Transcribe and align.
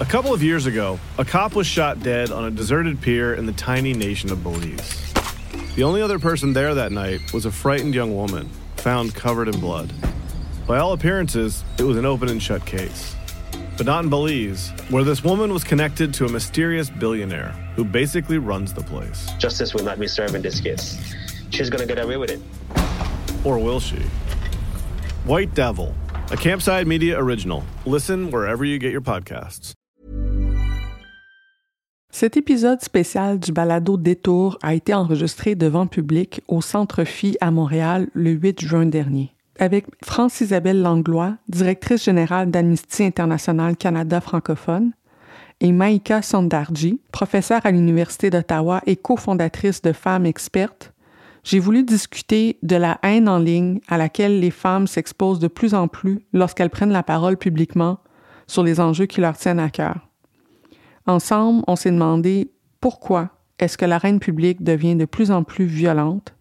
A 0.00 0.04
couple 0.04 0.32
of 0.32 0.44
years 0.44 0.66
ago, 0.66 1.00
a 1.18 1.24
cop 1.24 1.56
was 1.56 1.66
shot 1.66 2.00
dead 2.04 2.30
on 2.30 2.44
a 2.44 2.52
deserted 2.52 3.00
pier 3.00 3.34
in 3.34 3.46
the 3.46 3.52
tiny 3.52 3.92
nation 3.92 4.30
of 4.30 4.44
Belize. 4.44 5.12
The 5.74 5.82
only 5.82 6.00
other 6.00 6.20
person 6.20 6.52
there 6.52 6.72
that 6.72 6.92
night 6.92 7.32
was 7.32 7.46
a 7.46 7.50
frightened 7.50 7.96
young 7.96 8.14
woman, 8.14 8.48
found 8.76 9.12
covered 9.16 9.48
in 9.48 9.58
blood. 9.58 9.92
By 10.68 10.78
all 10.78 10.92
appearances, 10.92 11.64
it 11.78 11.82
was 11.82 11.96
an 11.96 12.06
open 12.06 12.28
and 12.28 12.40
shut 12.40 12.64
case. 12.64 13.16
But 13.76 13.86
not 13.86 14.04
in 14.04 14.08
Belize, 14.08 14.70
where 14.88 15.02
this 15.02 15.24
woman 15.24 15.52
was 15.52 15.64
connected 15.64 16.14
to 16.14 16.26
a 16.26 16.28
mysterious 16.28 16.88
billionaire 16.90 17.50
who 17.74 17.84
basically 17.84 18.38
runs 18.38 18.72
the 18.72 18.82
place. 18.82 19.28
Justice 19.38 19.74
will 19.74 19.84
not 19.84 19.98
be 19.98 20.06
served 20.06 20.36
in 20.36 20.42
this 20.42 20.60
case. 20.60 21.12
She's 21.50 21.70
gonna 21.70 21.86
get 21.86 21.98
away 21.98 22.16
with 22.16 22.30
it. 22.30 22.40
Or 23.44 23.58
will 23.58 23.80
she? 23.80 23.98
White 25.24 25.54
Devil, 25.54 25.92
a 26.30 26.36
Campside 26.36 26.86
Media 26.86 27.18
original. 27.18 27.64
Listen 27.84 28.30
wherever 28.30 28.64
you 28.64 28.78
get 28.78 28.92
your 28.92 29.00
podcasts. 29.00 29.74
Cet 32.20 32.36
épisode 32.36 32.82
spécial 32.82 33.38
du 33.38 33.52
balado 33.52 33.96
Détour 33.96 34.58
a 34.60 34.74
été 34.74 34.92
enregistré 34.92 35.54
devant 35.54 35.86
public 35.86 36.40
au 36.48 36.60
Centre 36.60 37.04
Phi 37.04 37.36
à 37.40 37.52
Montréal 37.52 38.08
le 38.12 38.32
8 38.32 38.60
juin 38.60 38.86
dernier. 38.86 39.32
Avec 39.60 39.86
France-Isabelle 40.04 40.82
Langlois, 40.82 41.36
directrice 41.48 42.02
générale 42.02 42.50
d'Amnesty 42.50 43.04
International 43.04 43.76
Canada 43.76 44.20
francophone, 44.20 44.94
et 45.60 45.70
Maïka 45.70 46.20
Sondarji, 46.20 47.00
professeure 47.12 47.64
à 47.64 47.70
l'Université 47.70 48.30
d'Ottawa 48.30 48.82
et 48.86 48.96
cofondatrice 48.96 49.80
de 49.80 49.92
Femmes 49.92 50.26
expertes, 50.26 50.92
j'ai 51.44 51.60
voulu 51.60 51.84
discuter 51.84 52.58
de 52.64 52.74
la 52.74 52.98
haine 53.04 53.28
en 53.28 53.38
ligne 53.38 53.78
à 53.86 53.96
laquelle 53.96 54.40
les 54.40 54.50
femmes 54.50 54.88
s'exposent 54.88 55.38
de 55.38 55.46
plus 55.46 55.72
en 55.72 55.86
plus 55.86 56.18
lorsqu'elles 56.32 56.70
prennent 56.70 56.90
la 56.90 57.04
parole 57.04 57.36
publiquement 57.36 58.00
sur 58.48 58.64
les 58.64 58.80
enjeux 58.80 59.06
qui 59.06 59.20
leur 59.20 59.36
tiennent 59.36 59.60
à 59.60 59.70
cœur. 59.70 60.07
Ensemble, 61.08 61.64
on 61.66 61.74
s'est 61.74 61.90
demandé 61.90 62.52
pourquoi 62.82 63.30
est-ce 63.58 63.78
que 63.78 63.86
la 63.86 63.96
reine 63.96 64.20
publique 64.20 64.62
devient 64.62 64.94
de 64.94 65.06
plus 65.06 65.30
en 65.30 65.42
plus 65.42 65.64
violente? 65.64 66.34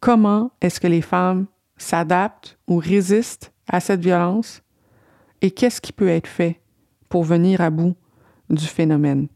Comment 0.00 0.52
est-ce 0.62 0.80
que 0.80 0.86
les 0.86 1.02
femmes 1.02 1.46
s'adaptent 1.76 2.58
ou 2.66 2.78
résistent 2.78 3.52
à 3.68 3.78
cette 3.78 4.00
violence? 4.00 4.62
Et 5.42 5.50
qu'est-ce 5.50 5.82
qui 5.82 5.92
peut 5.92 6.08
être 6.08 6.26
fait 6.26 6.62
pour 7.10 7.24
venir 7.24 7.60
à 7.60 7.68
bout 7.68 7.94
du 8.48 8.64
phénomène? 8.64 9.28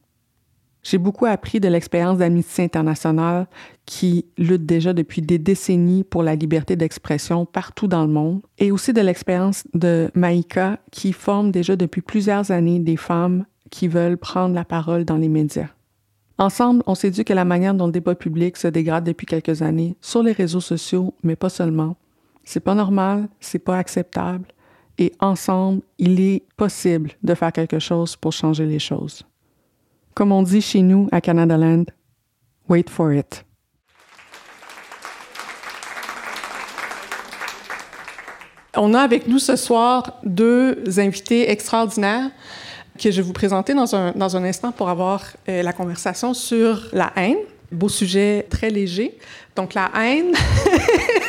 J'ai 0.82 0.96
beaucoup 0.96 1.26
appris 1.26 1.60
de 1.60 1.68
l'expérience 1.68 2.16
d'Amnesty 2.16 2.62
International 2.62 3.46
qui 3.84 4.24
lutte 4.38 4.64
déjà 4.64 4.94
depuis 4.94 5.20
des 5.20 5.38
décennies 5.38 6.04
pour 6.04 6.22
la 6.22 6.36
liberté 6.36 6.74
d'expression 6.74 7.44
partout 7.44 7.86
dans 7.86 8.06
le 8.06 8.12
monde 8.12 8.40
et 8.56 8.72
aussi 8.72 8.94
de 8.94 9.02
l'expérience 9.02 9.64
de 9.74 10.10
Maïka 10.14 10.78
qui 10.90 11.12
forme 11.12 11.50
déjà 11.50 11.76
depuis 11.76 12.00
plusieurs 12.00 12.50
années 12.50 12.80
des 12.80 12.96
femmes 12.96 13.44
qui 13.74 13.88
veulent 13.88 14.16
prendre 14.16 14.54
la 14.54 14.64
parole 14.64 15.04
dans 15.04 15.16
les 15.16 15.28
médias. 15.28 15.66
Ensemble, 16.38 16.84
on 16.86 16.94
s'est 16.94 17.10
dit 17.10 17.24
que 17.24 17.32
la 17.32 17.44
manière 17.44 17.74
dont 17.74 17.86
le 17.86 17.92
débat 17.92 18.14
public 18.14 18.56
se 18.56 18.68
dégrade 18.68 19.02
depuis 19.02 19.26
quelques 19.26 19.62
années 19.62 19.96
sur 20.00 20.22
les 20.22 20.30
réseaux 20.30 20.60
sociaux, 20.60 21.12
mais 21.24 21.34
pas 21.34 21.48
seulement, 21.48 21.96
c'est 22.44 22.60
pas 22.60 22.76
normal, 22.76 23.26
c'est 23.40 23.58
pas 23.58 23.76
acceptable 23.76 24.46
et 24.98 25.12
ensemble, 25.18 25.82
il 25.98 26.20
est 26.20 26.44
possible 26.56 27.10
de 27.24 27.34
faire 27.34 27.50
quelque 27.50 27.80
chose 27.80 28.14
pour 28.14 28.32
changer 28.32 28.64
les 28.64 28.78
choses. 28.78 29.24
Comme 30.14 30.30
on 30.30 30.44
dit 30.44 30.60
chez 30.60 30.82
nous 30.82 31.08
à 31.10 31.20
Canada 31.20 31.56
Land, 31.56 31.86
wait 32.68 32.88
for 32.88 33.12
it. 33.12 33.44
On 38.76 38.94
a 38.94 39.00
avec 39.00 39.26
nous 39.26 39.40
ce 39.40 39.56
soir 39.56 40.20
deux 40.22 40.84
invités 41.00 41.50
extraordinaires 41.50 42.30
que 42.98 43.10
je 43.10 43.16
vais 43.16 43.22
vous 43.22 43.32
présenter 43.32 43.74
dans 43.74 43.94
un, 43.94 44.12
dans 44.12 44.36
un 44.36 44.44
instant 44.44 44.72
pour 44.72 44.88
avoir 44.88 45.22
euh, 45.48 45.62
la 45.62 45.72
conversation 45.72 46.34
sur 46.34 46.88
la 46.92 47.12
haine. 47.16 47.38
Beau 47.72 47.88
sujet 47.88 48.46
très 48.48 48.70
léger. 48.70 49.18
Donc 49.56 49.74
la 49.74 49.90
haine, 49.96 50.32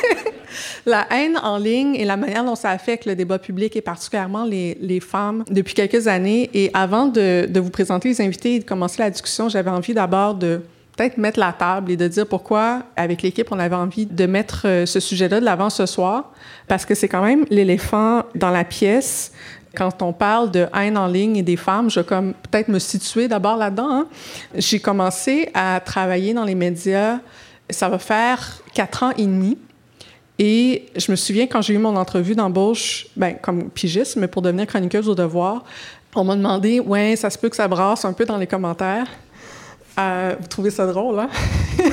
la 0.86 1.08
haine 1.12 1.38
en 1.42 1.58
ligne 1.58 1.96
et 1.96 2.06
la 2.06 2.18
manière 2.18 2.44
dont 2.44 2.56
ça 2.56 2.70
affecte 2.70 3.06
le 3.06 3.16
débat 3.16 3.40
public 3.40 3.76
et 3.76 3.82
particulièrement 3.82 4.46
les, 4.46 4.78
les 4.80 5.00
femmes 5.00 5.44
depuis 5.50 5.74
quelques 5.74 6.08
années. 6.08 6.50
Et 6.54 6.70
avant 6.74 7.08
de, 7.08 7.48
de, 7.50 7.60
vous 7.60 7.72
présenter 7.72 8.10
les 8.10 8.22
invités 8.22 8.56
et 8.56 8.60
de 8.60 8.66
commencer 8.66 9.02
la 9.02 9.10
discussion, 9.10 9.50
j'avais 9.50 9.72
envie 9.72 9.94
d'abord 9.94 10.36
de 10.36 10.62
peut-être 10.96 11.18
mettre 11.18 11.40
la 11.40 11.54
table 11.54 11.92
et 11.92 11.98
de 11.98 12.08
dire 12.08 12.28
pourquoi, 12.28 12.84
avec 12.96 13.22
l'équipe, 13.22 13.48
on 13.52 13.60
avait 13.60 13.76
envie 13.76 14.06
de 14.06 14.26
mettre 14.26 14.62
euh, 14.66 14.86
ce 14.86 15.00
sujet-là 15.00 15.40
de 15.40 15.46
l'avant 15.46 15.70
ce 15.70 15.86
soir, 15.86 16.32
parce 16.68 16.86
que 16.86 16.96
c'est 16.96 17.08
quand 17.08 17.24
même 17.24 17.46
l'éléphant 17.50 18.24
dans 18.36 18.50
la 18.50 18.64
pièce. 18.64 19.32
Quand 19.76 20.02
on 20.02 20.14
parle 20.14 20.52
de 20.52 20.68
haine 20.76 20.98
en 20.98 21.08
ligne 21.08 21.38
et 21.38 21.44
des 21.44 21.58
femmes, 21.58 21.90
je 21.90 22.00
vais 22.00 22.06
peut-être 22.06 22.70
me 22.70 22.80
situer 22.80 23.28
d'abord 23.28 23.58
là-dedans. 23.58 23.90
Hein. 23.92 24.08
J'ai 24.56 24.80
commencé 24.80 25.50
à 25.54 25.80
travailler 25.80 26.34
dans 26.34 26.46
les 26.46 26.56
médias, 26.56 27.20
ça 27.70 27.90
va 27.90 28.00
faire 28.00 28.62
quatre 28.74 29.04
ans 29.04 29.12
et 29.18 29.24
demi. 29.24 29.58
Et 30.38 30.88
je 30.96 31.12
me 31.12 31.16
souviens 31.16 31.48
quand 31.48 31.62
j'ai 31.62 31.74
eu 31.74 31.78
mon 31.78 31.96
entrevue 31.96 32.36
d'embauche, 32.36 33.08
ben, 33.16 33.36
comme 33.42 33.70
pigiste, 33.70 34.18
mais 34.18 34.28
pour 34.28 34.42
devenir 34.42 34.68
chroniqueuse 34.68 35.08
au 35.08 35.16
devoir, 35.16 35.64
on 36.14 36.24
m'a 36.24 36.36
demandé, 36.36 36.80
ouais, 36.80 37.16
ça 37.16 37.30
se 37.30 37.38
peut 37.38 37.50
que 37.50 37.56
ça 37.56 37.68
brasse 37.68 38.06
un 38.06 38.14
peu 38.14 38.26
dans 38.26 38.38
les 38.38 38.48
commentaires. 38.48 39.08
Euh, 39.98 40.36
vous 40.40 40.48
trouvez 40.48 40.72
ça 40.72 40.86
drôle, 40.88 41.20
hein? 41.20 41.30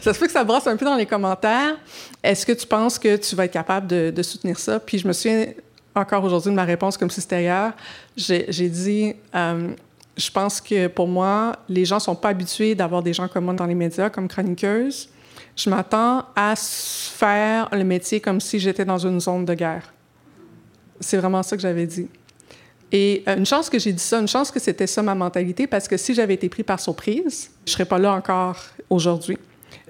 ça 0.00 0.14
se 0.14 0.18
peut 0.18 0.26
que 0.26 0.32
ça 0.32 0.44
brasse 0.44 0.68
un 0.68 0.76
peu 0.76 0.84
dans 0.84 0.94
les 0.94 1.06
commentaires. 1.06 1.76
Est-ce 2.22 2.46
que 2.46 2.52
tu 2.52 2.66
penses 2.66 2.98
que 2.98 3.16
tu 3.16 3.34
vas 3.34 3.46
être 3.46 3.52
capable 3.52 3.88
de, 3.88 4.12
de 4.14 4.22
soutenir 4.22 4.58
ça? 4.58 4.78
Puis 4.78 4.98
je 4.98 5.08
me 5.08 5.12
souviens 5.12 5.46
encore 5.94 6.24
aujourd'hui 6.24 6.50
de 6.50 6.56
ma 6.56 6.64
réponse 6.64 6.96
comme 6.96 7.10
si 7.10 7.20
c'était 7.20 7.42
hier. 7.42 7.72
J'ai 8.16 8.68
dit, 8.68 9.14
euh, 9.34 9.70
je 10.16 10.30
pense 10.30 10.60
que 10.60 10.86
pour 10.88 11.08
moi, 11.08 11.56
les 11.68 11.84
gens 11.84 11.98
sont 11.98 12.14
pas 12.14 12.30
habitués 12.30 12.74
d'avoir 12.74 13.02
des 13.02 13.12
gens 13.12 13.28
comme 13.28 13.44
moi 13.44 13.54
dans 13.54 13.66
les 13.66 13.74
médias, 13.74 14.10
comme 14.10 14.28
chroniqueuse. 14.28 15.08
Je 15.56 15.70
m'attends 15.70 16.24
à 16.34 16.54
faire 16.56 17.68
le 17.72 17.84
métier 17.84 18.20
comme 18.20 18.40
si 18.40 18.58
j'étais 18.58 18.84
dans 18.84 18.98
une 18.98 19.20
zone 19.20 19.44
de 19.44 19.54
guerre. 19.54 19.92
C'est 21.00 21.18
vraiment 21.18 21.42
ça 21.42 21.56
que 21.56 21.62
j'avais 21.62 21.86
dit. 21.86 22.08
Et 22.90 23.22
euh, 23.26 23.36
une 23.36 23.46
chance 23.46 23.70
que 23.70 23.78
j'ai 23.78 23.92
dit 23.92 24.02
ça, 24.02 24.18
une 24.18 24.28
chance 24.28 24.50
que 24.50 24.60
c'était 24.60 24.86
ça 24.86 25.02
ma 25.02 25.14
mentalité, 25.14 25.66
parce 25.66 25.88
que 25.88 25.96
si 25.96 26.14
j'avais 26.14 26.34
été 26.34 26.48
pris 26.48 26.62
par 26.62 26.78
surprise, 26.78 27.50
je 27.66 27.72
serais 27.72 27.86
pas 27.86 27.98
là 27.98 28.12
encore 28.12 28.58
aujourd'hui. 28.90 29.38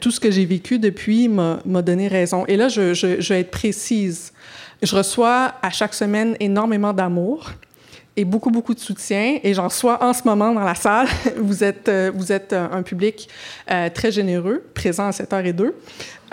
Tout 0.01 0.13
ce 0.13 0.21
que 0.21 0.31
j'ai 0.31 0.45
vécu 0.45 0.79
depuis 0.79 1.29
m'a 1.29 1.83
donné 1.83 2.09
raison. 2.09 2.45
Et 2.47 2.57
là, 2.57 2.69
je, 2.69 2.95
je 2.95 3.29
vais 3.29 3.41
être 3.41 3.51
précise. 3.51 4.32
Je 4.83 4.97
reçois 4.97 5.55
à 5.63 5.71
chaque 5.71 5.95
semaine 5.95 6.37
énormément 6.41 6.93
d'amour 6.93 7.53
et 8.17 8.25
beaucoup, 8.25 8.51
beaucoup 8.51 8.75
de 8.75 8.81
soutien. 8.81 9.39
Et 9.45 9.55
j'en 9.55 9.69
reçois 9.69 10.03
en 10.03 10.13
ce 10.13 10.23
moment 10.25 10.53
dans 10.53 10.65
la 10.65 10.75
salle. 10.75 11.07
Vous 11.37 11.63
êtes, 11.63 11.89
euh, 11.89 12.11
vous 12.15 12.33
êtes 12.33 12.53
un 12.53 12.83
public 12.83 13.29
euh, 13.71 13.89
très 13.91 14.11
généreux, 14.11 14.65
présent 14.75 15.07
à 15.07 15.11
7h02. 15.11 15.73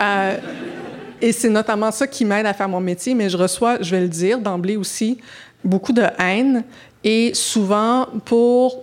Euh, 0.02 0.36
et 1.22 1.32
c'est 1.32 1.48
notamment 1.48 1.90
ça 1.90 2.06
qui 2.06 2.24
m'aide 2.24 2.46
à 2.46 2.52
faire 2.52 2.68
mon 2.68 2.80
métier. 2.80 3.14
Mais 3.14 3.28
je 3.28 3.36
reçois, 3.36 3.80
je 3.80 3.90
vais 3.92 4.00
le 4.00 4.08
dire 4.08 4.40
d'emblée 4.40 4.76
aussi, 4.76 5.18
beaucoup 5.64 5.92
de 5.92 6.04
haine. 6.18 6.64
Et 7.04 7.32
souvent 7.34 8.06
pour 8.24 8.82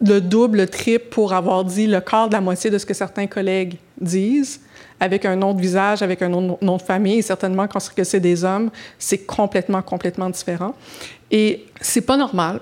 le 0.00 0.20
double, 0.20 0.58
le 0.58 0.66
triple 0.66 1.06
pour 1.10 1.32
avoir 1.32 1.64
dit 1.64 1.86
le 1.86 2.00
quart 2.00 2.28
de 2.28 2.34
la 2.34 2.40
moitié 2.40 2.68
de 2.68 2.78
ce 2.78 2.84
que 2.84 2.94
certains 2.94 3.26
collègues 3.26 3.76
disent 4.00 4.60
avec 4.98 5.24
un 5.24 5.36
de 5.36 5.60
visage, 5.60 6.02
avec 6.02 6.22
un 6.22 6.28
nom, 6.28 6.58
nom 6.60 6.76
de 6.76 6.82
famille, 6.82 7.22
certainement 7.22 7.66
quand 7.66 7.80
c'est 7.80 8.20
des 8.20 8.44
hommes, 8.44 8.70
c'est 8.98 9.18
complètement, 9.18 9.82
complètement 9.82 10.30
différent. 10.30 10.74
Et 11.30 11.66
c'est 11.80 12.00
pas 12.00 12.16
normal. 12.16 12.60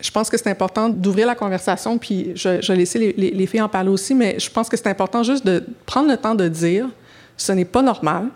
Je 0.00 0.10
pense 0.10 0.28
que 0.28 0.36
c'est 0.36 0.50
important 0.50 0.88
d'ouvrir 0.88 1.26
la 1.26 1.34
conversation, 1.34 1.98
puis 1.98 2.32
je, 2.34 2.60
je 2.60 2.72
vais 2.72 2.78
laisser 2.78 2.98
les, 2.98 3.14
les, 3.16 3.30
les, 3.30 3.46
filles 3.46 3.62
en 3.62 3.68
parler 3.68 3.88
aussi, 3.88 4.14
mais 4.14 4.38
je 4.38 4.50
pense 4.50 4.68
que 4.68 4.76
c'est 4.76 4.88
important 4.88 5.22
juste 5.22 5.44
de 5.46 5.64
prendre 5.86 6.08
le 6.08 6.16
temps 6.16 6.34
de 6.34 6.48
dire 6.48 6.88
ce 7.36 7.52
n'est 7.52 7.64
pas 7.64 7.82
normal. 7.82 8.28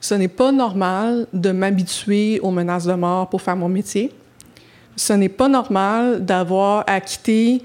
Ce 0.00 0.14
n'est 0.14 0.28
pas 0.28 0.52
normal 0.52 1.26
de 1.32 1.50
m'habituer 1.52 2.40
aux 2.40 2.50
menaces 2.50 2.86
de 2.86 2.94
mort 2.94 3.28
pour 3.28 3.42
faire 3.42 3.56
mon 3.56 3.68
métier. 3.68 4.12
Ce 4.96 5.12
n'est 5.12 5.28
pas 5.28 5.48
normal 5.48 6.24
d'avoir 6.24 6.84
à 6.86 7.00
quitter 7.00 7.62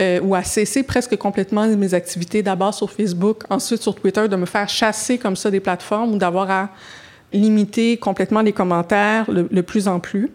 euh, 0.00 0.20
ou 0.20 0.34
à 0.34 0.42
cesser 0.42 0.82
presque 0.82 1.16
complètement 1.16 1.66
mes 1.66 1.94
activités, 1.94 2.42
d'abord 2.42 2.72
sur 2.72 2.90
Facebook, 2.90 3.44
ensuite 3.50 3.82
sur 3.82 3.94
Twitter, 3.94 4.26
de 4.28 4.36
me 4.36 4.46
faire 4.46 4.68
chasser 4.68 5.18
comme 5.18 5.36
ça 5.36 5.50
des 5.50 5.60
plateformes 5.60 6.14
ou 6.14 6.18
d'avoir 6.18 6.50
à 6.50 6.68
limiter 7.32 7.96
complètement 7.96 8.40
les 8.40 8.52
commentaires 8.52 9.30
le, 9.30 9.48
le 9.50 9.62
plus 9.62 9.88
en 9.88 10.00
plus. 10.00 10.30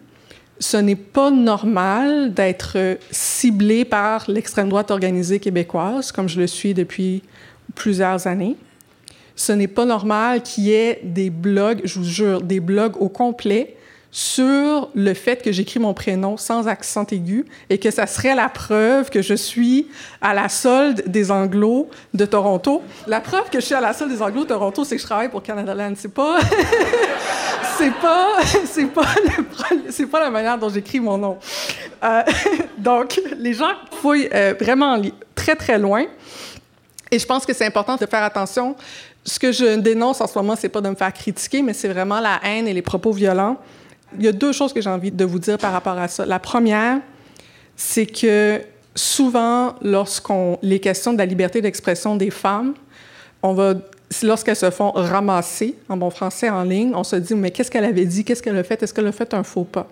Ce 0.60 0.76
n'est 0.76 0.96
pas 0.96 1.30
normal 1.30 2.34
d'être 2.34 2.98
ciblé 3.10 3.84
par 3.84 4.24
l'extrême 4.28 4.68
droite 4.68 4.90
organisée 4.90 5.38
québécoise, 5.38 6.10
comme 6.10 6.28
je 6.28 6.40
le 6.40 6.46
suis 6.46 6.74
depuis 6.74 7.22
plusieurs 7.74 8.26
années. 8.26 8.56
Ce 9.36 9.52
n'est 9.52 9.68
pas 9.68 9.84
normal 9.84 10.42
qu'il 10.42 10.64
y 10.64 10.72
ait 10.72 11.00
des 11.04 11.30
blogs, 11.30 11.80
je 11.84 12.00
vous 12.00 12.04
jure, 12.04 12.42
des 12.42 12.58
blogs 12.58 13.00
au 13.00 13.08
complet 13.08 13.76
sur 14.10 14.88
le 14.94 15.14
fait 15.14 15.42
que 15.42 15.52
j'écris 15.52 15.78
mon 15.80 15.92
prénom 15.92 16.36
sans 16.36 16.66
accent 16.66 17.04
aigu 17.10 17.44
et 17.68 17.78
que 17.78 17.90
ça 17.90 18.06
serait 18.06 18.34
la 18.34 18.48
preuve 18.48 19.10
que 19.10 19.20
je 19.20 19.34
suis 19.34 19.88
à 20.22 20.32
la 20.32 20.48
solde 20.48 21.04
des 21.06 21.30
Anglos 21.30 21.90
de 22.14 22.24
Toronto. 22.24 22.82
La 23.06 23.20
preuve 23.20 23.50
que 23.50 23.60
je 23.60 23.66
suis 23.66 23.74
à 23.74 23.80
la 23.80 23.92
solde 23.92 24.10
des 24.10 24.22
Anglos 24.22 24.44
de 24.44 24.48
Toronto, 24.48 24.84
c'est 24.84 24.96
que 24.96 25.02
je 25.02 25.06
travaille 25.06 25.28
pour 25.28 25.42
Canada 25.42 25.74
Land. 25.74 25.94
C'est 25.96 26.12
pas... 26.12 26.38
c'est 27.78 27.94
pas, 27.94 28.28
c'est 28.64 28.86
pas, 28.86 29.06
c'est 29.90 30.06
pas 30.06 30.20
la 30.20 30.30
manière 30.30 30.58
dont 30.58 30.68
j'écris 30.68 31.00
mon 31.00 31.18
nom. 31.18 31.38
Euh, 32.02 32.22
donc, 32.78 33.20
les 33.38 33.54
gens 33.54 33.72
fouillent 34.00 34.28
euh, 34.34 34.54
vraiment 34.58 35.00
très, 35.34 35.54
très 35.54 35.78
loin. 35.78 36.04
Et 37.10 37.18
je 37.18 37.26
pense 37.26 37.46
que 37.46 37.54
c'est 37.54 37.66
important 37.66 37.96
de 37.96 38.06
faire 38.06 38.22
attention. 38.22 38.74
Ce 39.24 39.38
que 39.38 39.52
je 39.52 39.76
dénonce 39.76 40.20
en 40.20 40.26
ce 40.26 40.38
moment, 40.38 40.56
c'est 40.56 40.68
pas 40.68 40.80
de 40.80 40.88
me 40.88 40.94
faire 40.94 41.12
critiquer, 41.12 41.62
mais 41.62 41.72
c'est 41.72 41.88
vraiment 41.88 42.20
la 42.20 42.40
haine 42.44 42.66
et 42.66 42.74
les 42.74 42.82
propos 42.82 43.12
violents. 43.12 43.58
Il 44.16 44.24
y 44.24 44.28
a 44.28 44.32
deux 44.32 44.52
choses 44.52 44.72
que 44.72 44.80
j'ai 44.80 44.90
envie 44.90 45.10
de 45.10 45.24
vous 45.24 45.38
dire 45.38 45.58
par 45.58 45.72
rapport 45.72 45.98
à 45.98 46.08
ça. 46.08 46.24
La 46.24 46.38
première, 46.38 47.00
c'est 47.76 48.06
que 48.06 48.60
souvent, 48.94 49.74
lorsqu'on 49.82 50.58
les 50.62 50.80
questions 50.80 51.12
de 51.12 51.18
la 51.18 51.26
liberté 51.26 51.60
d'expression 51.60 52.16
des 52.16 52.30
femmes, 52.30 52.74
on 53.42 53.54
va 53.54 53.74
lorsqu'elles 54.22 54.56
se 54.56 54.70
font 54.70 54.90
ramasser, 54.92 55.74
en 55.88 55.96
bon 55.96 56.10
français, 56.10 56.48
en 56.48 56.64
ligne, 56.64 56.92
on 56.94 57.04
se 57.04 57.16
dit, 57.16 57.34
mais 57.34 57.50
qu'est-ce 57.50 57.70
qu'elle 57.70 57.84
avait 57.84 58.06
dit? 58.06 58.24
Qu'est-ce 58.24 58.42
qu'elle 58.42 58.56
a 58.56 58.64
fait? 58.64 58.82
Est-ce 58.82 58.94
qu'elle 58.94 59.06
a 59.06 59.12
fait 59.12 59.34
un 59.34 59.42
faux 59.42 59.64
pas? 59.64 59.86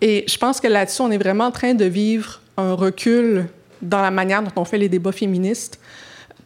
Et 0.00 0.24
je 0.28 0.36
pense 0.36 0.60
que 0.60 0.68
là-dessus, 0.68 1.00
on 1.02 1.10
est 1.10 1.18
vraiment 1.18 1.46
en 1.46 1.50
train 1.50 1.74
de 1.74 1.84
vivre 1.84 2.40
un 2.56 2.74
recul 2.74 3.46
dans 3.80 4.02
la 4.02 4.10
manière 4.10 4.42
dont 4.42 4.52
on 4.56 4.64
fait 4.64 4.78
les 4.78 4.88
débats 4.88 5.12
féministes. 5.12 5.78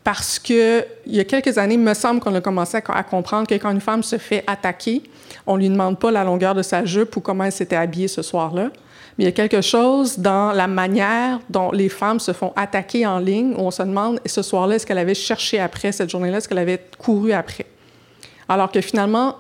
Parce 0.06 0.38
que 0.38 0.84
il 1.04 1.16
y 1.16 1.18
a 1.18 1.24
quelques 1.24 1.58
années, 1.58 1.74
il 1.74 1.80
me 1.80 1.92
semble 1.92 2.20
qu'on 2.20 2.32
a 2.36 2.40
commencé 2.40 2.76
à, 2.76 3.02
comprendre 3.02 3.48
que 3.48 3.54
quand 3.56 3.72
une 3.72 3.80
femme 3.80 4.04
se 4.04 4.18
fait 4.18 4.44
attaquer, 4.46 5.02
on 5.48 5.56
lui 5.56 5.68
demande 5.68 5.98
pas 5.98 6.12
la 6.12 6.22
longueur 6.22 6.54
de 6.54 6.62
sa 6.62 6.84
jupe 6.84 7.16
ou 7.16 7.20
comment 7.20 7.42
elle 7.42 7.50
s'était 7.50 7.74
habillée 7.74 8.06
ce 8.06 8.22
soir-là. 8.22 8.70
Mais 9.18 9.24
il 9.24 9.26
y 9.26 9.28
a 9.28 9.32
quelque 9.32 9.60
chose 9.62 10.16
dans 10.16 10.52
la 10.52 10.68
manière 10.68 11.40
dont 11.50 11.72
les 11.72 11.88
femmes 11.88 12.20
se 12.20 12.32
font 12.32 12.52
attaquer 12.54 13.04
en 13.04 13.18
ligne 13.18 13.54
où 13.56 13.62
on 13.62 13.72
se 13.72 13.82
demande 13.82 14.20
ce 14.24 14.42
soir-là, 14.42 14.76
est-ce 14.76 14.86
qu'elle 14.86 14.98
avait 14.98 15.12
cherché 15.12 15.58
après 15.58 15.90
cette 15.90 16.08
journée-là, 16.08 16.38
est-ce 16.38 16.48
qu'elle 16.48 16.58
avait 16.58 16.86
couru 16.98 17.32
après? 17.32 17.66
Alors 18.48 18.70
que 18.70 18.80
finalement, 18.80 19.34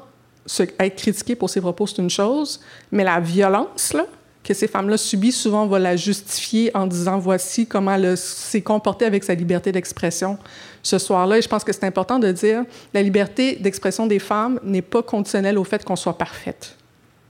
être 0.80 0.96
critiqué 0.96 1.36
pour 1.36 1.48
ses 1.48 1.60
propos, 1.60 1.86
c'est 1.86 2.02
une 2.02 2.10
chose, 2.10 2.60
mais 2.90 3.04
la 3.04 3.20
violence 3.20 3.92
là, 3.92 4.06
que 4.46 4.54
ces 4.54 4.68
femmes-là 4.68 4.96
subissent, 4.96 5.40
souvent, 5.40 5.64
on 5.64 5.66
va 5.66 5.80
la 5.80 5.96
justifier 5.96 6.70
en 6.76 6.86
disant 6.86 7.18
voici 7.18 7.66
comment 7.66 7.92
elle 7.94 8.16
s'est 8.16 8.62
comportée 8.62 9.04
avec 9.04 9.24
sa 9.24 9.34
liberté 9.34 9.72
d'expression 9.72 10.38
ce 10.84 10.98
soir-là. 10.98 11.38
Et 11.38 11.42
je 11.42 11.48
pense 11.48 11.64
que 11.64 11.72
c'est 11.72 11.84
important 11.84 12.20
de 12.20 12.30
dire 12.30 12.62
la 12.94 13.02
liberté 13.02 13.56
d'expression 13.56 14.06
des 14.06 14.20
femmes 14.20 14.60
n'est 14.62 14.82
pas 14.82 15.02
conditionnelle 15.02 15.58
au 15.58 15.64
fait 15.64 15.84
qu'on 15.84 15.96
soit 15.96 16.16
parfaite. 16.16 16.76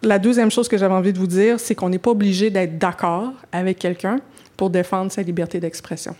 La 0.02 0.18
deuxième 0.18 0.50
chose 0.50 0.68
que 0.68 0.76
j'avais 0.76 0.94
envie 0.94 1.14
de 1.14 1.18
vous 1.18 1.26
dire, 1.26 1.58
c'est 1.58 1.74
qu'on 1.74 1.88
n'est 1.88 1.98
pas 1.98 2.10
obligé 2.10 2.50
d'être 2.50 2.76
d'accord 2.76 3.32
avec 3.50 3.78
quelqu'un 3.78 4.20
pour 4.54 4.68
défendre 4.68 5.10
sa 5.10 5.22
liberté 5.22 5.58
d'expression. 5.58 6.14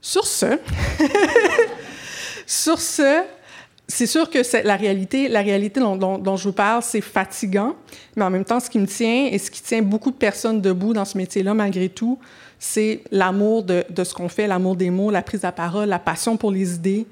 Sur 0.00 0.26
ce, 0.26 0.58
sur 2.46 2.80
ce, 2.80 3.22
c'est 3.86 4.06
sûr 4.06 4.30
que 4.30 4.38
la 4.66 4.76
réalité, 4.76 5.28
la 5.28 5.42
réalité 5.42 5.80
dont, 5.80 6.36
je 6.36 6.44
vous 6.44 6.52
parle, 6.52 6.82
c'est 6.82 7.02
fatigant, 7.02 7.76
mais 8.16 8.24
en 8.24 8.30
même 8.30 8.44
temps, 8.44 8.58
ce 8.58 8.70
qui 8.70 8.78
me 8.78 8.86
tient 8.86 9.28
et 9.30 9.38
ce 9.38 9.50
qui 9.50 9.62
tient 9.62 9.82
beaucoup 9.82 10.10
de 10.10 10.16
personnes 10.16 10.60
debout 10.60 10.94
dans 10.94 11.04
ce 11.04 11.18
métier-là, 11.18 11.52
malgré 11.52 11.88
tout, 11.90 12.18
c'est 12.58 13.02
l'amour 13.10 13.62
de, 13.62 13.84
de, 13.90 14.04
ce 14.04 14.14
qu'on 14.14 14.28
fait, 14.30 14.46
l'amour 14.46 14.76
des 14.76 14.88
mots, 14.88 15.10
la 15.10 15.22
prise 15.22 15.44
à 15.44 15.52
parole, 15.52 15.88
la 15.88 15.98
passion 15.98 16.38
pour 16.38 16.50
les 16.50 16.74
idées, 16.74 17.06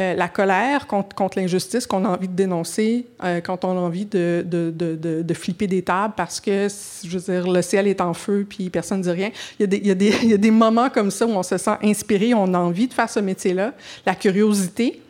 euh, 0.00 0.14
la 0.14 0.26
colère 0.26 0.88
contre, 0.88 1.14
contre 1.14 1.38
l'injustice 1.38 1.86
qu'on 1.86 2.04
a 2.04 2.08
envie 2.08 2.26
de 2.26 2.34
dénoncer, 2.34 3.06
euh, 3.22 3.40
quand 3.40 3.64
on 3.64 3.70
a 3.70 3.80
envie 3.80 4.04
de, 4.04 4.44
de, 4.44 4.72
de, 4.74 5.22
de, 5.22 5.34
flipper 5.34 5.68
des 5.68 5.82
tables 5.82 6.14
parce 6.16 6.40
que, 6.40 6.66
je 7.04 7.16
veux 7.16 7.32
dire, 7.32 7.48
le 7.48 7.62
ciel 7.62 7.86
est 7.86 8.00
en 8.00 8.12
feu 8.12 8.44
puis 8.48 8.70
personne 8.70 8.98
ne 8.98 9.04
dit 9.04 9.10
rien. 9.10 9.30
Il 9.60 9.62
y, 9.62 9.64
a 9.64 9.66
des, 9.68 9.76
il, 9.76 9.86
y 9.86 9.90
a 9.92 9.94
des, 9.94 10.12
il 10.24 10.30
y 10.30 10.34
a 10.34 10.36
des 10.36 10.50
moments 10.50 10.90
comme 10.90 11.12
ça 11.12 11.26
où 11.26 11.30
on 11.30 11.44
se 11.44 11.58
sent 11.58 11.76
inspiré, 11.84 12.34
on 12.34 12.54
a 12.54 12.58
envie 12.58 12.88
de 12.88 12.92
faire 12.92 13.08
ce 13.08 13.20
métier-là, 13.20 13.72
la 14.04 14.16
curiosité, 14.16 15.00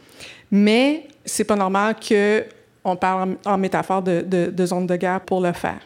mais 0.56 1.08
c'est 1.24 1.42
pas 1.42 1.56
normal 1.56 1.96
qu'on 1.96 2.94
parle 2.94 3.36
en, 3.44 3.58
métaphore 3.58 4.02
de, 4.02 4.20
de, 4.22 4.66
zone 4.66 4.86
de 4.86 4.94
guerre 4.94 5.20
pour 5.20 5.40
le 5.40 5.52
faire. 5.52 5.80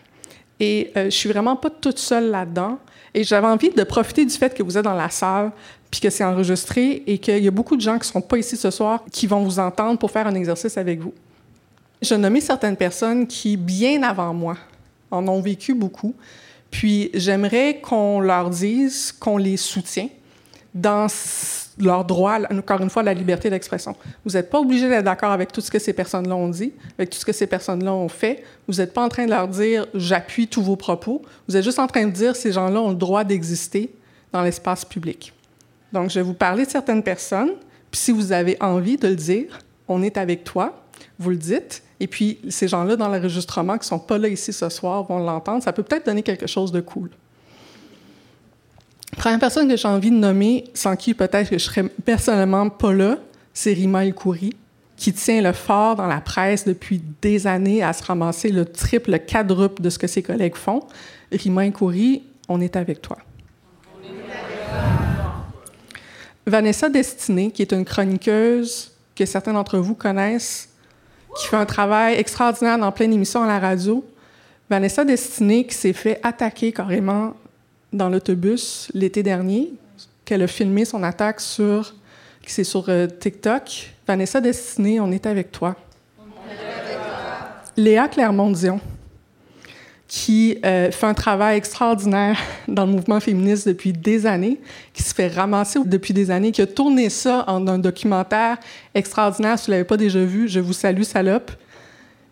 Et 0.61 0.93
euh, 0.95 1.07
je 1.07 1.11
suis 1.11 1.31
vraiment 1.31 1.57
pas 1.57 1.71
toute 1.71 1.99
seule 1.99 2.31
là-dedans. 2.31 2.79
Et 3.15 3.25
j'avais 3.25 3.47
envie 3.47 3.71
de 3.71 3.83
profiter 3.85 4.27
du 4.27 4.35
fait 4.35 4.53
que 4.53 4.63
vous 4.63 4.77
êtes 4.77 4.85
dans 4.85 4.93
la 4.93 5.09
salle 5.09 5.53
puis 5.91 6.03
que 6.03 6.11
c'est 6.11 6.23
enregistré 6.23 7.03
et 7.07 7.17
qu'il 7.17 7.43
y 7.43 7.49
a 7.49 7.51
beaucoup 7.51 7.77
de 7.77 7.81
gens 7.81 7.99
qui 7.99 8.07
sont 8.07 8.21
pas 8.21 8.37
ici 8.37 8.59
ce 8.59 8.71
soir 8.71 9.03
qui 9.11 9.27
vont 9.27 9.43
vous 9.43 9.59
entendre 9.59 9.99
pour 9.99 10.11
faire 10.11 10.27
un 10.27 10.35
exercice 10.35 10.77
avec 10.77 11.01
vous. 11.01 11.15
Je 12.03 12.15
nommé 12.15 12.43
certaines 12.43 12.77
personnes 12.77 13.27
qui, 13.27 13.57
bien 13.57 14.03
avant 14.03 14.35
moi, 14.35 14.59
en 15.11 15.27
ont 15.29 15.41
vécu 15.41 15.73
beaucoup. 15.73 16.15
Puis 16.71 17.09
j'aimerais 17.15 17.81
qu'on 17.81 18.21
leur 18.21 18.51
dise 18.51 19.13
qu'on 19.13 19.39
les 19.39 19.57
soutient 19.57 20.11
dans 20.75 21.07
leur 21.81 22.05
droit, 22.05 22.39
encore 22.51 22.81
une 22.81 22.91
fois, 22.91 23.03
à 23.03 23.05
la 23.05 23.15
liberté 23.15 23.51
d'expression. 23.51 23.95
Vous 24.25 24.33
n'êtes 24.33 24.51
pas 24.51 24.61
obligé 24.61 24.89
d'être 24.89 25.05
d'accord 25.05 25.31
avec 25.31 25.53
tout 25.53 25.61
ce 25.61 25.71
que 25.71 25.79
ces 25.79 25.93
personnes-là 25.93 26.37
ont 26.37 26.49
dit, 26.49 26.73
avec 26.99 27.11
tout 27.11 27.19
ce 27.19 27.25
que 27.25 27.33
ces 27.33 27.47
personnes-là 27.47 27.93
ont 27.93 28.09
fait. 28.09 28.43
Vous 28.67 28.75
n'êtes 28.75 28.93
pas 28.93 29.03
en 29.03 29.09
train 29.09 29.25
de 29.25 29.31
leur 29.31 29.49
dire 29.49 29.87
j'appuie 29.95 30.49
tous 30.49 30.63
vos 30.63 30.77
propos. 30.77 31.23
Vous 31.49 31.57
êtes 31.57 31.65
juste 31.65 31.79
en 31.79 31.87
train 31.87 32.07
de 32.07 32.11
dire 32.11 32.37
ces 32.37 32.53
gens-là 32.53 32.81
ont 32.81 32.91
le 32.91 32.97
droit 32.97 33.25
d'exister 33.25 33.93
dans 34.33 34.43
l'espace 34.43 34.85
public. 34.85 35.33
Donc, 35.93 36.11
je 36.11 36.17
vais 36.17 36.25
vous 36.25 36.35
parler 36.35 36.67
de 36.67 36.71
certaines 36.71 37.03
personnes, 37.03 37.53
puis 37.91 38.01
si 38.01 38.13
vous 38.13 38.33
avez 38.33 38.57
envie 38.61 38.97
de 38.97 39.09
le 39.09 39.17
dire, 39.17 39.59
on 39.89 40.03
est 40.03 40.19
avec 40.19 40.45
toi, 40.45 40.85
vous 41.19 41.31
le 41.31 41.37
dites, 41.37 41.83
et 42.01 42.07
puis 42.07 42.39
ces 42.49 42.69
gens-là 42.69 42.97
dans 42.97 43.09
l'enregistrement 43.09 43.75
qui 43.75 43.85
ne 43.85 43.87
sont 43.87 43.99
pas 43.99 44.19
là 44.19 44.29
ici 44.29 44.53
ce 44.53 44.69
soir 44.69 45.05
vont 45.05 45.19
l'entendre, 45.19 45.63
ça 45.63 45.73
peut 45.73 45.83
peut-être 45.83 46.07
donner 46.07 46.23
quelque 46.23 46.47
chose 46.47 46.73
de 46.73 46.81
cool. 46.81 47.11
Première 49.19 49.41
personne 49.41 49.69
que 49.69 49.77
j'ai 49.77 49.89
envie 49.89 50.13
de 50.13 50.17
nommer, 50.17 50.65
sans 50.75 50.95
qui 50.95 51.13
peut-être 51.13 51.51
que 51.51 51.59
je 51.59 51.65
serais 51.65 51.83
personnellement 52.05 52.71
pas 52.71 52.93
là, 52.93 53.19
c'est 53.53 53.73
Rima 53.73 54.07
El 54.07 54.15
qui 54.97 55.13
tient 55.13 55.43
le 55.43 55.53
fort 55.53 55.97
dans 55.97 56.07
la 56.07 56.21
presse 56.21 56.65
depuis 56.65 57.03
des 57.21 57.49
années 57.49 57.83
à 57.83 57.93
se 57.93 58.05
ramasser 58.05 58.51
le 58.51 58.65
triple, 58.65 59.11
le 59.11 59.19
quadruple 59.19 59.83
de 59.83 59.91
ce 59.91 59.99
que 59.99 60.07
ses 60.07 60.23
collègues 60.23 60.55
font. 60.55 60.85
Rima 61.33 61.67
El 61.67 61.73
on 62.49 62.61
est 62.61 62.77
avec 62.77 63.03
toi. 63.03 63.19
Vanessa 66.47 66.89
Destiné, 66.89 67.51
qui 67.51 67.63
est 67.63 67.73
une 67.73 67.85
chroniqueuse 67.85 68.93
que 69.17 69.27
certains 69.27 69.53
d'entre 69.53 69.79
vous 69.79 69.97
connaissent, 69.97 70.69
qui 71.37 71.49
fait 71.49 71.57
un 71.57 71.67
travail 71.67 72.15
extraordinaire 72.15 72.79
dans 72.79 72.93
pleine 72.93 73.13
émission 73.13 73.43
à 73.43 73.49
la 73.49 73.59
radio. 73.59 74.05
Vanessa 74.71 75.05
Destiné, 75.05 75.67
qui 75.67 75.75
s'est 75.75 75.93
fait 75.93 76.21
attaquer 76.23 76.73
carrément 76.73 77.35
dans 77.93 78.09
l'autobus 78.09 78.89
l'été 78.95 79.23
dernier, 79.23 79.73
qu'elle 80.25 80.43
a 80.43 80.47
filmé 80.47 80.85
son 80.85 81.03
attaque 81.03 81.41
sur, 81.41 81.95
c'est 82.47 82.65
sur 82.65 82.89
euh, 82.89 83.07
TikTok. 83.07 83.93
Vanessa 84.07 84.41
Destiné, 84.41 85.01
on 85.01 85.11
est 85.11 85.27
avec 85.27 85.53
toi. 85.53 85.77
On 86.19 86.23
est 86.51 86.55
avec 86.55 86.97
toi. 86.97 87.63
Léa 87.77 88.09
Clermont-Dion 88.09 88.81
qui 90.09 90.59
euh, 90.65 90.91
fait 90.91 91.07
un 91.07 91.15
travail 91.15 91.59
extraordinaire 91.59 92.39
dans 92.69 92.87
le 92.87 92.93
mouvement 92.93 93.21
féministe 93.21 93.69
depuis 93.69 93.93
des 93.93 94.25
années, 94.27 94.59
qui 94.95 95.03
se 95.03 95.15
fait 95.15 95.29
ramasser 95.29 95.79
depuis 95.85 96.15
des 96.15 96.31
années, 96.31 96.51
qui 96.51 96.63
a 96.63 96.67
tourné 96.67 97.11
ça 97.11 97.45
en 97.47 97.69
un 97.69 97.79
documentaire 97.79 98.57
extraordinaire. 98.95 99.59
Si 99.59 99.67
vous 99.67 99.73
ne 99.73 99.77
l'avez 99.77 99.87
pas 99.87 99.99
déjà 99.99 100.25
vu, 100.25 100.49
je 100.49 100.61
vous 100.61 100.73
salue, 100.73 101.03
salope. 101.03 101.53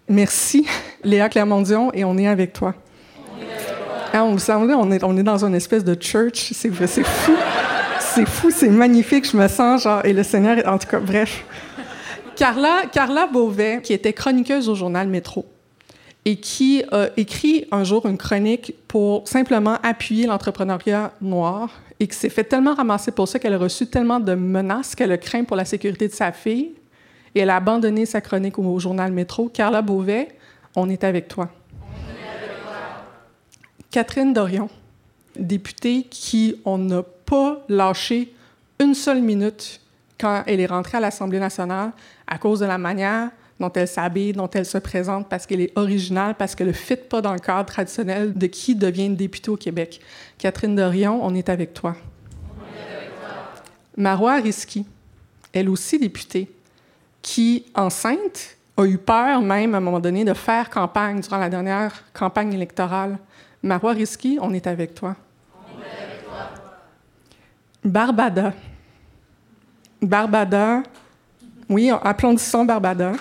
Merci, 0.09 0.67
Léa 1.05 1.29
Clermont-Dion, 1.29 1.93
et 1.93 2.05
on 2.05 2.17
est 2.17 2.27
avec 2.27 2.55
toi. 2.55 2.75
Ah, 4.17 4.25
on, 4.25 4.39
on, 4.39 4.91
est, 4.91 5.05
on 5.05 5.17
est 5.19 5.23
dans 5.23 5.45
une 5.45 5.55
espèce 5.55 5.85
de 5.85 5.95
church. 6.01 6.53
C'est 6.55 6.71
fou. 6.71 7.37
c'est 8.01 8.27
fou, 8.27 8.51
c'est 8.51 8.71
magnifique. 8.71 9.31
Je 9.31 9.37
me 9.37 9.47
sens 9.47 9.83
genre... 9.83 10.03
Et 10.07 10.15
le 10.15 10.23
Seigneur... 10.23 10.57
En 10.67 10.79
tout 10.79 10.87
cas, 10.87 11.01
bref. 11.01 11.45
Carla, 12.35 12.85
Carla 12.91 13.27
Beauvais, 13.27 13.83
qui 13.83 13.93
était 13.93 14.15
chroniqueuse 14.15 14.71
au 14.71 14.75
journal 14.75 15.07
Métro, 15.09 15.45
et 16.25 16.37
qui 16.37 16.83
a 16.93 17.09
écrit 17.19 17.67
un 17.71 17.85
jour 17.85 18.07
une 18.07 18.17
chronique 18.17 18.75
pour 18.89 19.29
simplement 19.29 19.77
appuyer 19.83 20.27
l'entrepreneuriat 20.27 21.13
noir 21.21 21.69
et 22.01 22.07
qui 22.07 22.17
s'est 22.17 22.31
fait 22.31 22.45
tellement 22.45 22.75
ramasser 22.75 23.13
pour 23.13 23.29
ça 23.29 23.39
qu'elle 23.39 23.55
a 23.55 23.59
reçu 23.59 23.87
tellement 23.87 24.19
de 24.19 24.35
menaces 24.35 24.95
qu'elle 24.95 25.19
craint 25.21 25.45
pour 25.45 25.57
la 25.57 25.67
sécurité 25.67 26.09
de 26.09 26.15
sa 26.15 26.33
fille 26.33 26.73
et 27.35 27.41
elle 27.41 27.51
a 27.51 27.57
abandonné 27.57 28.07
sa 28.07 28.23
chronique 28.23 28.59
au, 28.59 28.79
journal 28.79 29.13
Métro. 29.13 29.51
Carla 29.51 29.83
Beauvais, 29.83 30.29
on 30.75 30.89
est 30.89 31.05
avec 31.05 31.29
toi. 31.29 31.51
Catherine 33.97 34.35
Dorion, 34.35 34.69
députée 35.37 36.03
qui 36.11 36.61
on 36.67 36.77
n'a 36.77 37.03
pas 37.03 37.65
lâché 37.71 38.31
une 38.79 38.93
seule 38.93 39.23
minute 39.23 39.81
quand 40.21 40.43
elle 40.47 40.61
est 40.61 40.67
rentrée 40.67 40.99
à 40.99 41.01
l'Assemblée 41.01 41.41
nationale 41.41 41.93
à 42.27 42.37
cause 42.37 42.61
de 42.61 42.67
la 42.67 42.77
manière 42.77 43.31
dont 43.59 43.73
elle 43.73 43.89
s'habille, 43.89 44.35
dont 44.35 44.51
elle 44.51 44.67
se 44.67 44.77
présente, 44.77 45.31
parce 45.31 45.47
qu'elle 45.47 45.63
est 45.63 45.73
originale, 45.79 46.35
parce 46.35 46.55
qu'elle 46.55 46.67
ne 46.67 46.73
fit 46.75 46.97
pas 46.97 47.23
dans 47.23 47.33
le 47.33 47.39
cadre 47.39 47.65
traditionnel 47.65 48.35
de 48.35 48.47
qui 48.49 48.75
devient 48.75 49.09
députée 49.09 49.51
au 49.51 49.57
Québec. 49.57 50.03
Catherine 50.37 50.77
Dorion, 50.77 51.25
on 51.25 51.35
est 51.35 51.49
avec 51.49 51.73
toi. 51.73 51.97
Est 51.97 52.97
avec. 52.97 53.11
Marois 53.97 54.37
Risky, 54.43 54.85
elle 55.55 55.71
aussi 55.71 55.99
députée, 55.99 56.51
qui, 57.23 57.65
enceinte, 57.75 58.59
a 58.77 58.85
eu 58.85 58.99
peur 58.99 59.41
même 59.41 59.75
à 59.75 59.79
un 59.79 59.81
moment 59.81 60.01
donné 60.01 60.27
de 60.27 60.35
faire 60.35 60.69
campagne 60.69 61.21
durant 61.21 61.39
la 61.39 61.49
dernière 61.49 62.05
campagne 62.13 62.53
électorale. 62.53 63.19
Marois 63.63 63.93
Risky, 63.93 64.39
on 64.41 64.53
est 64.53 64.67
avec 64.67 64.95
toi. 64.95 65.17
On 65.55 65.81
est 65.81 66.05
avec 66.05 66.25
toi. 66.25 66.51
Barbada. 67.85 68.53
Barbada, 70.03 70.83
oui, 71.69 71.91
applaudissons 71.91 72.65
Barbada. 72.65 73.13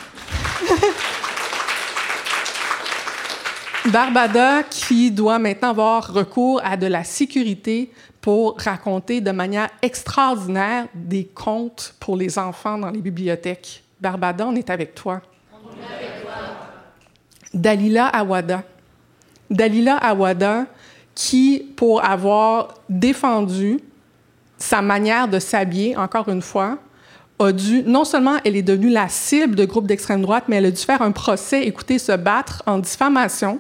Barbada 3.91 4.63
qui 4.63 5.09
doit 5.11 5.39
maintenant 5.39 5.69
avoir 5.69 6.11
recours 6.11 6.59
à 6.63 6.75
de 6.75 6.87
la 6.87 7.03
sécurité 7.03 7.91
pour 8.19 8.57
raconter 8.59 9.21
de 9.21 9.31
manière 9.31 9.69
extraordinaire 9.81 10.87
des 10.93 11.25
contes 11.25 11.93
pour 11.99 12.17
les 12.17 12.37
enfants 12.37 12.77
dans 12.77 12.89
les 12.89 13.01
bibliothèques. 13.01 13.83
Barbada, 14.01 14.47
on 14.47 14.55
est 14.55 14.69
avec 14.69 14.95
toi. 14.95 15.21
On 15.53 15.69
est 15.69 15.95
avec 15.95 16.23
toi. 16.23 16.33
Dalila 17.53 18.07
Awada. 18.07 18.63
Dalila 19.49 19.97
Awada, 19.97 20.65
qui, 21.13 21.65
pour 21.75 22.03
avoir 22.03 22.75
défendu 22.89 23.79
sa 24.57 24.81
manière 24.81 25.27
de 25.27 25.39
s'habiller, 25.39 25.95
encore 25.97 26.29
une 26.29 26.41
fois, 26.41 26.77
a 27.39 27.51
dû, 27.51 27.83
non 27.83 28.05
seulement 28.05 28.37
elle 28.45 28.55
est 28.55 28.61
devenue 28.61 28.89
la 28.89 29.09
cible 29.09 29.55
de 29.55 29.65
groupes 29.65 29.87
d'extrême 29.87 30.21
droite, 30.21 30.45
mais 30.47 30.57
elle 30.57 30.65
a 30.65 30.71
dû 30.71 30.81
faire 30.81 31.01
un 31.01 31.11
procès, 31.11 31.63
écouter, 31.63 31.99
se 31.99 32.13
battre 32.13 32.63
en 32.65 32.79
diffamation 32.79 33.59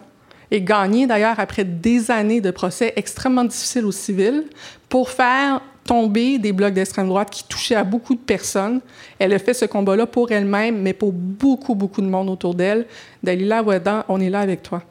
et 0.51 0.61
gagner 0.61 1.07
d'ailleurs 1.07 1.39
après 1.39 1.63
des 1.63 2.11
années 2.11 2.39
de 2.39 2.51
procès 2.51 2.93
extrêmement 2.95 3.43
difficiles 3.43 3.85
aux 3.85 3.91
civils 3.91 4.45
pour 4.87 5.09
faire 5.09 5.61
tomber 5.85 6.39
des 6.39 6.51
blocs 6.51 6.73
d'extrême 6.73 7.07
droite 7.07 7.29
qui 7.29 7.43
touchaient 7.43 7.75
à 7.75 7.83
beaucoup 7.83 8.15
de 8.15 8.19
personnes. 8.19 8.81
Elle 9.19 9.33
a 9.33 9.39
fait 9.39 9.53
ce 9.53 9.65
combat-là 9.65 10.07
pour 10.07 10.31
elle-même, 10.31 10.81
mais 10.81 10.93
pour 10.93 11.11
beaucoup, 11.11 11.75
beaucoup 11.75 12.01
de 12.01 12.07
monde 12.07 12.29
autour 12.29 12.55
d'elle. 12.55 12.87
Dalila 13.21 13.61
Ouedan, 13.61 14.03
on 14.07 14.19
est 14.19 14.29
là 14.29 14.39
avec 14.39 14.63
toi. 14.63 14.81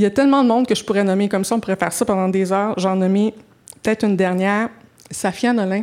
Il 0.00 0.04
y 0.04 0.06
a 0.06 0.10
tellement 0.10 0.42
de 0.42 0.48
monde 0.48 0.66
que 0.66 0.74
je 0.74 0.82
pourrais 0.82 1.04
nommer 1.04 1.28
comme 1.28 1.44
ça, 1.44 1.54
on 1.54 1.60
pourrait 1.60 1.76
faire 1.76 1.92
ça 1.92 2.06
pendant 2.06 2.30
des 2.30 2.52
heures. 2.52 2.72
J'en 2.78 2.96
nommé 2.96 3.34
peut-être 3.82 4.02
une 4.02 4.16
dernière, 4.16 4.70
Safia 5.10 5.52
Nolin. 5.52 5.82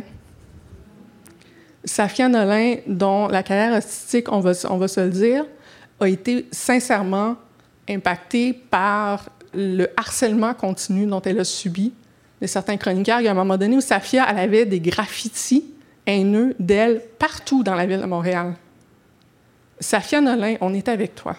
Safia 1.84 2.28
Nolin, 2.28 2.78
dont 2.88 3.28
la 3.28 3.44
carrière 3.44 3.74
artistique, 3.74 4.32
on 4.32 4.40
va, 4.40 4.50
on 4.70 4.76
va 4.76 4.88
se 4.88 4.98
le 5.02 5.10
dire, 5.10 5.44
a 6.00 6.08
été 6.08 6.48
sincèrement 6.50 7.36
impactée 7.88 8.54
par 8.54 9.30
le 9.54 9.86
harcèlement 9.96 10.52
continu 10.52 11.06
dont 11.06 11.22
elle 11.22 11.38
a 11.38 11.44
subi 11.44 11.92
de 12.42 12.48
certains 12.48 12.76
chroniqueurs. 12.76 13.20
Il 13.20 13.26
y 13.26 13.28
a 13.28 13.30
un 13.30 13.34
moment 13.34 13.56
donné 13.56 13.76
où 13.76 13.80
Safia, 13.80 14.26
elle 14.28 14.38
avait 14.38 14.66
des 14.66 14.80
graffitis 14.80 15.64
haineux 16.08 16.56
d'elle 16.58 17.02
partout 17.20 17.62
dans 17.62 17.76
la 17.76 17.86
ville 17.86 18.00
de 18.00 18.06
Montréal. 18.06 18.54
Safia 19.78 20.20
Nolin, 20.20 20.56
on 20.60 20.74
est 20.74 20.88
avec 20.88 21.14
toi. 21.14 21.36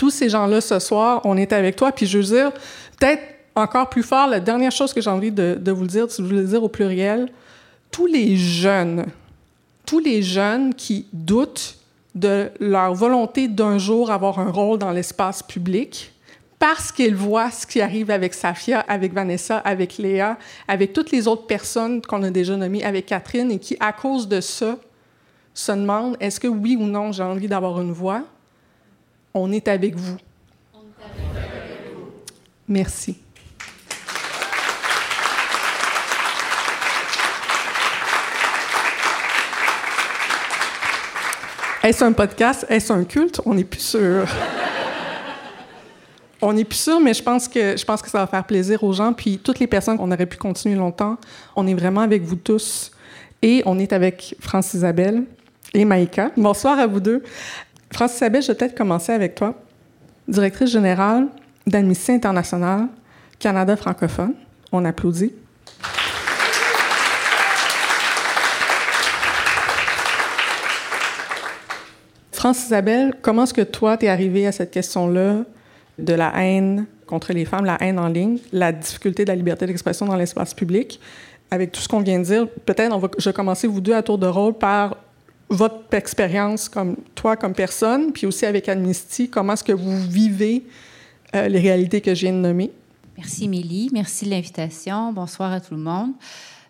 Tous 0.00 0.08
ces 0.08 0.30
gens-là 0.30 0.62
ce 0.62 0.78
soir, 0.78 1.20
on 1.24 1.36
est 1.36 1.52
avec 1.52 1.76
toi. 1.76 1.92
Puis 1.92 2.06
je 2.06 2.16
veux 2.16 2.24
dire, 2.24 2.52
peut-être 2.98 3.22
encore 3.54 3.90
plus 3.90 4.02
fort, 4.02 4.28
la 4.28 4.40
dernière 4.40 4.72
chose 4.72 4.94
que 4.94 5.02
j'ai 5.02 5.10
envie 5.10 5.30
de, 5.30 5.70
vous 5.70 5.86
dire, 5.86 6.10
si 6.10 6.22
le 6.22 6.42
dire 6.42 6.62
au 6.62 6.70
pluriel, 6.70 7.28
tous 7.90 8.06
les 8.06 8.34
jeunes, 8.34 9.04
tous 9.84 9.98
les 9.98 10.22
jeunes 10.22 10.72
qui 10.72 11.04
doutent 11.12 11.76
de 12.14 12.48
leur 12.60 12.94
volonté 12.94 13.46
d'un 13.46 13.76
jour 13.76 14.10
avoir 14.10 14.38
un 14.38 14.50
rôle 14.50 14.78
dans 14.78 14.90
l'espace 14.90 15.42
public 15.42 16.14
parce 16.58 16.90
qu'ils 16.90 17.14
voient 17.14 17.50
ce 17.50 17.66
qui 17.66 17.82
arrive 17.82 18.10
avec 18.10 18.32
Safia, 18.32 18.80
avec 18.80 19.12
Vanessa, 19.12 19.58
avec 19.58 19.98
Léa, 19.98 20.38
avec 20.66 20.94
toutes 20.94 21.10
les 21.10 21.28
autres 21.28 21.46
personnes 21.46 22.00
qu'on 22.00 22.22
a 22.22 22.30
déjà 22.30 22.56
nommées, 22.56 22.84
avec 22.84 23.04
Catherine, 23.04 23.50
et 23.50 23.58
qui, 23.58 23.76
à 23.80 23.92
cause 23.92 24.26
de 24.26 24.40
ça, 24.40 24.78
se 25.52 25.72
demandent 25.72 26.16
est-ce 26.20 26.40
que 26.40 26.48
oui 26.48 26.78
ou 26.80 26.84
non 26.84 27.12
j'ai 27.12 27.22
envie 27.22 27.48
d'avoir 27.48 27.78
une 27.82 27.92
voix? 27.92 28.24
On 29.32 29.52
est 29.52 29.68
avec 29.68 29.94
vous. 29.94 30.16
On 30.74 30.80
est. 30.80 30.82
Merci. 32.66 33.16
Est-ce 41.82 42.04
un 42.04 42.12
podcast? 42.12 42.66
Est-ce 42.68 42.92
un 42.92 43.04
culte? 43.04 43.40
On 43.46 43.54
n'est 43.54 43.64
plus 43.64 43.80
sûr. 43.80 44.26
on 46.42 46.52
n'est 46.52 46.64
plus 46.64 46.78
sûr, 46.78 47.00
mais 47.00 47.14
je 47.14 47.22
pense, 47.22 47.46
que, 47.46 47.76
je 47.76 47.84
pense 47.84 48.02
que 48.02 48.10
ça 48.10 48.18
va 48.18 48.26
faire 48.26 48.44
plaisir 48.44 48.82
aux 48.82 48.92
gens. 48.92 49.12
Puis 49.12 49.38
toutes 49.38 49.60
les 49.60 49.68
personnes 49.68 49.96
qu'on 49.96 50.10
aurait 50.10 50.26
pu 50.26 50.36
continuer 50.36 50.74
longtemps, 50.74 51.16
on 51.54 51.66
est 51.68 51.74
vraiment 51.74 52.00
avec 52.00 52.22
vous 52.22 52.36
tous. 52.36 52.90
Et 53.42 53.62
on 53.64 53.78
est 53.78 53.92
avec 53.92 54.34
France 54.40 54.74
Isabelle 54.74 55.22
et 55.72 55.84
Maïka. 55.84 56.32
Bonsoir 56.36 56.80
à 56.80 56.86
vous 56.86 57.00
deux. 57.00 57.22
France 57.92 58.16
Isabelle, 58.16 58.42
je 58.42 58.48
vais 58.48 58.54
peut-être 58.54 58.76
commencer 58.76 59.12
avec 59.12 59.34
toi. 59.34 59.54
Directrice 60.28 60.70
générale 60.70 61.26
d'Amnesty 61.66 62.12
International, 62.12 62.86
Canada 63.38 63.76
francophone. 63.76 64.34
On 64.72 64.84
applaudit. 64.84 65.32
France 72.32 72.64
Isabelle, 72.64 73.14
comment 73.20 73.42
est-ce 73.42 73.52
que 73.52 73.60
toi, 73.60 73.98
tu 73.98 74.06
es 74.06 74.08
arrivée 74.08 74.46
à 74.46 74.52
cette 74.52 74.70
question-là 74.70 75.40
de 75.98 76.14
la 76.14 76.32
haine 76.42 76.86
contre 77.06 77.34
les 77.34 77.44
femmes, 77.44 77.66
la 77.66 77.76
haine 77.82 77.98
en 77.98 78.08
ligne, 78.08 78.38
la 78.52 78.72
difficulté 78.72 79.24
de 79.24 79.30
la 79.30 79.36
liberté 79.36 79.66
d'expression 79.66 80.06
dans 80.06 80.16
l'espace 80.16 80.54
public? 80.54 81.00
Avec 81.50 81.72
tout 81.72 81.80
ce 81.80 81.88
qu'on 81.88 82.00
vient 82.00 82.18
de 82.20 82.24
dire, 82.24 82.48
peut-être 82.64 82.98
je 83.18 83.28
vais 83.28 83.34
commencer 83.34 83.66
vous 83.66 83.80
deux 83.80 83.92
à 83.94 84.02
tour 84.02 84.16
de 84.16 84.26
rôle 84.26 84.54
par 84.54 84.96
votre 85.50 85.92
expérience 85.94 86.68
comme 86.68 86.96
toi 87.14 87.36
comme 87.36 87.54
personne, 87.54 88.12
puis 88.12 88.26
aussi 88.26 88.46
avec 88.46 88.68
Amnesty, 88.68 89.28
comment 89.28 89.54
est-ce 89.54 89.64
que 89.64 89.72
vous 89.72 90.00
vivez 90.00 90.64
euh, 91.34 91.48
les 91.48 91.58
réalités 91.58 92.00
que 92.00 92.14
je 92.14 92.22
viens 92.22 92.32
de 92.32 92.38
nommer? 92.38 92.70
Merci, 93.16 93.44
Émilie. 93.44 93.90
Merci 93.92 94.24
de 94.24 94.30
l'invitation. 94.30 95.12
Bonsoir 95.12 95.52
à 95.52 95.60
tout 95.60 95.74
le 95.74 95.80
monde. 95.80 96.12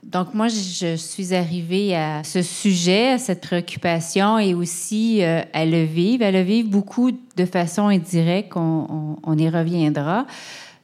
Donc 0.03 0.33
moi, 0.33 0.49
je 0.49 0.97
suis 0.97 1.35
arrivée 1.35 1.95
à 1.95 2.25
ce 2.25 2.41
sujet, 2.41 3.13
à 3.13 3.19
cette 3.19 3.43
préoccupation 3.43 4.39
et 4.39 4.55
aussi 4.55 5.23
euh, 5.23 5.43
à 5.53 5.67
le 5.67 5.85
vivre, 5.85 6.25
à 6.25 6.31
le 6.31 6.41
vivre 6.41 6.71
beaucoup 6.71 7.13
de 7.13 7.45
façon 7.45 7.89
indirecte, 7.89 8.57
on, 8.57 9.19
on, 9.23 9.39
y 9.39 9.49
reviendra, 9.49 10.27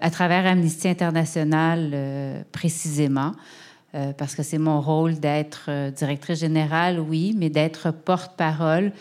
à 0.01 0.11
travers 0.11 0.47
Amnesty 0.47 0.89
International 0.89 1.91
euh, 1.95 2.43
précisément, 2.53 3.33
euh, 3.97 4.13
parce 4.13 4.35
que 4.35 4.43
c'est 4.43 4.59
mon 4.59 4.81
rôle 4.81 5.15
d'être 5.19 5.71
directrice 5.97 6.41
générale, 6.41 7.01
oui, 7.01 7.35
mais 7.37 7.51
d'être 7.51 7.91
porte-parole 7.91 8.93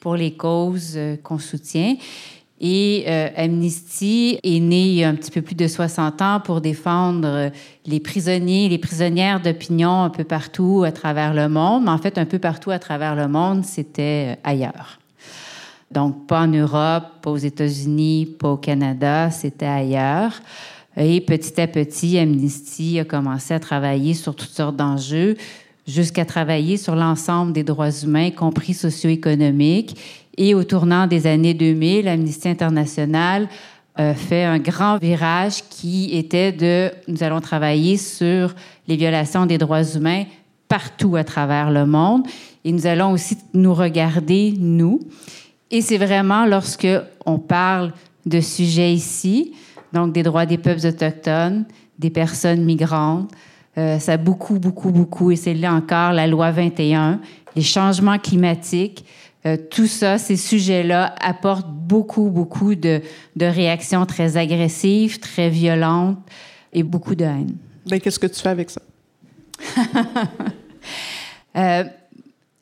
pour 0.00 0.16
les 0.16 0.34
causes 0.34 0.98
qu'on 1.22 1.38
soutient. 1.38 1.96
Et 2.58 3.04
euh, 3.06 3.28
Amnesty 3.36 4.38
est 4.42 4.60
né 4.60 4.88
il 4.88 4.94
y 4.94 5.04
a 5.04 5.08
un 5.08 5.14
petit 5.14 5.30
peu 5.30 5.42
plus 5.42 5.54
de 5.54 5.68
60 5.68 6.22
ans 6.22 6.40
pour 6.42 6.62
défendre 6.62 7.28
euh, 7.28 7.50
les 7.84 8.00
prisonniers, 8.00 8.70
les 8.70 8.78
prisonnières 8.78 9.40
d'opinion 9.40 10.02
un 10.02 10.10
peu 10.10 10.24
partout 10.24 10.82
à 10.86 10.90
travers 10.90 11.34
le 11.34 11.50
monde. 11.50 11.84
Mais 11.84 11.90
en 11.90 11.98
fait, 11.98 12.16
un 12.16 12.24
peu 12.24 12.38
partout 12.38 12.70
à 12.70 12.78
travers 12.78 13.14
le 13.14 13.28
monde, 13.28 13.64
c'était 13.64 14.36
euh, 14.36 14.40
ailleurs. 14.42 14.98
Donc, 15.90 16.26
pas 16.26 16.40
en 16.40 16.46
Europe, 16.48 17.04
pas 17.20 17.30
aux 17.30 17.36
États-Unis, 17.36 18.26
pas 18.38 18.52
au 18.52 18.56
Canada, 18.56 19.30
c'était 19.30 19.66
ailleurs. 19.66 20.40
Et 20.96 21.20
petit 21.20 21.60
à 21.60 21.66
petit, 21.66 22.18
Amnesty 22.18 22.98
a 22.98 23.04
commencé 23.04 23.52
à 23.52 23.60
travailler 23.60 24.14
sur 24.14 24.34
toutes 24.34 24.50
sortes 24.50 24.76
d'enjeux, 24.76 25.36
jusqu'à 25.86 26.24
travailler 26.24 26.76
sur 26.76 26.96
l'ensemble 26.96 27.52
des 27.52 27.64
droits 27.64 27.90
humains, 27.90 28.26
y 28.26 28.34
compris 28.34 28.74
socio-économiques 28.74 29.96
et 30.36 30.54
au 30.54 30.64
tournant 30.64 31.06
des 31.06 31.26
années 31.26 31.54
2000, 31.54 32.08
Amnesty 32.08 32.48
International 32.48 33.48
euh, 33.98 34.12
fait 34.14 34.44
un 34.44 34.58
grand 34.58 34.98
virage 34.98 35.62
qui 35.70 36.16
était 36.16 36.52
de 36.52 36.90
nous 37.08 37.22
allons 37.22 37.40
travailler 37.40 37.96
sur 37.96 38.54
les 38.88 38.96
violations 38.96 39.46
des 39.46 39.56
droits 39.56 39.82
humains 39.82 40.24
partout 40.68 41.16
à 41.16 41.24
travers 41.24 41.70
le 41.70 41.86
monde 41.86 42.26
et 42.64 42.72
nous 42.72 42.86
allons 42.86 43.12
aussi 43.12 43.38
nous 43.54 43.72
regarder 43.72 44.52
nous. 44.58 45.00
Et 45.70 45.80
c'est 45.80 45.96
vraiment 45.96 46.44
lorsque 46.44 46.88
on 47.24 47.38
parle 47.38 47.92
de 48.26 48.40
sujets 48.40 48.92
ici, 48.92 49.54
donc 49.96 50.12
des 50.12 50.22
droits 50.22 50.46
des 50.46 50.58
peuples 50.58 50.86
autochtones, 50.86 51.64
des 51.98 52.10
personnes 52.10 52.64
migrantes, 52.64 53.30
euh, 53.78 53.98
ça 53.98 54.12
a 54.12 54.16
beaucoup, 54.16 54.58
beaucoup, 54.58 54.90
beaucoup, 54.90 55.30
et 55.30 55.36
c'est 55.36 55.54
là 55.54 55.72
encore 55.72 56.12
la 56.12 56.26
loi 56.26 56.50
21, 56.50 57.20
les 57.54 57.62
changements 57.62 58.18
climatiques, 58.18 59.04
euh, 59.46 59.56
tout 59.70 59.86
ça, 59.86 60.18
ces 60.18 60.36
sujets-là 60.36 61.14
apportent 61.20 61.70
beaucoup, 61.70 62.28
beaucoup 62.28 62.74
de, 62.74 63.00
réactions 63.40 64.04
très 64.04 64.36
agressives, 64.36 65.18
très 65.18 65.48
violentes 65.48 66.18
et 66.72 66.82
beaucoup 66.82 67.14
de 67.14 67.24
haine. 67.24 67.54
Ben, 67.88 67.98
qu'est-ce 67.98 68.18
que 68.18 68.26
tu 68.26 68.40
fais 68.40 68.50
avec 68.50 68.70
ça? 68.70 68.82
Euh, 71.56 71.84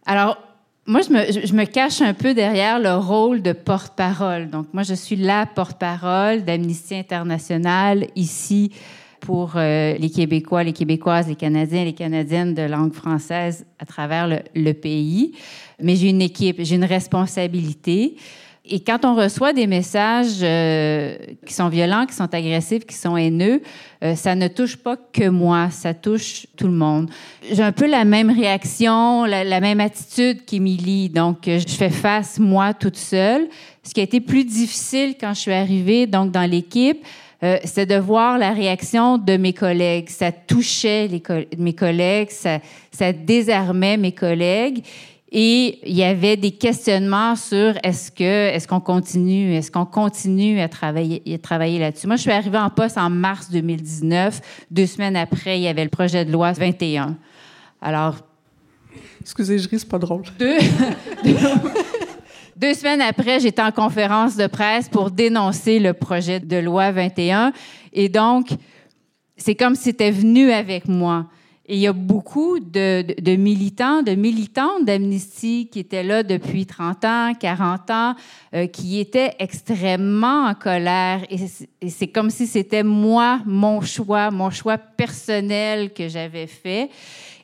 alors, 0.06 0.38
moi, 0.86 1.00
je 1.00 1.10
me, 1.10 1.46
je 1.46 1.54
me, 1.54 1.64
cache 1.64 2.02
un 2.02 2.12
peu 2.12 2.34
derrière 2.34 2.78
le 2.78 2.94
rôle 2.94 3.40
de 3.40 3.52
porte-parole. 3.52 4.50
Donc, 4.50 4.66
moi, 4.74 4.82
je 4.82 4.94
suis 4.94 5.16
la 5.16 5.46
porte-parole 5.46 6.44
d'Amnesty 6.44 6.94
International 6.94 8.06
ici 8.16 8.70
pour 9.20 9.52
euh, 9.56 9.94
les 9.94 10.10
Québécois, 10.10 10.62
les 10.62 10.74
Québécoises, 10.74 11.28
les 11.28 11.34
Canadiens, 11.34 11.84
les 11.84 11.94
Canadiennes 11.94 12.52
de 12.52 12.62
langue 12.62 12.92
française 12.92 13.64
à 13.78 13.86
travers 13.86 14.28
le, 14.28 14.72
pays. 14.72 15.32
Mais 15.80 15.96
j'ai 15.96 16.10
une 16.10 16.20
équipe, 16.20 16.58
j'ai 16.60 16.74
une 16.74 16.84
responsabilité. 16.84 18.16
Et 18.66 18.80
quand 18.80 19.04
on 19.04 19.14
reçoit 19.14 19.52
des 19.52 19.66
messages 19.66 20.38
euh, 20.40 21.16
qui 21.44 21.52
sont 21.52 21.68
violents, 21.68 22.06
qui 22.06 22.14
sont 22.14 22.32
agressifs, 22.32 22.86
qui 22.86 22.96
sont 22.96 23.14
haineux, 23.14 23.60
euh, 24.02 24.14
ça 24.14 24.34
ne 24.34 24.48
touche 24.48 24.76
pas 24.76 24.96
que 24.96 25.28
moi, 25.28 25.68
ça 25.70 25.92
touche 25.92 26.46
tout 26.56 26.68
le 26.68 26.72
monde. 26.72 27.10
J'ai 27.52 27.62
un 27.62 27.72
peu 27.72 27.86
la 27.86 28.06
même 28.06 28.30
réaction, 28.30 29.26
la, 29.26 29.60
même 29.60 29.80
attitude 29.80 30.46
qu'Émilie. 30.46 31.10
Donc, 31.10 31.46
euh, 31.46 31.58
je 31.58 31.74
fais 31.74 31.90
face, 31.90 32.38
moi, 32.38 32.72
toute 32.72 32.96
seule. 32.96 33.48
Ce 33.82 33.92
qui 33.92 34.00
a 34.00 34.04
été 34.04 34.20
plus 34.20 34.44
difficile 34.44 35.16
quand 35.20 35.34
je 35.34 35.40
suis 35.40 35.52
arrivée 35.52 36.06
donc 36.06 36.30
dans 36.30 36.48
l'équipe, 36.50 37.04
c'est 37.64 37.84
de 37.84 37.96
voir 37.96 38.38
la 38.38 38.52
réaction 38.52 39.18
de 39.18 39.36
mes 39.36 39.52
collègues. 39.52 40.08
Ça 40.08 40.32
touchait 40.32 41.10
mes 41.58 41.74
collègues, 41.74 42.30
ça, 42.30 42.58
ça 42.90 43.12
désarmait 43.12 43.98
mes 43.98 44.12
collègues. 44.12 44.82
Et 45.36 45.80
il 45.84 45.96
y 45.96 46.04
avait 46.04 46.36
des 46.36 46.52
questionnements 46.52 47.34
sur 47.34 47.74
est-ce 47.82 48.12
que 48.12 48.22
est-ce 48.22 48.68
qu'on 48.68 48.78
continue, 48.78 49.52
est-ce 49.56 49.68
qu'on 49.68 49.84
continue 49.84 50.60
à 50.60 50.68
travailler, 50.68 51.22
à 51.34 51.38
travailler 51.38 51.80
là-dessus. 51.80 52.06
Moi, 52.06 52.14
je 52.14 52.22
suis 52.22 52.30
arrivée 52.30 52.58
en 52.58 52.70
poste 52.70 52.96
en 52.96 53.10
mars 53.10 53.50
2019. 53.50 54.40
Deux 54.70 54.86
semaines 54.86 55.16
après, 55.16 55.58
il 55.58 55.62
y 55.62 55.66
avait 55.66 55.82
le 55.82 55.90
projet 55.90 56.24
de 56.24 56.30
loi 56.30 56.52
21. 56.52 57.16
Alors. 57.82 58.18
Excusez, 59.20 59.58
je 59.58 59.68
ris, 59.68 59.80
c'est 59.80 59.88
pas 59.88 59.98
drôle. 59.98 60.22
Deux, 60.38 60.56
deux 62.56 62.74
semaines 62.74 63.00
après, 63.00 63.40
j'étais 63.40 63.62
en 63.62 63.72
conférence 63.72 64.36
de 64.36 64.46
presse 64.46 64.88
pour 64.88 65.10
dénoncer 65.10 65.80
le 65.80 65.94
projet 65.94 66.38
de 66.38 66.58
loi 66.58 66.92
21. 66.92 67.52
Et 67.92 68.08
donc, 68.08 68.50
c'est 69.36 69.56
comme 69.56 69.74
si 69.74 69.82
c'était 69.82 70.12
venu 70.12 70.52
avec 70.52 70.86
moi. 70.86 71.26
Et 71.66 71.76
il 71.76 71.80
y 71.80 71.86
a 71.86 71.94
beaucoup 71.94 72.60
de, 72.60 73.36
militants, 73.36 74.02
de 74.02 74.14
militantes 74.14 74.84
d'Amnesty 74.84 75.68
qui 75.72 75.80
étaient 75.80 76.02
là 76.02 76.22
depuis 76.22 76.66
30 76.66 77.04
ans, 77.06 77.32
40 77.38 77.90
ans, 77.90 78.14
euh, 78.54 78.66
qui 78.66 79.00
étaient 79.00 79.34
extrêmement 79.38 80.44
en 80.44 80.54
colère. 80.54 81.24
Et 81.30 81.88
c'est 81.88 82.08
comme 82.08 82.28
si 82.28 82.46
c'était 82.46 82.82
moi, 82.82 83.40
mon 83.46 83.80
choix, 83.80 84.30
mon 84.30 84.50
choix 84.50 84.76
personnel 84.76 85.94
que 85.94 86.06
j'avais 86.06 86.46
fait. 86.46 86.90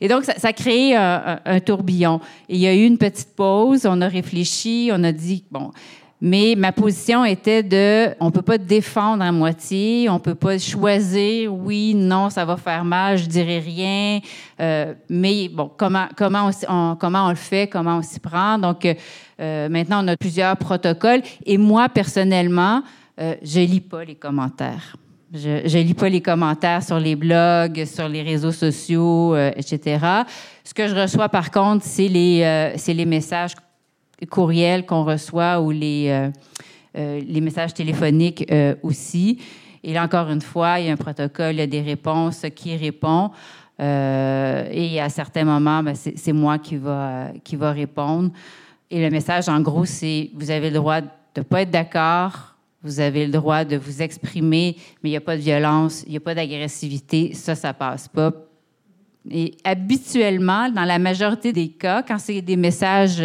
Et 0.03 0.09
donc, 0.09 0.25
ça, 0.25 0.35
a 0.43 0.53
créé 0.53 0.95
un, 0.97 1.41
un, 1.45 1.61
tourbillon. 1.61 2.21
Et 2.49 2.57
il 2.57 2.61
y 2.61 2.67
a 2.67 2.75
eu 2.75 2.85
une 2.85 2.99
petite 2.99 3.35
pause, 3.35 3.87
on 3.87 4.01
a 4.03 4.09
réfléchi, 4.09 4.91
on 4.93 5.03
a 5.03 5.13
dit, 5.13 5.45
bon, 5.51 5.73
mais 6.21 6.55
ma 6.57 6.71
position 6.73 7.25
était 7.25 7.63
de, 7.63 8.15
on 8.21 8.31
peut 8.31 8.43
pas 8.43 8.59
défendre 8.59 9.25
à 9.25 9.33
moitié, 9.33 10.09
on 10.11 10.19
peut 10.19 10.35
pas 10.35 10.59
choisir, 10.59 11.55
oui, 11.55 11.95
non, 11.95 12.29
ça 12.29 12.45
va 12.45 12.59
faire 12.59 12.85
mal, 12.85 13.17
je 13.17 13.27
dirais 13.27 13.59
rien. 13.59 14.21
Euh, 14.61 14.93
mais 15.09 15.49
bon, 15.49 15.71
comment 15.75 16.09
comment 16.17 16.51
on, 16.69 16.97
comment 16.97 17.27
on 17.27 17.31
le 17.31 17.37
fait, 17.37 17.69
comment 17.69 17.97
on 17.97 18.03
s'y 18.03 18.21
prend. 18.21 18.59
Donc 18.59 18.87
euh, 18.87 19.69
maintenant, 19.71 20.05
on 20.05 20.09
a 20.09 20.17
plusieurs 20.17 20.57
protocoles. 20.59 21.23
Et 21.47 21.57
moi 21.57 21.89
personnellement, 21.89 22.83
euh, 23.19 23.35
je 23.43 23.61
lis 23.61 23.81
pas 23.81 24.05
les 24.05 24.15
commentaires. 24.15 24.97
Je, 25.33 25.63
je 25.65 25.79
lis 25.79 25.95
pas 25.95 26.09
les 26.09 26.21
commentaires 26.21 26.83
sur 26.83 26.99
les 26.99 27.17
blogs, 27.17 27.85
sur 27.85 28.09
les 28.09 28.23
réseaux 28.23 28.53
sociaux, 28.53 29.35
euh, 29.35 29.53
etc. 29.57 30.05
Ce 30.65 30.75
que 30.75 30.87
je 30.87 30.95
reçois 30.95 31.29
par 31.29 31.51
contre, 31.51 31.85
c'est 31.85 32.09
les 32.09 32.43
euh, 32.43 32.73
c'est 32.77 32.95
les 32.95 33.07
messages 33.07 33.55
courriels 34.29 34.87
qu'on 34.87 35.05
reçoit 35.05 35.61
ou 35.61 35.71
les, 35.71 36.09
euh, 36.09 36.31
euh, 36.99 37.41
messages 37.41 37.75
téléphoniques 37.75 38.45
euh, 38.51 38.75
aussi. 38.83 39.39
Et 39.83 39.93
là, 39.93 40.05
encore 40.05 40.29
une 40.31 40.43
fois, 40.43 40.79
il 40.79 40.87
y 40.87 40.89
a 40.91 40.93
un 40.93 40.97
protocole, 40.97 41.55
il 41.55 41.59
y 41.59 41.63
a 41.63 41.67
des 41.67 41.81
réponses 41.81 42.45
qui 42.55 42.77
répond. 42.77 43.31
et 43.79 45.01
à 45.01 45.09
certains 45.09 45.45
moments, 45.45 45.83
ben, 45.83 45.95
c'est 45.95 46.33
moi 46.35 46.59
qui 46.59 46.77
va, 46.77 47.29
qui 47.43 47.57
va 47.57 47.73
répondre. 47.73 48.31
Et 48.91 49.01
le 49.01 49.09
message, 49.09 49.49
en 49.49 49.61
gros, 49.61 49.87
c'est 49.87 50.31
vous 50.35 50.51
avez 50.51 50.69
le 50.69 50.77
droit 50.77 51.01
de 51.01 51.09
ne 51.39 51.43
pas 51.43 51.63
être 51.63 51.71
d'accord, 51.71 52.57
vous 52.83 53.01
avez 53.01 53.25
le 53.25 53.33
droit 53.33 53.65
de 53.65 53.77
vous 53.77 54.03
exprimer, 54.03 54.77
mais 55.03 55.09
il 55.09 55.13
n'y 55.13 55.17
a 55.17 55.23
pas 55.23 55.37
de 55.37 55.43
violence, 55.43 56.03
il 56.07 56.11
n'y 56.11 56.17
a 56.19 56.21
pas 56.21 56.35
d'agressivité, 56.35 57.33
ça, 57.33 57.55
ça 57.55 57.73
passe 57.73 58.09
pas. 58.09 58.33
Et 59.31 59.57
habituellement, 59.65 60.69
dans 60.71 60.85
la 60.85 60.99
majorité 60.99 61.53
des 61.53 61.69
cas, 61.69 62.03
quand 62.03 62.19
c'est 62.19 62.41
des 62.41 62.57
messages 62.57 63.23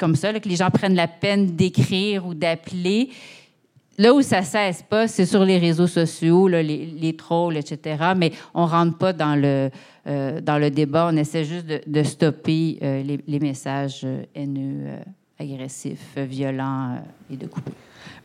comme 0.00 0.16
ça, 0.16 0.32
que 0.40 0.48
les 0.48 0.56
gens 0.56 0.70
prennent 0.70 0.96
la 0.96 1.06
peine 1.06 1.54
d'écrire 1.54 2.26
ou 2.26 2.32
d'appeler. 2.34 3.10
Là 3.98 4.14
où 4.14 4.22
ça 4.22 4.42
cesse 4.42 4.82
pas, 4.82 5.06
c'est 5.06 5.26
sur 5.26 5.44
les 5.44 5.58
réseaux 5.58 5.86
sociaux, 5.86 6.48
les, 6.48 7.14
trolls, 7.18 7.58
etc. 7.58 8.02
Mais 8.16 8.32
on 8.54 8.64
rentre 8.64 8.96
pas 8.96 9.12
dans 9.12 9.36
le, 9.36 9.70
euh, 10.06 10.40
dans 10.40 10.56
le 10.56 10.70
débat. 10.70 11.10
On 11.12 11.16
essaie 11.18 11.44
juste 11.44 11.66
de, 11.66 12.02
stopper 12.02 12.78
euh, 12.82 13.02
les, 13.26 13.38
messages 13.40 14.00
euh, 14.04 14.22
haineux, 14.34 14.86
agressifs, 15.38 16.16
violents 16.16 16.96
et 17.30 17.36
de 17.36 17.46
couper. 17.46 17.72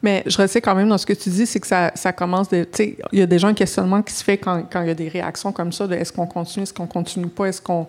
Mais 0.02 0.24
je 0.28 0.38
ressens 0.38 0.60
quand 0.60 0.76
même 0.76 0.88
dans 0.88 0.98
ce 0.98 1.06
que 1.06 1.14
tu 1.14 1.30
dis, 1.30 1.46
c'est 1.46 1.60
que 1.60 1.68
ça, 1.68 2.14
commence 2.14 2.48
de. 2.48 2.64
Tu 2.64 2.70
sais, 2.72 2.98
il 3.12 3.20
y 3.20 3.22
a 3.22 3.26
déjà 3.26 3.50
un 3.50 3.54
questionnement 3.54 4.02
qui 4.02 4.14
se 4.14 4.24
fait 4.24 4.38
quand, 4.38 4.64
quand 4.72 4.82
il 4.82 4.88
y 4.88 4.92
a 4.92 4.96
des 4.96 5.10
réactions 5.10 5.52
comme 5.52 5.74
ça 5.74 5.88
de 5.88 5.96
est-ce 5.96 6.14
qu'on 6.14 6.28
continue, 6.28 6.64
est-ce 6.64 6.74
qu'on 6.74 6.88
continue 6.88 7.28
pas, 7.28 7.48
est-ce 7.48 7.62
qu'on 7.62 7.88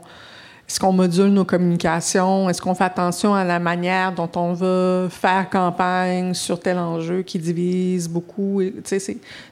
est-ce 0.68 0.80
qu'on 0.80 0.92
module 0.92 1.28
nos 1.28 1.44
communications? 1.44 2.50
Est-ce 2.50 2.60
qu'on 2.60 2.74
fait 2.74 2.84
attention 2.84 3.32
à 3.34 3.44
la 3.44 3.60
manière 3.60 4.12
dont 4.12 4.28
on 4.34 4.52
va 4.52 5.06
faire 5.08 5.48
campagne 5.48 6.34
sur 6.34 6.58
tel 6.58 6.76
enjeu 6.76 7.22
qui 7.22 7.38
divise 7.38 8.08
beaucoup? 8.08 8.60
C'est, 8.82 8.98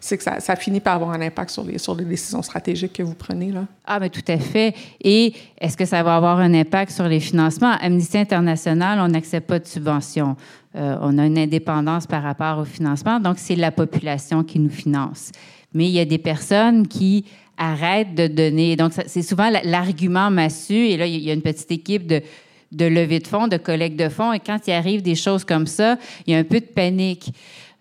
c'est 0.01 0.19
que 0.19 0.25
ça, 0.25 0.57
finit 0.57 0.81
par 0.81 0.95
avoir 0.97 1.13
un 1.13 1.21
impact 1.21 1.51
sur 1.51 1.63
les, 1.63 1.79
sur 1.79 1.95
les 1.95 2.05
décisions 2.05 2.43
stratégiques 2.43 2.95
que 2.95 3.05
vous 3.05 3.15
prenez. 3.15 3.53
Là. 3.53 3.65
Ah, 3.85 4.01
mais 4.01 4.11
tout 4.11 4.25
à 4.27 4.39
fait. 4.39 4.75
Et 5.01 5.35
est-ce 5.61 5.77
que 5.77 5.85
ça 5.85 6.03
va 6.03 6.17
avoir 6.17 6.41
un 6.41 6.53
impact 6.53 6.91
sur 6.91 7.07
les 7.07 7.21
financements? 7.21 7.77
Amnesty 7.81 8.19
International, 8.19 8.99
on 8.99 9.09
n'accepte 9.09 9.47
pas 9.47 9.61
de 9.61 9.67
subventions. 9.67 10.37
Euh, 10.75 10.97
on 11.01 11.17
a 11.19 11.27
une 11.27 11.39
indépendance 11.39 12.09
par 12.09 12.25
rapport 12.25 12.59
au 12.59 12.65
financement, 12.65 13.21
donc 13.21 13.39
c'est 13.39 13.55
la 13.55 13.71
population 13.71 14.43
qui 14.43 14.59
nous 14.59 14.71
finance. 14.71 15.31
Mais 15.73 15.87
il 15.87 15.93
y 15.93 16.01
a 16.01 16.05
des 16.05 16.19
personnes 16.19 16.89
qui 16.89 17.25
arrête 17.57 18.15
de 18.15 18.27
donner. 18.27 18.77
Donc, 18.77 18.93
c'est 19.07 19.23
souvent 19.23 19.51
l'argument 19.65 20.31
massu. 20.31 20.75
Et 20.75 20.97
là, 20.97 21.07
il 21.07 21.21
y 21.21 21.31
a 21.31 21.35
une 21.35 21.43
petite 21.43 21.71
équipe 21.71 22.07
de, 22.07 22.23
de 22.73 22.85
levée 22.85 23.21
de 23.21 23.27
fonds, 23.27 23.49
de 23.49 23.57
collecte 23.57 23.99
de 23.99 24.09
fonds. 24.09 24.33
Et 24.33 24.41
quand 24.41 24.59
il 24.67 24.73
arrive 24.73 25.03
des 25.03 25.15
choses 25.15 25.45
comme 25.45 25.67
ça, 25.67 25.97
il 26.27 26.33
y 26.33 26.37
a 26.37 26.39
un 26.39 26.45
peu 26.45 26.61
de 26.61 26.67
panique. 26.67 27.31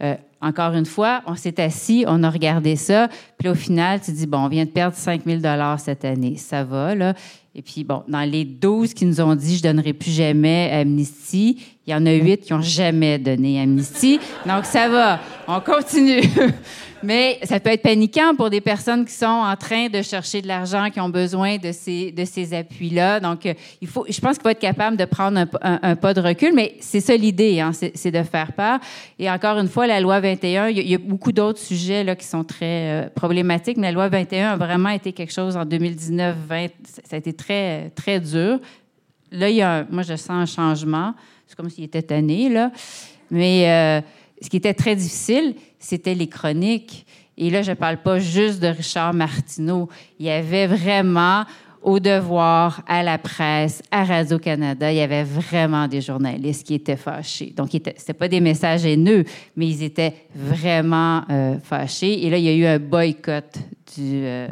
Euh, 0.02 0.16
encore 0.42 0.74
une 0.74 0.86
fois, 0.86 1.22
on 1.26 1.36
s'est 1.36 1.62
assis, 1.62 2.04
on 2.06 2.22
a 2.24 2.30
regardé 2.30 2.76
ça. 2.76 3.08
Puis 3.38 3.48
au 3.48 3.56
final, 3.56 4.02
tu 4.02 4.12
dis, 4.12 4.28
bon, 4.28 4.40
on 4.40 4.50
vient 4.50 4.66
de 4.66 4.70
perdre 4.70 4.96
5 4.96 5.22
000 5.26 5.40
cette 5.78 6.04
année. 6.04 6.36
Ça 6.36 6.64
va, 6.64 6.94
là. 6.96 7.14
Et 7.56 7.62
puis, 7.62 7.84
bon, 7.84 8.04
dans 8.08 8.30
les 8.30 8.46
12 8.46 8.94
qui 8.94 9.06
nous 9.06 9.22
ont 9.22 9.36
dit, 9.36 9.58
je 9.58 9.64
donnerai 9.64 9.94
plus 9.94 10.12
jamais 10.12 10.72
Amnesty, 10.72 11.64
il 11.86 11.91
y 11.91 11.96
en 11.96 12.06
a 12.06 12.13
8 12.13 12.38
qui 12.41 12.54
n'ont 12.54 12.62
jamais 12.62 13.17
donné 13.19 13.62
Amnesty. 13.62 14.19
Donc, 14.46 14.65
ça 14.65 14.88
va. 14.88 15.19
On 15.48 15.60
continue. 15.60 16.22
Mais 17.04 17.39
ça 17.43 17.60
peut 17.60 17.72
être 17.72 17.82
paniquant 17.82 18.34
pour 18.34 18.50
des 18.50 18.62
personnes 18.62 19.04
qui 19.04 19.12
sont 19.12 19.26
en 19.26 19.54
train 19.58 19.89
de 19.89 20.02
chercher 20.02 20.41
de 20.41 20.48
l'argent, 20.48 20.89
qui 20.89 21.02
ont 21.02 21.10
besoin 21.10 21.58
de 21.58 21.74
ces, 21.74 22.13
de 22.13 22.24
ces 22.24 22.54
appuis-là. 22.54 23.19
Donc, 23.19 23.46
euh, 23.46 23.54
il 23.82 23.89
faut, 23.89 24.06
je 24.08 24.17
pense 24.22 24.38
qu'il 24.38 24.43
faut 24.43 24.50
être 24.50 24.60
capable 24.60 24.96
de 24.96 25.04
prendre 25.04 25.46
un, 25.62 25.96
pas 25.98 26.13
de 26.13 26.22
recul, 26.22 26.54
mais 26.54 26.76
c'est 26.80 27.02
ça 27.02 27.17
l'idée, 27.17 27.60
hein, 27.60 27.72
c'est 27.74 28.12
de 28.12 28.24
faire 28.24 28.54
part. 28.54 28.80
Et 29.19 29.30
encore 29.30 29.58
une 29.58 29.67
fois, 29.67 29.86
la 29.86 30.00
loi 30.00 30.22
21, 30.22 30.69
il 30.69 30.89
y 30.89 30.96
a, 30.96 30.98
beaucoup 30.98 31.34
d'autres 31.34 31.60
sujets 31.60 32.06
là, 32.06 32.15
qui 32.15 32.26
sont 32.26 32.46
très 32.46 32.63
euh, 33.04 33.10
problématiques, 33.13 33.76
mais 33.76 33.88
la 33.88 33.93
loi 33.93 34.08
21 34.08 34.52
a 34.52 34.56
vraiment 34.56 34.89
été 34.89 35.12
quelque 35.12 35.34
chose 35.34 35.58
en 35.58 35.65
2019-20, 35.65 36.69
ça 36.86 37.15
a 37.15 37.17
été 37.17 37.34
très, 37.34 37.89
très 37.89 38.22
dur. 38.22 38.60
Là, 39.30 39.50
il 39.50 39.58
y 39.58 39.62
a 39.62 39.86
moi, 39.89 40.04
je 40.04 40.15
sens 40.15 40.30
un 40.30 40.46
changement. 40.46 41.13
Comme 41.56 41.70
s'il 41.70 41.84
était 41.86 42.02
tanné, 42.02 42.50
là. 42.50 42.72
Mais... 43.32 43.70
Euh, 43.70 44.02
ce 44.44 44.50
qui 44.50 44.58
était 44.58 44.74
très 44.74 44.96
difficile, 44.96 45.56
c'était 45.80 46.13
les 46.13 46.28
chroniques. 46.28 47.06
Et 47.38 47.50
là, 47.50 47.62
je 47.62 47.72
ne 47.72 47.76
parle 47.76 47.98
pas 47.98 48.20
juste 48.20 48.60
de 48.60 48.68
Richard 48.68 49.13
Martineau. 49.13 49.89
Il 50.20 50.26
y 50.26 50.30
avait 50.30 50.68
vraiment 50.68 51.46
au 51.82 52.00
devoir, 52.00 52.82
à 52.88 53.04
la 53.04 53.18
presse, 53.18 53.82
à 53.92 54.06
Radio-Canada, 54.06 54.89
il 54.89 54.98
y 54.98 55.02
avait 55.02 55.26
vraiment 55.26 55.88
des 55.89 56.00
journalistes 56.00 56.66
qui 56.66 56.76
étaient 56.76 56.96
fâchés. 56.96 57.54
Donc, 57.56 57.72
ce 57.72 57.78
n'était 57.78 58.13
pas 58.13 58.30
des 58.30 58.39
messages 58.39 58.86
haineux, 58.86 59.26
mais 59.58 59.68
ils 59.68 59.84
étaient 59.84 60.13
vraiment 60.34 61.24
euh, 61.30 61.60
fâchés. 61.60 62.26
Et 62.26 62.30
là, 62.30 62.38
il 62.38 62.46
y 62.46 62.50
a 62.50 62.54
eu 62.54 62.66
un 62.66 62.80
boycott 62.80 63.58
euh, 64.00 64.48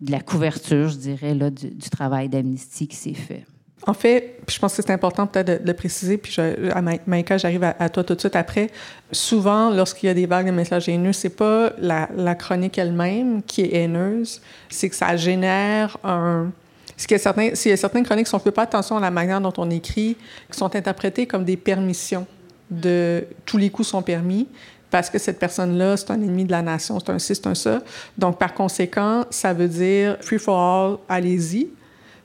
de 0.00 0.10
la 0.12 0.20
couverture, 0.20 0.90
je 0.90 0.96
dirais, 0.96 1.34
là, 1.34 1.50
du, 1.50 1.70
du 1.70 1.90
travail 1.90 2.28
d'Amnesty 2.28 2.86
qui 2.86 2.96
s'est 2.96 3.14
fait. 3.14 3.44
En 3.86 3.94
fait, 3.94 4.38
je 4.48 4.58
pense 4.58 4.76
que 4.76 4.82
c'est 4.82 4.92
important 4.92 5.26
peut-être 5.26 5.62
de, 5.62 5.66
le 5.66 5.74
préciser, 5.74 6.16
puis 6.16 6.32
je, 6.32 7.00
Maïka, 7.06 7.36
j'arrive 7.36 7.64
à, 7.64 7.88
toi 7.88 8.04
tout 8.04 8.14
de 8.14 8.20
suite 8.20 8.36
après. 8.36 8.70
Souvent, 9.10 9.70
lorsqu'il 9.70 10.06
y 10.06 10.10
a 10.10 10.14
des 10.14 10.26
vagues 10.26 10.46
de 10.46 10.52
messages 10.52 10.88
haineux, 10.88 11.12
c'est 11.12 11.30
pas 11.30 11.72
la, 11.78 12.34
chronique 12.36 12.78
elle-même 12.78 13.42
qui 13.42 13.62
est 13.62 13.74
haineuse, 13.74 14.40
c'est 14.68 14.88
que 14.88 14.94
ça 14.94 15.16
génère 15.16 15.96
un... 16.04 16.50
Certains, 16.96 17.54
s'il 17.54 17.70
y 17.70 17.74
a 17.74 17.76
certaines 17.76 18.04
chroniques, 18.04 18.28
si 18.28 18.34
on 18.34 18.38
ne 18.38 18.42
fait 18.42 18.52
pas 18.52 18.62
attention 18.62 18.96
à 18.96 19.00
la 19.00 19.10
manière 19.10 19.40
dont 19.40 19.52
on 19.56 19.68
écrit, 19.70 20.16
qui 20.50 20.58
sont 20.58 20.76
interprétées 20.76 21.26
comme 21.26 21.44
des 21.44 21.56
permissions 21.56 22.26
de 22.70 23.24
tous 23.44 23.58
les 23.58 23.70
coups 23.70 23.88
sont 23.88 24.02
permis, 24.02 24.46
parce 24.90 25.10
que 25.10 25.18
cette 25.18 25.40
personne-là, 25.40 25.96
c'est 25.96 26.10
un 26.12 26.22
ennemi 26.22 26.44
de 26.44 26.52
la 26.52 26.62
nation, 26.62 27.00
c'est 27.00 27.10
un 27.10 27.18
ci, 27.18 27.34
c'est 27.34 27.46
un 27.48 27.54
ça. 27.56 27.82
Donc, 28.16 28.38
par 28.38 28.54
conséquent, 28.54 29.24
ça 29.30 29.52
veut 29.52 29.66
dire 29.66 30.18
free 30.20 30.38
for 30.38 30.56
all, 30.56 30.98
allez-y. 31.08 31.68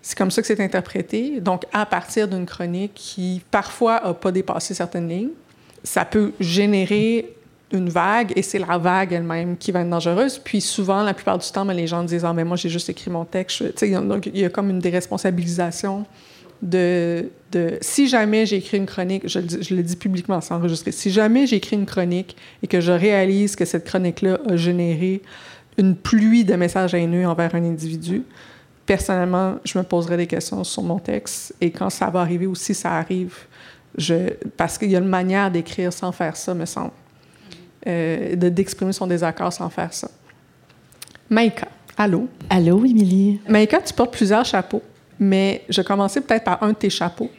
C'est 0.08 0.18
comme 0.18 0.32
ça 0.32 0.42
que 0.42 0.48
c'est 0.48 0.62
interprété. 0.62 1.42
Donc, 1.42 1.64
à 1.74 1.86
partir 1.86 2.30
d'une 2.30 2.46
chronique 2.46 2.94
qui, 2.96 3.42
parfois, 3.52 4.02
n'a 4.02 4.14
pas 4.14 4.32
dépassé 4.32 4.74
certaines 4.74 5.10
lignes, 5.10 5.32
ça 5.84 6.06
peut 6.06 6.32
générer 6.40 7.36
une 7.74 7.90
vague 7.90 8.32
et 8.38 8.42
c'est 8.42 8.58
la 8.58 8.78
vague 8.78 9.12
elle-même 9.12 9.58
qui 9.58 9.74
va 9.74 9.82
être 9.82 9.90
dangereuse. 9.90 10.38
Puis 10.38 10.62
souvent, 10.62 11.04
la 11.04 11.14
plupart 11.14 11.38
du 11.38 11.52
temps, 11.52 11.66
ben, 11.66 11.74
les 11.74 11.88
gens 11.88 12.06
disent 12.06 12.24
Ah, 12.24 12.32
mais 12.32 12.46
moi, 12.46 12.56
j'ai 12.56 12.70
juste 12.70 12.88
écrit 12.88 13.12
mon 13.12 13.26
texte. 13.26 13.62
Donc, 13.84 14.28
il 14.28 14.40
y 14.40 14.46
a 14.46 14.50
comme 14.50 14.70
une 14.70 14.80
déresponsabilisation 14.80 16.06
de. 16.62 17.30
Si 17.82 18.08
jamais 18.08 18.46
j'ai 18.46 18.56
écrit 18.56 18.78
une 18.78 18.86
chronique, 18.86 19.28
je, 19.28 19.40
le 19.76 19.84
dis 19.84 19.98
publiquement 19.98 20.40
sans 20.40 20.56
enregistrer, 20.56 20.94
si 20.94 21.12
jamais 21.12 21.48
j'ai 21.48 21.58
écrit 21.58 21.76
une 21.76 21.86
chronique 21.86 22.38
et 22.64 22.68
que 22.68 22.80
je 22.80 22.94
réalise 22.94 23.58
que 23.58 23.66
cette 23.66 23.84
chronique-là 23.84 24.40
a 24.50 24.56
généré 24.56 25.22
une 25.78 25.98
pluie 25.98 26.46
de 26.46 26.56
messages 26.56 26.94
haineux 26.94 27.28
envers 27.28 27.54
un 27.56 27.64
individu, 27.66 28.24
personnellement, 28.88 29.58
je 29.64 29.78
me 29.78 29.84
poserai 29.84 30.18
des 30.18 30.26
questions 30.26 30.64
sur 30.64 30.82
mon 30.82 30.98
texte. 30.98 31.54
Et 31.62 31.70
quand 31.70 31.92
ça 31.92 32.10
va 32.10 32.22
arriver 32.22 32.48
ou 32.48 32.56
si 32.56 32.74
ça 32.74 32.94
arrive, 32.94 33.36
je, 33.96 34.34
parce 34.56 34.78
qu'il 34.78 34.90
y 34.90 34.96
a 34.96 35.00
une 35.00 35.08
manière 35.08 35.52
d'écrire 35.52 35.94
sans 35.94 36.12
faire 36.12 36.36
ça, 36.36 36.56
me 36.56 36.66
semble. 36.66 36.92
Euh, 37.86 38.36
d'exprimer 38.36 38.94
son 38.94 39.06
désaccord 39.06 39.54
sans 39.54 39.70
faire 39.70 39.94
ça. 39.94 40.10
Maïka, 41.30 41.68
allô? 41.98 42.28
Allô, 42.50 42.84
Émilie? 42.86 43.40
Maïka, 43.48 43.82
tu 43.82 43.94
portes 43.94 44.14
plusieurs 44.14 44.46
chapeaux, 44.46 44.82
mais 45.20 45.64
je 45.70 45.82
commençais 45.82 46.22
peut-être 46.22 46.44
par 46.44 46.64
un 46.64 46.70
de 46.70 46.76
tes 46.76 46.90
chapeaux, 46.90 47.30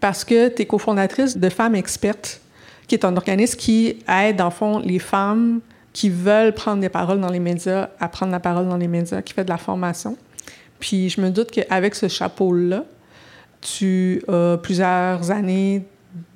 parce 0.00 0.24
que 0.24 0.48
tu 0.48 0.62
es 0.62 0.66
cofondatrice 0.66 1.36
de 1.36 1.48
Femmes 1.48 1.74
Expertes, 1.74 2.40
qui 2.86 2.94
est 2.94 3.04
un 3.04 3.16
organisme 3.16 3.56
qui 3.58 3.98
aide, 4.08 4.40
en 4.40 4.50
fond, 4.50 4.78
les 4.78 4.98
femmes 4.98 5.60
qui 5.92 6.08
veulent 6.08 6.54
prendre 6.54 6.80
des 6.80 6.88
paroles 6.88 7.20
dans 7.20 7.30
les 7.30 7.40
médias 7.40 7.90
à 8.00 8.08
prendre 8.08 8.32
la 8.32 8.40
parole 8.40 8.68
dans 8.68 8.78
les 8.78 8.88
médias, 8.88 9.20
qui 9.22 9.34
fait 9.34 9.44
de 9.44 9.50
la 9.50 9.58
formation. 9.58 10.16
Puis 10.82 11.10
je 11.10 11.20
me 11.20 11.30
doute 11.30 11.52
qu'avec 11.52 11.94
ce 11.94 12.08
chapeau-là, 12.08 12.84
tu 13.60 14.20
as 14.26 14.58
plusieurs 14.60 15.30
années 15.30 15.84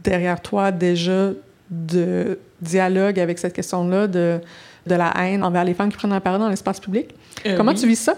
derrière 0.04 0.40
toi 0.40 0.70
déjà 0.70 1.32
de 1.68 2.38
dialogue 2.60 3.18
avec 3.18 3.40
cette 3.40 3.54
question-là 3.54 4.06
de, 4.06 4.38
de 4.86 4.94
la 4.94 5.12
haine 5.18 5.42
envers 5.42 5.64
les 5.64 5.74
femmes 5.74 5.90
qui 5.90 5.96
prennent 5.96 6.12
la 6.12 6.20
parole 6.20 6.38
dans 6.38 6.48
l'espace 6.48 6.78
public. 6.78 7.08
Euh, 7.44 7.56
Comment 7.56 7.74
tu 7.74 7.88
vis 7.88 7.96
ça? 7.96 8.14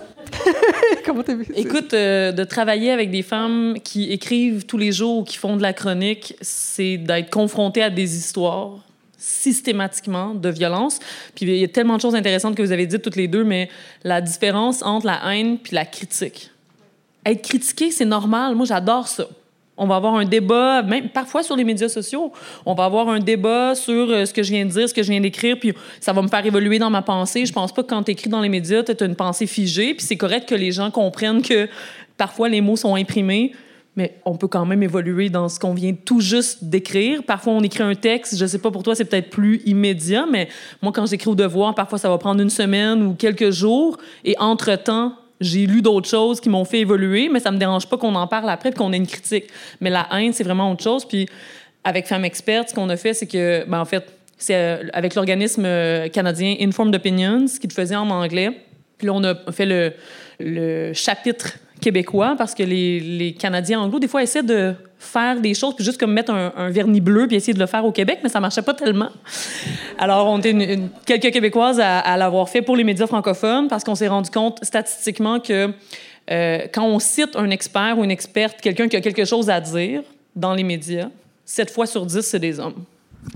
Comment 1.06 1.22
tu 1.22 1.34
vis 1.34 1.46
ça? 1.46 1.52
Écoute, 1.56 1.94
euh, 1.94 2.30
de 2.30 2.44
travailler 2.44 2.90
avec 2.90 3.10
des 3.10 3.22
femmes 3.22 3.78
qui 3.82 4.12
écrivent 4.12 4.66
tous 4.66 4.76
les 4.76 4.92
jours 4.92 5.20
ou 5.20 5.24
qui 5.24 5.38
font 5.38 5.56
de 5.56 5.62
la 5.62 5.72
chronique, 5.72 6.36
c'est 6.42 6.98
d'être 6.98 7.30
confronté 7.30 7.82
à 7.82 7.88
des 7.88 8.18
histoires 8.18 8.80
systématiquement 9.18 10.32
de 10.34 10.48
violence. 10.48 11.00
Puis 11.34 11.44
il 11.46 11.58
y 11.58 11.64
a 11.64 11.68
tellement 11.68 11.96
de 11.96 12.00
choses 12.00 12.14
intéressantes 12.14 12.54
que 12.54 12.62
vous 12.62 12.72
avez 12.72 12.86
dites 12.86 13.02
toutes 13.02 13.16
les 13.16 13.28
deux, 13.28 13.44
mais 13.44 13.68
la 14.04 14.20
différence 14.20 14.82
entre 14.82 15.06
la 15.06 15.20
haine 15.34 15.58
puis 15.58 15.74
la 15.74 15.84
critique. 15.84 16.50
Être 17.26 17.42
critiqué, 17.42 17.90
c'est 17.90 18.04
normal. 18.04 18.54
Moi, 18.54 18.64
j'adore 18.64 19.08
ça. 19.08 19.26
On 19.76 19.86
va 19.86 19.96
avoir 19.96 20.14
un 20.14 20.24
débat, 20.24 20.82
même 20.82 21.08
parfois 21.08 21.44
sur 21.44 21.54
les 21.54 21.62
médias 21.62 21.88
sociaux, 21.88 22.32
on 22.66 22.74
va 22.74 22.84
avoir 22.84 23.08
un 23.08 23.20
débat 23.20 23.76
sur 23.76 24.10
euh, 24.10 24.24
ce 24.24 24.34
que 24.34 24.42
je 24.42 24.50
viens 24.50 24.64
de 24.64 24.70
dire, 24.70 24.88
ce 24.88 24.94
que 24.94 25.04
je 25.04 25.10
viens 25.10 25.20
d'écrire, 25.20 25.56
puis 25.58 25.72
ça 26.00 26.12
va 26.12 26.20
me 26.20 26.26
faire 26.26 26.44
évoluer 26.44 26.80
dans 26.80 26.90
ma 26.90 27.00
pensée. 27.00 27.46
Je 27.46 27.52
pense 27.52 27.72
pas 27.72 27.84
que 27.84 27.88
quand 27.88 28.02
tu 28.02 28.10
écris 28.10 28.28
dans 28.28 28.40
les 28.40 28.48
médias, 28.48 28.82
tu 28.82 28.92
as 28.92 29.06
une 29.06 29.14
pensée 29.14 29.46
figée, 29.46 29.94
puis 29.94 30.04
c'est 30.04 30.16
correct 30.16 30.48
que 30.48 30.56
les 30.56 30.72
gens 30.72 30.90
comprennent 30.90 31.42
que 31.42 31.68
parfois 32.16 32.48
les 32.48 32.60
mots 32.60 32.74
sont 32.74 32.96
imprimés, 32.96 33.52
mais 33.98 34.14
on 34.24 34.36
peut 34.36 34.46
quand 34.46 34.64
même 34.64 34.84
évoluer 34.84 35.28
dans 35.28 35.48
ce 35.48 35.58
qu'on 35.58 35.74
vient 35.74 35.92
tout 35.92 36.20
juste 36.20 36.62
d'écrire. 36.62 37.24
Parfois, 37.24 37.54
on 37.54 37.62
écrit 37.62 37.82
un 37.82 37.96
texte, 37.96 38.38
je 38.38 38.46
sais 38.46 38.60
pas 38.60 38.70
pour 38.70 38.84
toi, 38.84 38.94
c'est 38.94 39.04
peut-être 39.04 39.28
plus 39.28 39.60
immédiat, 39.66 40.24
mais 40.30 40.48
moi, 40.80 40.92
quand 40.92 41.04
j'écris 41.04 41.28
au 41.28 41.34
devoir, 41.34 41.74
parfois, 41.74 41.98
ça 41.98 42.08
va 42.08 42.16
prendre 42.16 42.40
une 42.40 42.48
semaine 42.48 43.02
ou 43.02 43.14
quelques 43.14 43.50
jours, 43.50 43.98
et 44.24 44.36
entre-temps, 44.38 45.14
j'ai 45.40 45.66
lu 45.66 45.82
d'autres 45.82 46.08
choses 46.08 46.40
qui 46.40 46.48
m'ont 46.48 46.64
fait 46.64 46.78
évoluer, 46.78 47.28
mais 47.28 47.40
ça 47.40 47.50
me 47.50 47.58
dérange 47.58 47.88
pas 47.88 47.96
qu'on 47.96 48.14
en 48.14 48.28
parle 48.28 48.48
après 48.50 48.70
qu'on 48.70 48.92
ait 48.92 48.96
une 48.96 49.06
critique. 49.06 49.46
Mais 49.80 49.90
la 49.90 50.06
haine, 50.12 50.32
c'est 50.32 50.44
vraiment 50.44 50.70
autre 50.70 50.84
chose. 50.84 51.04
Puis 51.04 51.28
avec 51.82 52.06
Femmes 52.06 52.24
Expertes, 52.24 52.68
ce 52.68 52.74
qu'on 52.74 52.88
a 52.90 52.96
fait, 52.96 53.14
c'est 53.14 53.26
que, 53.26 53.64
ben, 53.68 53.80
en 53.80 53.84
fait, 53.84 54.04
c'est 54.36 54.54
euh, 54.54 54.84
avec 54.92 55.16
l'organisme 55.16 55.64
euh, 55.64 56.08
canadien 56.08 56.54
Informed 56.60 56.94
Opinions, 56.94 57.46
qui 57.46 57.66
le 57.66 57.72
faisait 57.72 57.96
en 57.96 58.08
anglais. 58.10 58.60
Puis 58.96 59.08
là, 59.08 59.12
on 59.14 59.24
a 59.24 59.34
fait 59.50 59.66
le, 59.66 59.92
le 60.38 60.92
chapitre 60.92 61.58
québécois 61.80 62.34
parce 62.36 62.54
que 62.54 62.62
les, 62.62 63.00
les, 63.00 63.32
Canadiens 63.32 63.80
anglo, 63.80 63.98
des 63.98 64.08
fois, 64.08 64.22
essaient 64.22 64.42
de 64.42 64.74
faire 64.98 65.40
des 65.40 65.54
choses, 65.54 65.74
puis 65.76 65.84
juste 65.84 65.98
comme 65.98 66.12
mettre 66.12 66.32
un, 66.32 66.70
vernis 66.70 67.00
bleu, 67.00 67.26
puis 67.26 67.36
essayer 67.36 67.54
de 67.54 67.58
le 67.58 67.66
faire 67.66 67.84
au 67.84 67.92
Québec, 67.92 68.18
mais 68.22 68.28
ça 68.28 68.40
marchait 68.40 68.62
pas 68.62 68.74
tellement. 68.74 69.10
Alors, 69.98 70.26
on 70.26 70.38
était 70.38 70.50
une, 70.50 70.88
quelques 71.06 71.30
Québécoises 71.32 71.80
à, 71.80 72.16
l'avoir 72.16 72.48
fait 72.48 72.62
pour 72.62 72.76
les 72.76 72.84
médias 72.84 73.06
francophones 73.06 73.68
parce 73.68 73.84
qu'on 73.84 73.94
s'est 73.94 74.08
rendu 74.08 74.30
compte 74.30 74.64
statistiquement 74.64 75.40
que 75.40 75.72
euh, 76.30 76.58
quand 76.72 76.84
on 76.84 76.98
cite 76.98 77.36
un 77.36 77.50
expert 77.50 77.96
ou 77.98 78.04
une 78.04 78.10
experte, 78.10 78.60
quelqu'un 78.60 78.88
qui 78.88 78.96
a 78.96 79.00
quelque 79.00 79.24
chose 79.24 79.48
à 79.48 79.60
dire 79.60 80.02
dans 80.34 80.54
les 80.54 80.64
médias, 80.64 81.08
7 81.44 81.70
fois 81.70 81.86
sur 81.86 82.04
10, 82.04 82.20
c'est 82.20 82.38
des 82.38 82.60
hommes. 82.60 82.84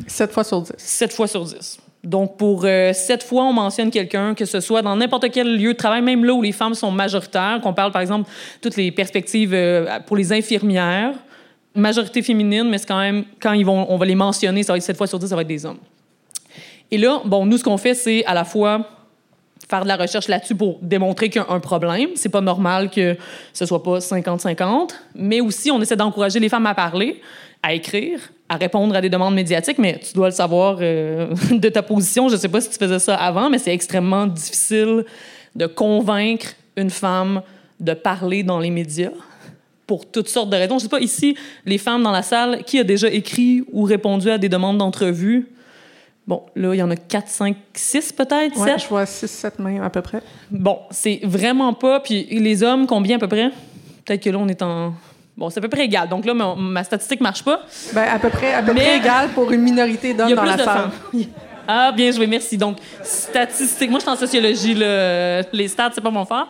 7 0.07 0.33
fois 0.33 0.45
sur 0.45 0.61
10. 0.61 0.73
7 0.77 1.13
fois 1.13 1.27
sur 1.27 1.45
10. 1.45 1.79
Donc, 2.05 2.37
pour 2.37 2.65
euh, 2.65 2.93
sept 2.93 3.23
fois, 3.23 3.45
on 3.45 3.53
mentionne 3.53 3.91
quelqu'un, 3.91 4.35
que 4.35 4.45
ce 4.45 4.61
soit 4.61 4.83
dans 4.83 4.97
n'importe 4.97 5.31
quel 5.31 5.57
lieu 5.57 5.73
de 5.73 5.79
travail, 5.79 6.03
même 6.03 6.25
là 6.25 6.33
où 6.33 6.43
les 6.43 6.51
femmes 6.51 6.75
sont 6.75 6.91
majoritaires, 6.91 7.61
qu'on 7.63 7.75
parle, 7.75 7.93
par 7.93 8.03
exemple, 8.03 8.29
toutes 8.61 8.77
les 8.77 8.91
perspectives 8.91 9.55
euh, 9.55 10.01
pour 10.07 10.17
les 10.17 10.33
infirmières, 10.33 11.15
majorité 11.75 12.21
féminine, 12.23 12.69
mais 12.69 12.79
c'est 12.79 12.89
quand 12.89 12.99
même, 12.99 13.25
quand 13.41 13.53
ils 13.53 13.65
vont, 13.65 13.87
on 13.89 13.97
va 13.97 14.05
les 14.05 14.17
mentionner, 14.17 14.65
ça 14.65 14.73
va 14.73 14.79
être 14.79 14.83
sept 14.83 14.97
fois 14.97 15.07
sur 15.07 15.19
dix, 15.19 15.29
ça 15.29 15.37
va 15.37 15.43
être 15.43 15.49
des 15.49 15.65
hommes. 15.65 15.79
Et 16.91 16.99
là, 16.99 17.23
bon, 17.25 17.47
nous, 17.47 17.57
ce 17.57 17.65
qu'on 17.65 17.79
fait, 17.79 17.95
c'est 17.95 18.25
à 18.25 18.35
la 18.35 18.45
fois 18.45 18.87
faire 19.69 19.83
de 19.83 19.89
la 19.89 19.97
recherche 19.97 20.29
là-dessus 20.29 20.55
pour 20.55 20.79
démontrer 20.83 21.29
qu'il 21.29 21.41
y 21.41 21.45
a 21.45 21.51
un 21.53 21.61
problème. 21.61 22.11
C'est 22.15 22.29
pas 22.29 22.41
normal 22.41 22.91
que 22.91 23.17
ce 23.53 23.67
soit 23.67 23.83
pas 23.83 23.99
50-50, 23.99 24.91
mais 25.15 25.41
aussi, 25.41 25.71
on 25.71 25.81
essaie 25.81 25.97
d'encourager 25.97 26.41
les 26.41 26.49
femmes 26.49 26.67
à 26.67 26.75
parler, 26.75 27.21
à 27.63 27.73
écrire, 27.73 28.21
à 28.49 28.57
répondre 28.57 28.95
à 28.95 29.01
des 29.01 29.09
demandes 29.09 29.35
médiatiques, 29.35 29.79
mais 29.79 29.99
tu 29.99 30.15
dois 30.15 30.29
le 30.29 30.35
savoir 30.35 30.79
euh, 30.81 31.35
de 31.51 31.69
ta 31.69 31.83
position. 31.83 32.29
Je 32.29 32.37
sais 32.37 32.49
pas 32.49 32.61
si 32.61 32.71
tu 32.71 32.77
faisais 32.77 32.99
ça 32.99 33.15
avant, 33.17 33.49
mais 33.49 33.59
c'est 33.59 33.73
extrêmement 33.73 34.27
difficile 34.27 35.05
de 35.55 35.67
convaincre 35.67 36.49
une 36.77 36.91
femme 36.91 37.43
de 37.81 37.95
parler 37.95 38.43
dans 38.43 38.59
les 38.59 38.71
médias 38.71 39.11
pour 39.87 40.11
toutes 40.11 40.29
sortes 40.29 40.51
de 40.51 40.57
raisons. 40.57 40.79
Je 40.79 40.85
sais 40.85 40.89
pas, 40.89 41.01
ici, 41.01 41.37
les 41.67 41.79
femmes 41.79 42.03
dans 42.03 42.13
la 42.13 42.23
salle, 42.23 42.63
qui 42.65 42.79
a 42.79 42.85
déjà 42.85 43.09
écrit 43.09 43.65
ou 43.73 43.83
répondu 43.83 44.31
à 44.31 44.39
des 44.39 44.49
demandes 44.49 44.79
d'entrevue? 44.79 45.49
Bon, 46.27 46.45
là, 46.55 46.75
il 46.75 46.79
y 46.79 46.83
en 46.83 46.91
a 46.91 46.97
4, 46.97 47.29
5, 47.29 47.57
6 47.75 48.13
peut-être, 48.13 48.61
ouais, 48.61 48.79
je 48.79 48.87
vois 48.89 49.07
6, 49.07 49.29
7 49.29 49.59
mains 49.59 49.83
à 49.83 49.91
peu 49.91 50.03
près. 50.03 50.23
Bon, 50.51 50.79
c'est 50.91 51.21
vraiment 51.25 51.73
pas... 51.73 52.01
Puis 52.01 52.27
les 52.31 52.63
hommes, 52.63 52.87
combien 52.87 53.17
à 53.17 53.19
peu 53.19 53.29
près? 53.29 53.51
Peut-être 54.05 54.23
que 54.23 54.31
là, 54.31 54.39
on 54.39 54.49
est 54.49 54.63
en 54.63 54.95
Bon, 55.37 55.49
c'est 55.49 55.59
à 55.59 55.63
peu 55.63 55.69
près 55.69 55.85
égal. 55.85 56.09
Donc 56.09 56.27
là, 56.27 56.35
ma, 56.35 56.85
statistique 56.85 57.21
marche 57.21 57.43
pas. 57.43 57.63
Ben, 57.95 58.05
à 58.13 58.19
peu 58.19 58.29
près, 58.29 58.53
à 58.53 58.63
peu 58.63 58.75
près 58.75 58.99
égal 58.99 59.31
pour 59.31 59.51
une 59.51 59.63
minorité 59.63 60.13
d'hommes 60.13 60.35
dans 60.35 60.45
la 60.45 60.59
salle. 60.59 60.91
Ah, 61.67 61.93
bien 61.93 62.11
joué, 62.11 62.27
merci. 62.27 62.57
Donc, 62.57 62.79
statistique. 63.03 63.91
Moi, 63.91 64.01
je 64.01 64.05
suis 64.05 64.13
en 64.13 64.17
sociologie, 64.17 64.75
les 64.75 65.69
stats, 65.69 65.91
c'est 65.95 66.01
pas 66.01 66.11
mon 66.11 66.25
fort. 66.25 66.49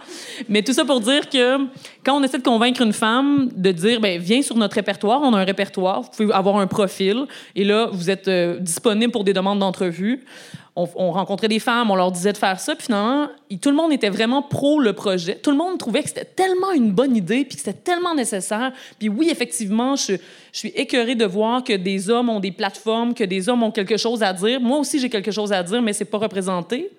Mais 0.49 0.63
tout 0.63 0.73
ça 0.73 0.85
pour 0.85 1.01
dire 1.01 1.29
que 1.29 1.59
quand 2.05 2.19
on 2.19 2.23
essaie 2.23 2.39
de 2.39 2.43
convaincre 2.43 2.81
une 2.81 2.93
femme 2.93 3.49
de 3.55 3.73
dire, 3.73 4.01
ben 4.01 4.19
viens 4.21 4.43
sur 4.43 4.57
notre 4.57 4.75
répertoire, 4.75 5.21
on 5.23 5.35
a 5.35 5.41
un 5.41 5.45
répertoire, 5.45 6.03
vous 6.03 6.09
pouvez 6.17 6.33
avoir 6.33 6.57
un 6.57 6.67
profil, 6.67 7.27
et 7.55 7.65
là, 7.65 7.89
vous 7.93 8.11
êtes 8.11 8.29
euh, 8.29 8.59
disponible 8.59 9.13
pour 9.13 9.25
des 9.25 9.33
demandes 9.33 9.59
d'entrevue 9.59 10.25
on, 10.75 11.11
rencontrait 11.11 11.49
des 11.49 11.59
femmes, 11.59 11.91
on 11.91 11.97
leur 11.97 12.11
disait 12.11 12.33
de 12.33 12.39
faire 12.39 12.59
ça, 12.59 12.75
puis 12.75 12.87
finalement, 12.87 13.29
tout 13.61 13.69
le 13.69 13.77
monde 13.77 13.93
était 13.93 14.09
vraiment 14.09 14.41
pro 14.41 14.81
le 14.81 14.95
projet. 14.95 15.37
Tout 15.37 15.51
le 15.51 15.57
monde 15.57 15.79
trouvait 15.79 16.03
que 16.03 16.09
c'était 16.09 16.25
tellement 16.25 16.73
une 16.73 16.93
bonne 16.93 17.15
idée, 17.15 17.45
puis 17.45 17.57
que 17.57 17.63
c'était 17.63 17.79
tellement 17.79 18.15
nécessaire. 18.15 18.73
Puis 18.99 19.11
oui, 19.11 19.29
effectivement, 19.31 19.97
je, 19.97 20.15
suis 20.51 20.71
écœurée 20.71 21.15
de 21.15 21.27
voir 21.27 21.63
que 21.63 21.75
des 21.75 22.09
hommes 22.09 22.31
ont 22.31 22.41
des 22.41 22.53
plateformes, 22.53 23.13
que 23.13 23.25
des 23.25 23.49
hommes 23.51 23.63
ont 23.63 23.71
quelque 23.71 23.99
chose 23.99 24.23
à 24.23 24.33
dire. 24.33 24.61
Moi 24.61 24.79
aussi, 24.79 24.99
j'ai 24.99 25.11
quelque 25.11 25.31
chose 25.31 25.53
à 25.53 25.63
dire, 25.63 25.83
mais 25.83 25.93
c'est 25.93 26.07
pas 26.07 26.19
représenté. 26.19 26.91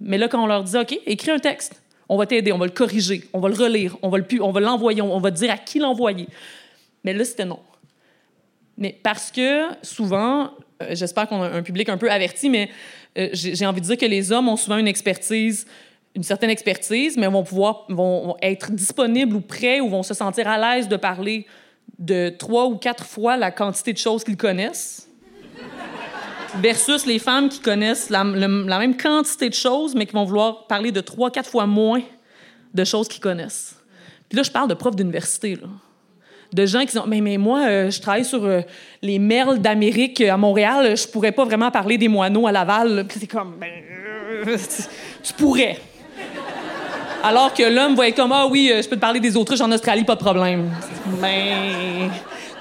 Mais 0.00 0.18
là, 0.18 0.28
quand 0.28 0.42
on 0.42 0.46
leur 0.46 0.62
dit, 0.62 0.76
OK, 0.76 0.98
écris 1.06 1.30
un 1.30 1.38
texte, 1.38 1.82
on 2.10 2.18
va 2.18 2.26
t'aider, 2.26 2.52
on 2.52 2.58
va 2.58 2.66
le 2.66 2.72
corriger, 2.72 3.24
on 3.32 3.40
va 3.40 3.48
le 3.48 3.54
relire, 3.54 3.96
on 4.02 4.10
va 4.10 4.18
le 4.18 4.24
on 4.42 4.50
va 4.50 4.60
l'envoyer, 4.60 5.00
on 5.02 5.18
va 5.18 5.30
dire 5.30 5.50
à 5.50 5.56
qui 5.56 5.78
l'envoyer. 5.78 6.28
Mais 7.04 7.14
là, 7.14 7.24
c'était 7.24 7.44
non. 7.46 7.60
Mais 8.76 8.98
parce 9.02 9.30
que 9.30 9.64
souvent, 9.82 10.50
j'espère 10.90 11.28
qu'on 11.28 11.42
a 11.42 11.50
un 11.50 11.62
public 11.62 11.88
un 11.88 11.98
peu 11.98 12.10
averti, 12.10 12.48
mais 12.50 12.70
euh, 13.16 13.28
j'ai 13.32 13.66
envie 13.66 13.80
de 13.80 13.86
dire 13.86 13.96
que 13.96 14.06
les 14.06 14.32
hommes 14.32 14.48
ont 14.48 14.56
souvent 14.56 14.76
une 14.76 14.88
expertise, 14.88 15.66
une 16.14 16.22
certaine 16.22 16.50
expertise, 16.50 17.16
mais 17.16 17.26
vont 17.26 17.44
pouvoir 17.44 17.84
vont 17.88 18.36
être 18.42 18.72
disponibles 18.72 19.36
ou 19.36 19.40
prêts 19.40 19.80
ou 19.80 19.88
vont 19.88 20.02
se 20.02 20.14
sentir 20.14 20.48
à 20.48 20.58
l'aise 20.58 20.88
de 20.88 20.96
parler 20.96 21.46
de 21.98 22.28
trois 22.30 22.66
ou 22.66 22.76
quatre 22.76 23.04
fois 23.04 23.36
la 23.36 23.50
quantité 23.50 23.92
de 23.92 23.98
choses 23.98 24.24
qu'ils 24.24 24.36
connaissent. 24.36 25.08
Versus 26.60 27.04
les 27.04 27.18
femmes 27.18 27.50
qui 27.50 27.60
connaissent 27.60 28.08
la, 28.08 28.24
la, 28.24 28.78
même 28.78 28.96
quantité 28.96 29.50
de 29.50 29.54
choses, 29.54 29.94
mais 29.94 30.06
qui 30.06 30.14
vont 30.14 30.24
vouloir 30.24 30.66
parler 30.66 30.92
de 30.92 31.02
trois, 31.02 31.30
quatre 31.30 31.50
fois 31.50 31.66
moins 31.66 32.02
de 32.72 32.84
choses 32.84 33.06
qu'ils 33.06 33.20
connaissent. 33.20 33.76
Puis 34.28 34.36
là, 34.36 34.42
je 34.42 34.50
parle 34.50 34.68
de 34.68 34.74
profs 34.74 34.96
d'université, 34.96 35.58
de 36.52 36.66
gens 36.66 36.80
qui 36.80 36.86
disent 36.86 37.02
mais, 37.06 37.36
moi, 37.36 37.66
euh, 37.66 37.90
je 37.90 38.00
travaille 38.00 38.24
sur 38.24 38.44
euh, 38.44 38.62
les 39.02 39.18
merles 39.18 39.58
d'Amérique 39.58 40.20
à 40.20 40.36
Montréal, 40.36 40.96
je 40.96 41.06
pourrais 41.06 41.32
pas 41.32 41.44
vraiment 41.44 41.70
parler 41.70 41.98
des 41.98 42.08
moineaux 42.08 42.46
à 42.46 42.52
Laval. 42.52 43.04
Puis 43.08 43.20
c'est 43.20 43.26
comme 43.26 43.56
ben, 43.60 43.68
euh, 44.46 44.56
tu 45.22 45.32
pourrais. 45.34 45.78
Alors 47.22 47.52
que 47.52 47.62
l'homme 47.62 47.96
va 47.96 48.08
être 48.08 48.16
comme 48.16 48.32
ah 48.32 48.46
oui, 48.46 48.72
je 48.74 48.88
peux 48.88 48.96
te 48.96 49.00
parler 49.00 49.20
des 49.20 49.36
autruches 49.36 49.60
en 49.60 49.70
Australie, 49.72 50.04
pas 50.04 50.14
de 50.14 50.20
problème. 50.20 50.70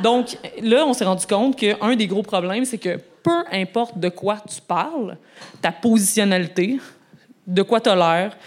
Donc 0.02 0.38
là, 0.62 0.86
on 0.86 0.94
s'est 0.94 1.06
rendu 1.06 1.26
compte 1.26 1.56
qu'un 1.56 1.96
des 1.96 2.08
gros 2.08 2.24
problèmes, 2.24 2.66
c'est 2.66 2.78
que 2.78 3.00
peu 3.24 3.44
importe 3.52 4.00
de 4.00 4.10
quoi 4.10 4.38
tu 4.48 4.60
parles, 4.62 5.18
ta 5.62 5.72
positionnalité, 5.72 6.80
de 7.46 7.62
quoi 7.62 7.80
tu 7.80 7.90
as 7.90 7.96
l'air, 7.96 8.38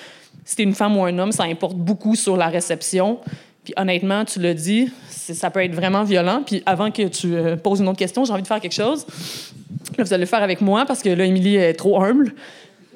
si 0.45 0.57
tu 0.57 0.63
es 0.63 0.65
une 0.65 0.75
femme 0.75 0.97
ou 0.97 1.05
un 1.05 1.17
homme, 1.19 1.33
ça 1.33 1.45
importe 1.45 1.77
beaucoup 1.77 2.17
sur 2.17 2.37
la 2.37 2.49
réception. 2.49 3.21
Puis 3.63 3.73
honnêtement, 3.77 4.25
tu 4.25 4.41
le 4.41 4.55
dis, 4.55 4.91
ça 5.21 5.51
peut 5.51 5.63
être 5.63 5.75
vraiment 5.75 6.05
violent. 6.05 6.43
Puis 6.45 6.63
avant 6.67 6.91
que 6.91 7.09
tu 7.09 7.35
euh, 7.35 7.57
poses 7.57 7.81
une 7.81 7.89
autre 7.89 7.99
question, 7.99 8.25
j'ai 8.25 8.33
envie 8.33 8.43
de 8.43 8.47
faire 8.47 8.61
quelque 8.61 8.75
chose. 8.75 9.07
Là, 9.97 10.05
vous 10.05 10.13
allez 10.13 10.23
le 10.23 10.29
faire 10.29 10.43
avec 10.43 10.61
moi 10.61 10.85
parce 10.87 11.03
que 11.03 11.11
là, 11.11 11.25
Émilie 11.25 11.57
est 11.57 11.75
trop 11.75 12.03
humble. 12.03 12.35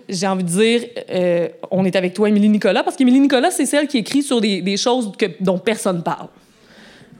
J'ai 0.08 0.26
envie 0.26 0.44
de 0.44 0.48
dire, 0.48 0.82
euh, 1.10 1.48
on 1.70 1.84
est 1.84 1.96
avec 1.96 2.12
toi, 2.14 2.28
Émilie 2.28 2.48
Nicolas, 2.48 2.82
parce 2.82 2.96
qu'Émilie 2.96 3.20
Nicolas, 3.20 3.50
c'est 3.50 3.66
celle 3.66 3.87
qui 3.87 3.98
écrit 3.98 4.22
sur 4.22 4.40
des, 4.40 4.76
choses 4.76 5.12
dont 5.40 5.58
personne 5.58 6.02
parle. 6.02 6.28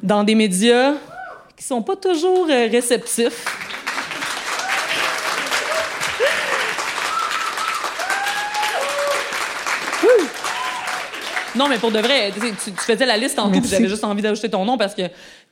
Dans 0.03 0.23
des 0.23 0.35
médias 0.35 0.93
qui 1.57 1.65
sont 1.65 1.83
pas 1.83 1.97
toujours 1.97 2.47
euh, 2.51 2.69
réceptifs. 2.71 3.45
Non, 11.55 11.69
mais 11.69 11.79
pour 11.79 11.93
de 11.93 11.99
vrai, 11.99 12.33
tu, 12.33 12.73
faisais 12.73 13.07
la 13.07 13.17
liste 13.17 13.39
en 13.39 13.51
tout, 13.51 13.63
j'avais 13.65 13.89
juste 13.89 14.05
envie 14.05 14.23
d'ajouter 14.23 14.51
ton 14.51 14.65
nom 14.65 14.77
parce 14.77 14.95
que 14.95 15.03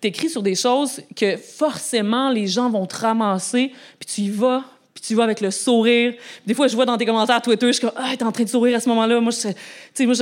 tu 0.01 0.09
écris 0.09 0.29
sur 0.29 0.43
des 0.43 0.55
choses 0.55 1.01
que 1.15 1.37
forcément 1.37 2.31
les 2.31 2.47
gens 2.47 2.71
vont 2.71 2.87
te 2.87 2.97
ramasser, 2.97 3.73
puis 4.01 4.09
tu 4.12 4.21
y 4.23 4.31
vas, 4.31 4.65
puis 4.93 5.03
tu 5.03 5.12
y 5.12 5.17
vas 5.17 5.25
avec 5.25 5.41
le 5.41 5.51
sourire. 5.51 6.15
Des 6.45 6.55
fois, 6.55 6.67
je 6.67 6.75
vois 6.75 6.87
dans 6.87 6.97
tes 6.97 7.07
commentaires 7.07 7.41
Twitter, 7.41 7.69
je 7.69 7.73
suis 7.73 7.81
comme, 7.83 7.97
ah, 7.97 8.11
t'es 8.17 8.25
en 8.25 8.33
train 8.33 8.45
de 8.45 8.49
sourire 8.49 8.77
à 8.77 8.81
ce 8.81 8.88
moment-là. 8.88 9.21
Moi, 9.21 9.31
je, 9.31 9.53
sais, 9.95 10.07
moi, 10.07 10.15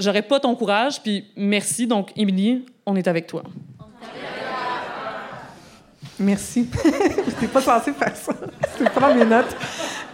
j'aurais 0.00 0.22
pas 0.22 0.38
ton 0.38 0.54
courage, 0.54 1.02
puis 1.02 1.24
merci. 1.36 1.86
Donc, 1.86 2.10
Émilie, 2.16 2.64
on 2.86 2.94
est 2.94 3.08
avec 3.08 3.26
toi. 3.26 3.42
Merci. 6.18 6.68
Je 6.84 6.88
n'étais 7.30 7.48
pas 7.48 7.60
censée 7.60 7.92
faire 7.92 8.14
ça. 8.16 8.32
C'était 8.78 8.90
pas 8.90 9.12
mes 9.12 9.24
notes. 9.24 9.56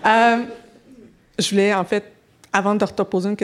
Euh, 0.06 0.44
je 1.38 1.50
voulais, 1.50 1.74
en 1.74 1.85
fait, 1.85 2.11
avant 2.52 2.74
de 2.74 2.84
te 2.84 3.02
poser 3.02 3.28
une, 3.28 3.36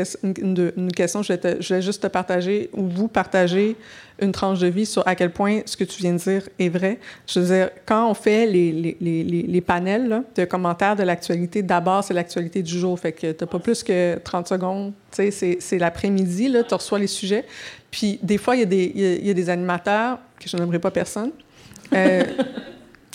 question, 0.92 1.22
je 1.22 1.32
vais, 1.32 1.82
juste 1.82 2.02
te 2.02 2.08
partager 2.08 2.70
ou 2.72 2.88
vous 2.88 3.06
partager 3.06 3.76
une 4.20 4.32
tranche 4.32 4.58
de 4.58 4.66
vie 4.66 4.86
sur 4.86 5.06
à 5.06 5.14
quel 5.14 5.30
point 5.30 5.60
ce 5.64 5.76
que 5.76 5.84
tu 5.84 6.02
viens 6.02 6.14
de 6.14 6.18
dire 6.18 6.48
est 6.58 6.68
vrai. 6.68 6.98
Je 7.26 7.38
veux 7.38 7.54
dire, 7.54 7.70
quand 7.84 8.10
on 8.10 8.14
fait 8.14 8.46
les, 8.46 8.72
les, 8.72 8.96
les, 9.00 9.22
les 9.22 9.60
panels 9.60 10.22
de 10.34 10.44
commentaires 10.44 10.96
de 10.96 11.04
l'actualité, 11.04 11.62
d'abord, 11.62 12.02
c'est 12.02 12.14
l'actualité 12.14 12.62
du 12.62 12.78
jour. 12.78 12.98
Fait 12.98 13.12
que 13.12 13.30
tu 13.30 13.44
n'as 13.44 13.46
pas 13.46 13.58
plus 13.60 13.84
que 13.84 14.18
30 14.18 14.48
secondes. 14.48 14.92
Tu 15.12 15.30
sais, 15.30 15.58
c'est 15.60 15.78
l'après-midi, 15.78 16.52
tu 16.66 16.74
reçois 16.74 16.98
les 16.98 17.06
sujets. 17.06 17.44
Puis 17.92 18.18
des 18.22 18.38
fois, 18.38 18.56
il 18.56 18.72
y, 18.72 19.26
y, 19.26 19.30
a 19.30 19.34
des 19.34 19.50
animateurs, 19.50 20.18
que 20.40 20.48
je 20.48 20.56
n'aimerais 20.56 20.80
pas 20.80 20.90
personne, 20.90 21.30
euh, 21.92 22.24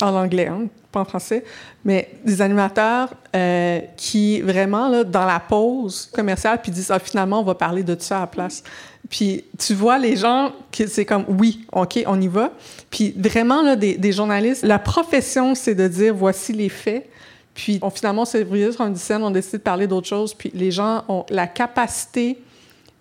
en 0.03 0.15
anglais, 0.15 0.47
hein, 0.47 0.67
pas 0.91 1.01
en 1.01 1.05
français, 1.05 1.43
mais 1.85 2.09
des 2.25 2.41
animateurs 2.41 3.09
euh, 3.35 3.79
qui 3.97 4.41
vraiment, 4.41 4.87
là, 4.87 5.03
dans 5.03 5.25
la 5.25 5.39
pause 5.39 6.09
commerciale, 6.13 6.59
puis 6.61 6.71
disent 6.71 6.91
ah, 6.91 6.99
finalement, 6.99 7.39
on 7.39 7.43
va 7.43 7.55
parler 7.55 7.83
de 7.83 7.95
tout 7.95 8.03
ça 8.03 8.17
à 8.17 8.21
la 8.21 8.27
place. 8.27 8.63
Puis 9.09 9.43
tu 9.57 9.73
vois 9.73 9.97
les 9.97 10.15
gens 10.15 10.51
qui 10.71 10.87
c'est 10.87 11.05
comme 11.05 11.25
oui, 11.27 11.65
OK, 11.71 12.03
on 12.05 12.19
y 12.21 12.27
va. 12.27 12.51
Puis 12.89 13.13
vraiment, 13.17 13.61
là, 13.61 13.75
des, 13.75 13.97
des 13.97 14.11
journalistes, 14.11 14.63
la 14.63 14.79
profession, 14.79 15.55
c'est 15.55 15.75
de 15.75 15.87
dire 15.87 16.13
voici 16.15 16.53
les 16.53 16.69
faits. 16.69 17.07
Puis 17.53 17.79
on, 17.81 17.89
finalement, 17.89 18.25
c'est 18.25 18.47
sur 18.71 18.81
une 18.85 18.95
scène, 18.95 19.23
on 19.23 19.31
décide 19.31 19.59
de 19.59 19.63
parler 19.63 19.87
d'autre 19.87 20.07
chose. 20.07 20.33
Puis 20.33 20.51
les 20.53 20.71
gens 20.71 21.03
ont 21.09 21.25
la 21.29 21.47
capacité 21.47 22.41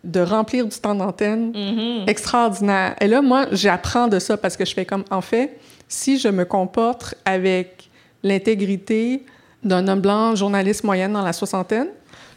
de 0.02 0.20
remplir 0.20 0.66
du 0.66 0.76
temps 0.78 0.94
d'antenne 0.94 1.52
mm-hmm. 1.52 2.08
extraordinaire. 2.08 2.96
Et 3.00 3.06
là, 3.06 3.20
moi, 3.20 3.46
j'apprends 3.52 4.08
de 4.08 4.18
ça 4.18 4.36
parce 4.36 4.56
que 4.56 4.64
je 4.64 4.74
fais 4.74 4.86
comme, 4.86 5.04
en 5.10 5.20
fait, 5.20 5.58
si 5.90 6.18
je 6.18 6.28
me 6.28 6.44
comporte 6.44 7.16
avec 7.26 7.90
l'intégrité 8.22 9.24
d'un 9.62 9.86
homme 9.88 10.00
blanc, 10.00 10.34
journaliste 10.36 10.84
moyenne 10.84 11.12
dans 11.12 11.24
la 11.24 11.34
soixantaine, 11.34 11.88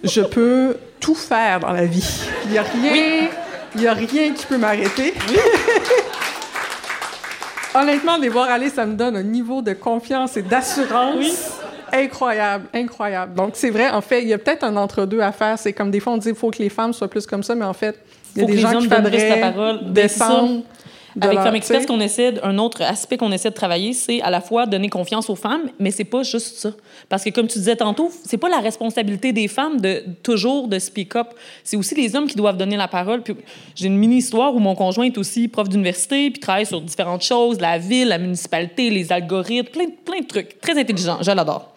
je 0.04 0.22
peux 0.36 0.76
tout 1.00 1.16
faire 1.16 1.62
dans 1.62 1.72
la 1.72 1.86
vie. 1.86 2.26
Il 2.46 2.52
n'y 2.52 2.58
a 2.58 2.64
rien, 2.64 3.30
il 3.78 3.88
a 3.88 3.94
rien 3.94 4.34
qui 4.34 4.46
peut 4.48 4.58
m'arrêter. 4.58 5.14
Honnêtement, 7.76 8.18
les 8.18 8.30
voir 8.30 8.50
aller, 8.50 8.70
ça 8.70 8.86
me 8.86 8.96
donne 8.96 9.16
un 9.16 9.24
niveau 9.24 9.62
de 9.62 9.74
confiance 9.74 10.36
et 10.36 10.42
d'assurance 10.42 11.52
incroyable, 11.92 12.66
incroyable. 12.74 13.36
Donc, 13.36 13.52
c'est 13.54 13.70
vrai, 13.70 13.92
en 13.92 14.02
fait, 14.02 14.24
il 14.24 14.30
y 14.30 14.34
a 14.34 14.40
peut-être 14.40 14.64
un 14.64 14.76
entre-deux 14.78 15.22
à 15.22 15.32
faire. 15.32 15.60
C'est 15.60 15.74
comme 15.74 15.92
des 15.92 16.00
fois, 16.00 16.14
on 16.14 16.18
dit 16.18 16.30
qu'il 16.30 16.36
faut 16.36 16.50
que 16.50 16.58
les 16.58 16.70
femmes 16.70 16.92
soient 16.92 17.08
plus 17.08 17.28
comme 17.28 17.44
ça, 17.44 17.54
mais 17.54 17.66
en 17.66 17.74
fait, 17.74 18.00
il 18.36 18.42
y 18.42 18.46
a 18.46 18.48
des 18.48 18.58
gens 18.58 18.80
qui 18.80 18.90
faudrait 18.90 19.30
la 19.30 19.52
parole. 19.52 19.94
descendre 19.94 20.64
avec 21.22 21.40
Femme 21.40 21.56
Experte, 21.56 21.86
qu'on 21.86 22.00
essaie, 22.00 22.34
un 22.44 22.58
autre 22.58 22.82
aspect 22.82 23.18
qu'on 23.18 23.32
essaie 23.32 23.50
de 23.50 23.56
travailler, 23.56 23.94
c'est 23.94 24.22
à 24.22 24.30
la 24.30 24.42
fois 24.42 24.66
donner 24.66 24.90
confiance 24.90 25.30
aux 25.30 25.36
femmes, 25.36 25.70
mais 25.80 25.92
c'est 25.92 26.04
pas 26.04 26.24
juste 26.24 26.58
ça. 26.58 26.72
Parce 27.10 27.24
que 27.24 27.30
comme 27.30 27.48
tu 27.48 27.60
disais 27.60 27.76
tantôt, 27.76 28.12
c'est 28.26 28.38
pas 28.38 28.50
la 28.50 28.60
responsabilité 28.60 29.32
des 29.32 29.48
femmes 29.48 29.80
de 29.80 30.04
toujours 30.24 30.68
de 30.68 30.80
speak 30.80 31.16
up. 31.16 31.28
C'est 31.64 31.78
aussi 31.78 31.96
les 31.96 32.16
hommes 32.16 32.28
qui 32.28 32.36
doivent 32.36 32.58
donner 32.58 32.78
la 32.78 32.88
parole. 32.88 33.22
Puis 33.22 33.36
j'ai 33.76 33.88
une 33.88 33.98
mini 33.98 34.18
histoire 34.18 34.56
où 34.56 34.60
mon 34.60 34.76
conjoint 34.76 35.06
est 35.06 35.18
aussi 35.18 35.48
prof 35.48 35.70
d'université, 35.70 36.32
puis 36.32 36.40
travaille 36.40 36.66
sur 36.66 36.82
différentes 36.82 37.24
choses, 37.24 37.60
la 37.60 37.78
ville, 37.78 38.08
la 38.08 38.18
municipalité, 38.18 38.90
les 38.90 39.12
algorithmes, 39.12 39.70
plein, 39.70 39.86
plein 40.04 40.20
de 40.22 40.28
trucs. 40.28 40.60
Très 40.62 40.80
intelligent, 40.80 41.18
je 41.22 41.32
l'adore. 41.32 41.74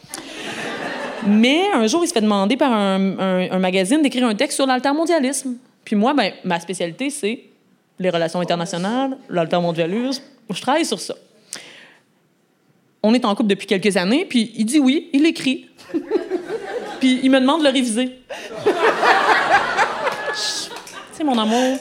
Mais 1.26 1.62
un 1.74 1.86
jour, 1.86 2.04
il 2.04 2.08
se 2.08 2.12
fait 2.12 2.20
demander 2.20 2.56
par 2.56 2.72
un, 2.72 3.50
un 3.50 3.58
magazine 3.58 4.00
d'écrire 4.00 4.26
un 4.26 4.34
texte 4.34 4.56
sur 4.56 4.66
l'altermondialisme. 4.66 5.56
Puis 5.84 5.96
moi, 5.96 6.14
ben, 6.14 6.32
ma 6.44 6.60
spécialité, 6.60 7.10
c'est 7.10 7.40
les 7.98 8.10
relations 8.10 8.40
internationales, 8.40 9.16
l'altermondialisme. 9.28 10.22
Je 10.50 10.60
travaille 10.60 10.84
sur 10.84 11.00
ça. 11.00 11.14
On 13.02 13.14
est 13.14 13.24
en 13.24 13.34
couple 13.34 13.50
depuis 13.50 13.66
quelques 13.66 13.96
années, 13.96 14.24
puis 14.24 14.52
il 14.56 14.64
dit 14.64 14.78
oui, 14.78 15.08
il 15.12 15.26
écrit. 15.26 15.68
puis 17.00 17.20
il 17.22 17.30
me 17.30 17.40
demande 17.40 17.60
de 17.60 17.66
le 17.66 17.72
réviser. 17.72 18.18
C'est 21.16 21.24
mon 21.24 21.38
amour. 21.38 21.78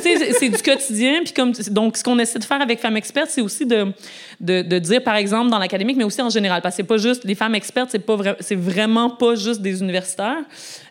c'est 0.00 0.48
du 0.48 0.62
quotidien. 0.62 1.20
Puis 1.24 1.32
comme, 1.32 1.52
donc, 1.70 1.96
ce 1.96 2.04
qu'on 2.04 2.18
essaie 2.18 2.38
de 2.38 2.44
faire 2.44 2.60
avec 2.60 2.78
Femmes 2.78 2.96
Expertes, 2.96 3.30
c'est 3.30 3.40
aussi 3.40 3.66
de, 3.66 3.92
de, 4.40 4.78
dire, 4.78 5.02
par 5.02 5.16
exemple, 5.16 5.50
dans 5.50 5.58
l'académique, 5.58 5.96
mais 5.96 6.04
aussi 6.04 6.22
en 6.22 6.30
général, 6.30 6.62
parce 6.62 6.74
que 6.74 6.82
c'est 6.82 6.88
pas 6.88 6.96
juste, 6.96 7.24
les 7.24 7.34
femmes 7.34 7.54
expertes, 7.54 7.90
c'est 7.90 7.98
pas 7.98 8.16
vraiment 8.16 9.10
pas 9.10 9.34
juste 9.34 9.60
des 9.60 9.80
universitaires. 9.80 10.42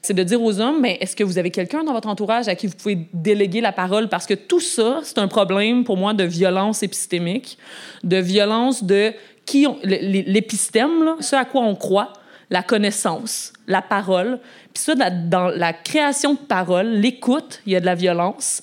C'est 0.01 0.13
de 0.13 0.23
dire 0.23 0.41
aux 0.41 0.59
hommes, 0.59 0.79
mais 0.81 0.97
est-ce 1.01 1.15
que 1.15 1.23
vous 1.23 1.37
avez 1.37 1.51
quelqu'un 1.51 1.83
dans 1.83 1.93
votre 1.93 2.07
entourage 2.07 2.47
à 2.47 2.55
qui 2.55 2.67
vous 2.67 2.75
pouvez 2.75 2.97
déléguer 3.13 3.61
la 3.61 3.71
parole? 3.71 4.07
Parce 4.09 4.25
que 4.25 4.33
tout 4.33 4.59
ça, 4.59 4.99
c'est 5.03 5.17
un 5.17 5.27
problème 5.27 5.83
pour 5.83 5.97
moi 5.97 6.13
de 6.13 6.23
violence 6.23 6.83
épistémique, 6.83 7.57
de 8.03 8.17
violence 8.17 8.83
de 8.83 9.13
qui, 9.45 9.65
l'épistème, 9.83 11.15
ce 11.21 11.35
à 11.35 11.43
quoi 11.43 11.61
on 11.61 11.75
croit, 11.75 12.13
la 12.49 12.63
connaissance, 12.63 13.53
la 13.67 13.81
parole. 13.81 14.39
Puis 14.73 14.83
ça, 14.83 14.95
dans 14.95 15.49
la 15.49 15.73
création 15.73 16.33
de 16.33 16.39
parole, 16.39 16.87
l'écoute, 16.87 17.61
il 17.65 17.73
y 17.73 17.75
a 17.75 17.79
de 17.79 17.85
la 17.85 17.95
violence. 17.95 18.61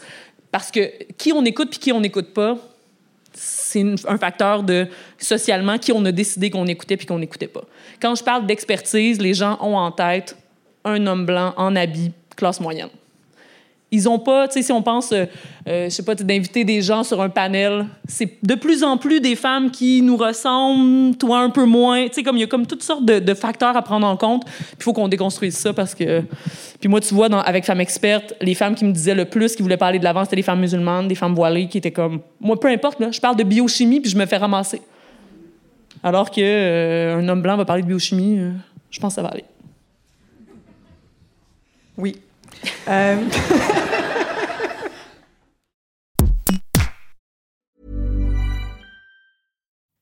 Parce 0.50 0.70
que 0.70 0.90
qui 1.14 1.32
on 1.32 1.44
écoute 1.44 1.70
puis 1.70 1.78
qui 1.78 1.92
on 1.92 2.00
n'écoute 2.00 2.32
pas, 2.32 2.56
c'est 3.32 3.84
un 4.08 4.16
facteur 4.16 4.62
de 4.62 4.88
socialement 5.18 5.78
qui 5.78 5.92
on 5.92 6.04
a 6.06 6.12
décidé 6.12 6.50
qu'on 6.50 6.66
écoutait 6.66 6.96
puis 6.96 7.06
qu'on 7.06 7.18
n'écoutait 7.18 7.48
pas. 7.48 7.64
Quand 8.00 8.14
je 8.14 8.24
parle 8.24 8.46
d'expertise, 8.46 9.20
les 9.20 9.34
gens 9.34 9.58
ont 9.60 9.76
en 9.76 9.92
tête 9.92 10.36
un 10.84 11.06
homme 11.06 11.26
blanc 11.26 11.52
en 11.56 11.76
habit, 11.76 12.12
classe 12.36 12.60
moyenne. 12.60 12.88
Ils 13.92 14.08
ont 14.08 14.18
pas, 14.18 14.48
tu 14.48 14.54
sais, 14.54 14.62
si 14.62 14.72
on 14.72 14.82
pense, 14.82 15.12
euh, 15.12 15.26
euh, 15.68 15.84
je 15.84 15.90
sais 15.90 16.02
pas, 16.02 16.16
d'inviter 16.16 16.64
des 16.64 16.82
gens 16.82 17.04
sur 17.04 17.22
un 17.22 17.28
panel, 17.28 17.86
c'est 18.08 18.38
de 18.42 18.54
plus 18.56 18.82
en 18.82 18.96
plus 18.96 19.20
des 19.20 19.36
femmes 19.36 19.70
qui 19.70 20.02
nous 20.02 20.16
ressemblent, 20.16 21.16
toi 21.16 21.38
un 21.38 21.50
peu 21.50 21.64
moins. 21.64 22.08
Tu 22.08 22.14
sais, 22.14 22.22
comme 22.24 22.36
il 22.36 22.40
y 22.40 22.44
a 22.44 22.48
comme 22.48 22.66
toutes 22.66 22.82
sortes 22.82 23.04
de, 23.04 23.34
facteurs 23.34 23.76
à 23.76 23.82
prendre 23.82 24.06
en 24.06 24.16
compte. 24.16 24.42
Il 24.76 24.82
faut 24.82 24.92
qu'on 24.92 25.06
déconstruise 25.06 25.56
ça 25.56 25.72
parce 25.72 25.94
que. 25.94 26.22
Puis 26.80 26.88
moi, 26.88 27.00
tu 27.00 27.14
vois, 27.14 27.26
avec 27.40 27.64
Femmes 27.64 27.80
Expertes, 27.80 28.34
les 28.40 28.54
femmes 28.54 28.74
qui 28.74 28.84
me 28.84 28.92
disaient 28.92 29.14
le 29.14 29.24
plus, 29.24 29.54
qui 29.54 29.62
voulaient 29.62 29.76
parler 29.76 30.00
de 30.00 30.04
l'avant, 30.04 30.24
c'était 30.24 30.36
les 30.36 30.42
femmes 30.42 30.60
musulmanes, 30.60 31.06
des 31.06 31.14
femmes 31.14 31.34
voilées, 31.34 31.68
qui 31.68 31.78
étaient 31.78 31.92
comme. 31.92 32.20
Moi, 32.40 32.58
peu 32.58 32.68
importe, 32.68 32.98
là, 32.98 33.12
je 33.12 33.20
parle 33.20 33.36
de 33.36 33.44
biochimie 33.44 34.00
puis 34.00 34.10
je 34.10 34.18
me 34.18 34.26
fais 34.26 34.36
ramasser. 34.36 34.82
Alors 36.02 36.30
qu'un 36.30 36.42
euh, 36.42 37.28
homme 37.28 37.42
blanc 37.42 37.56
va 37.56 37.64
parler 37.64 37.82
de 37.82 37.88
biochimie, 37.88 38.40
je 38.90 38.98
pense 38.98 39.12
que 39.12 39.16
ça 39.16 39.22
va 39.22 39.28
aller. 39.28 39.44
Oui. 41.96 42.16
Euh... 42.86 43.28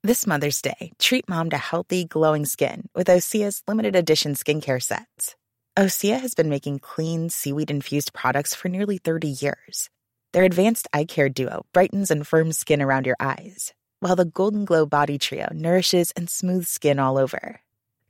this 0.02 0.26
Mother's 0.26 0.60
Day, 0.60 0.92
treat 0.98 1.28
mom 1.28 1.50
to 1.50 1.56
healthy, 1.56 2.04
glowing 2.04 2.44
skin 2.44 2.88
with 2.94 3.06
Osea's 3.08 3.62
limited 3.66 3.96
edition 3.96 4.34
skincare 4.34 4.82
sets. 4.82 5.34
Osea 5.76 6.20
has 6.20 6.34
been 6.34 6.48
making 6.48 6.78
clean, 6.78 7.30
seaweed 7.30 7.68
infused 7.68 8.12
products 8.12 8.54
for 8.54 8.68
nearly 8.68 8.98
30 8.98 9.28
years. 9.28 9.90
Their 10.32 10.44
advanced 10.44 10.86
eye 10.92 11.04
care 11.04 11.28
duo 11.28 11.66
brightens 11.72 12.12
and 12.12 12.24
firms 12.24 12.58
skin 12.58 12.80
around 12.80 13.06
your 13.06 13.16
eyes, 13.18 13.72
while 13.98 14.14
the 14.14 14.24
Golden 14.24 14.64
Glow 14.64 14.86
Body 14.86 15.18
Trio 15.18 15.48
nourishes 15.52 16.12
and 16.12 16.30
smooths 16.30 16.68
skin 16.68 17.00
all 17.00 17.18
over. 17.18 17.60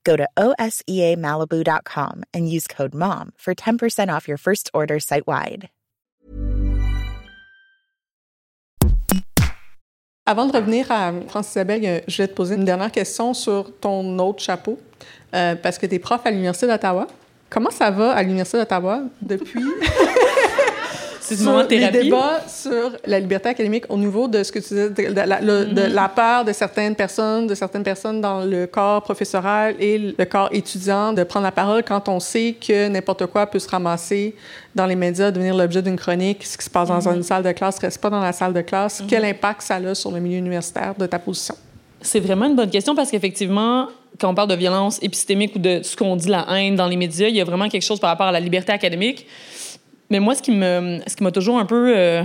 Go 0.04 0.16
to 0.16 0.28
OSEAMalibu.com 0.38 2.22
and 2.32 2.48
use 2.48 2.66
code 2.66 2.94
MOM 2.94 3.32
for 3.36 3.54
10% 3.54 4.14
off 4.14 4.28
your 4.28 4.38
first 4.38 4.70
order 4.72 5.00
site 5.00 5.26
wide. 5.26 5.68
Avant 10.26 10.46
de 10.46 10.52
revenir 10.52 10.90
à 10.90 11.12
Francis 11.28 11.52
Isabelle, 11.52 12.02
je 12.08 12.22
vais 12.22 12.28
te 12.28 12.32
poser 12.32 12.54
une 12.54 12.64
dernière 12.64 12.90
question 12.90 13.34
sur 13.34 13.70
ton 13.78 14.18
autre 14.18 14.42
chapeau, 14.42 14.78
euh, 15.34 15.54
parce 15.54 15.76
que 15.76 15.84
tu 15.84 15.96
es 15.96 15.98
prof 15.98 16.22
à 16.24 16.30
l'Université 16.30 16.66
d'Ottawa. 16.66 17.06
Comment 17.50 17.70
ça 17.70 17.90
va 17.90 18.12
à 18.12 18.22
l'Université 18.22 18.56
d'Ottawa 18.56 19.02
depuis? 19.20 19.60
C'est 21.26 21.37
du 21.37 21.42
moment 21.44 21.64
thérapie. 21.64 21.96
Les 21.96 22.02
débats 22.04 22.42
sur 22.46 22.90
la 23.06 23.18
liberté 23.18 23.48
académique 23.48 23.84
au 23.88 23.96
niveau 23.96 24.28
de 24.28 24.42
ce 24.42 24.52
que 24.52 24.58
tu 24.58 24.68
disais, 24.68 24.90
de, 24.90 25.02
la, 25.14 25.40
de 25.40 25.64
mm-hmm. 25.64 25.87
la 25.88 26.08
peur 26.10 26.44
de 26.44 26.52
certaines 26.52 26.94
personnes, 26.94 27.46
de 27.46 27.54
certaines 27.54 27.82
personnes 27.82 28.20
dans 28.20 28.44
le 28.44 28.66
corps 28.66 29.02
professoral 29.02 29.74
et 29.80 30.14
le 30.18 30.24
corps 30.26 30.50
étudiant 30.52 31.14
de 31.14 31.24
prendre 31.24 31.44
la 31.44 31.52
parole 31.52 31.82
quand 31.82 32.10
on 32.10 32.20
sait 32.20 32.54
que 32.60 32.88
n'importe 32.88 33.24
quoi 33.26 33.46
peut 33.46 33.58
se 33.58 33.68
ramasser 33.68 34.34
dans 34.74 34.84
les 34.84 34.96
médias, 34.96 35.30
devenir 35.30 35.56
l'objet 35.56 35.80
d'une 35.80 35.96
chronique, 35.96 36.44
ce 36.44 36.58
qui 36.58 36.64
se 36.64 36.70
passe 36.70 36.88
dans 36.88 36.98
mm-hmm. 36.98 37.16
une 37.16 37.22
salle 37.22 37.42
de 37.42 37.52
classe 37.52 37.78
reste 37.78 38.02
pas 38.02 38.10
dans 38.10 38.20
la 38.20 38.32
salle 38.34 38.52
de 38.52 38.60
classe. 38.60 39.00
Mm-hmm. 39.00 39.06
Quel 39.06 39.24
impact 39.24 39.62
ça 39.62 39.76
a 39.76 39.94
sur 39.94 40.10
le 40.10 40.20
milieu 40.20 40.37
universitaire 40.37 40.94
de 40.94 41.06
ta 41.06 41.18
position? 41.18 41.54
C'est 42.02 42.20
vraiment 42.20 42.44
une 42.44 42.54
bonne 42.54 42.68
question 42.68 42.94
parce 42.94 43.10
qu'effectivement, 43.10 43.88
quand 44.20 44.28
on 44.28 44.34
parle 44.34 44.48
de 44.50 44.54
violence 44.54 44.98
épistémique 45.02 45.56
ou 45.56 45.58
de 45.58 45.80
ce 45.82 45.96
qu'on 45.96 46.16
dit 46.16 46.28
la 46.28 46.46
haine 46.50 46.76
dans 46.76 46.87
les 46.87 46.96
médias, 46.96 47.28
il 47.28 47.37
y 47.37 47.40
a 47.40 47.44
vraiment 47.44 47.68
quelque 47.70 47.82
chose 47.82 47.98
par 47.98 48.10
rapport 48.10 48.26
à 48.26 48.32
la 48.32 48.40
liberté 48.40 48.72
académique. 48.72 49.26
Mais 50.10 50.20
moi, 50.20 50.34
ce 50.34 50.42
qui 50.42 50.50
me, 50.50 51.00
ce 51.06 51.16
qui 51.16 51.22
m'a 51.22 51.30
toujours 51.30 51.58
un 51.58 51.64
peu 51.64 51.94
euh, 51.96 52.22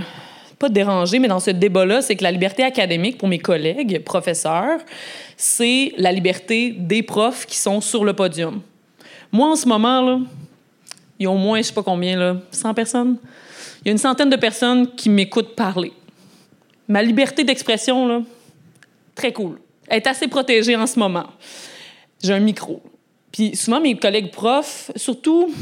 pas 0.58 0.68
dérangé, 0.68 1.18
mais 1.18 1.28
dans 1.28 1.40
ce 1.40 1.50
débat-là, 1.50 2.02
c'est 2.02 2.16
que 2.16 2.22
la 2.22 2.30
liberté 2.30 2.62
académique 2.62 3.16
pour 3.16 3.28
mes 3.28 3.38
collègues 3.38 4.04
professeurs, 4.04 4.80
c'est 5.36 5.92
la 5.96 6.12
liberté 6.12 6.74
des 6.76 7.02
profs 7.02 7.46
qui 7.46 7.56
sont 7.56 7.80
sur 7.80 8.04
le 8.04 8.12
podium. 8.12 8.60
Moi, 9.32 9.48
en 9.48 9.56
ce 9.56 9.66
moment, 9.66 10.02
là, 10.02 10.20
il 11.18 11.24
y 11.24 11.26
a 11.26 11.30
au 11.30 11.36
moins, 11.36 11.58
je 11.58 11.68
sais 11.68 11.72
pas 11.72 11.82
combien, 11.82 12.18
là, 12.18 12.36
100 12.50 12.74
personnes? 12.74 13.16
Il 13.82 13.88
y 13.88 13.90
a 13.90 13.92
une 13.92 13.98
centaine 13.98 14.28
de 14.28 14.36
personnes 14.36 14.94
qui 14.94 15.08
m'écoutent 15.08 15.54
parler. 15.54 15.92
Ma 16.88 17.02
liberté 17.02 17.44
d'expression, 17.44 18.06
là, 18.06 18.20
très 19.14 19.32
cool. 19.32 19.58
Elle 19.88 19.98
est 19.98 20.06
assez 20.06 20.28
protégée 20.28 20.76
en 20.76 20.86
ce 20.86 20.98
moment. 20.98 21.26
J'ai 22.22 22.34
un 22.34 22.40
micro. 22.40 22.82
Puis 23.32 23.56
souvent, 23.56 23.80
mes 23.80 23.96
collègues 23.96 24.30
profs, 24.30 24.90
surtout 24.96 25.52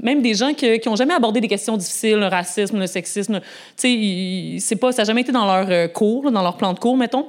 même 0.00 0.22
des 0.22 0.34
gens 0.34 0.52
qui 0.54 0.80
n'ont 0.86 0.96
jamais 0.96 1.14
abordé 1.14 1.40
des 1.40 1.48
questions 1.48 1.76
difficiles, 1.76 2.16
le 2.16 2.26
racisme, 2.26 2.78
le 2.78 2.86
sexisme, 2.86 3.40
tu 3.76 4.58
sais, 4.60 4.76
ça 4.76 4.90
n'a 4.90 5.04
jamais 5.04 5.22
été 5.22 5.32
dans 5.32 5.46
leur 5.46 5.70
euh, 5.70 5.88
cours, 5.88 6.30
dans 6.30 6.42
leur 6.42 6.56
plan 6.56 6.72
de 6.72 6.78
cours, 6.78 6.96
mettons. 6.96 7.26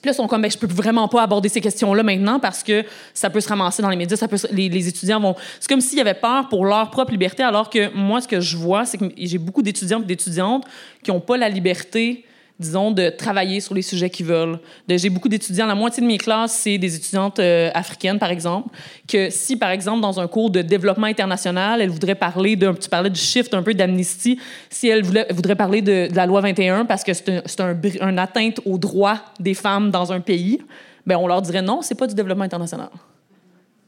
Puis 0.00 0.08
là, 0.08 0.12
ils 0.12 0.14
sont 0.14 0.28
comme, 0.28 0.40
ben, 0.40 0.50
je 0.50 0.56
peux 0.56 0.66
vraiment 0.66 1.08
pas 1.08 1.22
aborder 1.22 1.48
ces 1.48 1.60
questions-là 1.60 2.02
maintenant 2.02 2.38
parce 2.38 2.62
que 2.62 2.84
ça 3.12 3.28
peut 3.28 3.40
se 3.40 3.48
ramasser 3.48 3.82
dans 3.82 3.90
les 3.90 3.96
médias, 3.96 4.16
ça 4.16 4.28
peut 4.28 4.38
les, 4.50 4.68
les, 4.68 4.88
étudiants 4.88 5.20
vont... 5.20 5.34
C'est 5.58 5.68
comme 5.68 5.80
s'ils 5.80 6.00
avaient 6.00 6.14
peur 6.14 6.48
pour 6.48 6.64
leur 6.64 6.90
propre 6.90 7.10
liberté, 7.10 7.42
alors 7.42 7.68
que 7.68 7.92
moi, 7.94 8.20
ce 8.20 8.28
que 8.28 8.40
je 8.40 8.56
vois, 8.56 8.86
c'est 8.86 8.96
que 8.96 9.04
j'ai 9.16 9.38
beaucoup 9.38 9.62
d'étudiants 9.62 10.00
et 10.00 10.06
d'étudiantes 10.06 10.64
qui 11.02 11.10
n'ont 11.10 11.20
pas 11.20 11.36
la 11.36 11.48
liberté 11.48 12.24
disons, 12.60 12.90
de 12.90 13.08
travailler 13.08 13.60
sur 13.60 13.74
les 13.74 13.80
sujets 13.80 14.10
qu'ils 14.10 14.26
veulent. 14.26 14.58
J'ai 14.86 15.08
beaucoup 15.08 15.30
d'étudiants, 15.30 15.66
la 15.66 15.74
moitié 15.74 16.02
de 16.02 16.06
mes 16.06 16.18
classes, 16.18 16.52
c'est 16.52 16.76
des 16.76 16.94
étudiantes 16.94 17.38
euh, 17.38 17.70
africaines, 17.72 18.18
par 18.18 18.30
exemple, 18.30 18.68
que 19.08 19.30
si, 19.30 19.56
par 19.56 19.70
exemple, 19.70 20.02
dans 20.02 20.20
un 20.20 20.28
cours 20.28 20.50
de 20.50 20.60
développement 20.60 21.06
international, 21.06 21.80
elles 21.80 21.88
voudraient 21.88 22.14
parler 22.14 22.56
d'un, 22.56 22.74
tu 22.74 22.90
parlais 22.90 23.08
du 23.08 23.18
shift 23.18 23.54
un 23.54 23.62
peu 23.62 23.72
d'amnistie, 23.72 24.38
si 24.68 24.88
elles 24.88 25.02
voudraient 25.02 25.56
parler 25.56 25.80
de, 25.80 26.08
la 26.14 26.26
loi 26.26 26.42
21 26.42 26.84
parce 26.84 27.02
que 27.02 27.14
c'est, 27.14 27.60
un, 27.60 28.18
atteinte 28.18 28.60
aux 28.66 28.76
droits 28.76 29.20
des 29.40 29.54
femmes 29.54 29.90
dans 29.90 30.12
un 30.12 30.20
pays, 30.20 30.60
ben 31.06 31.16
on 31.16 31.26
leur 31.26 31.40
dirait 31.40 31.62
non, 31.62 31.80
c'est 31.80 31.94
pas 31.94 32.06
du 32.06 32.14
développement 32.14 32.44
international. 32.44 32.90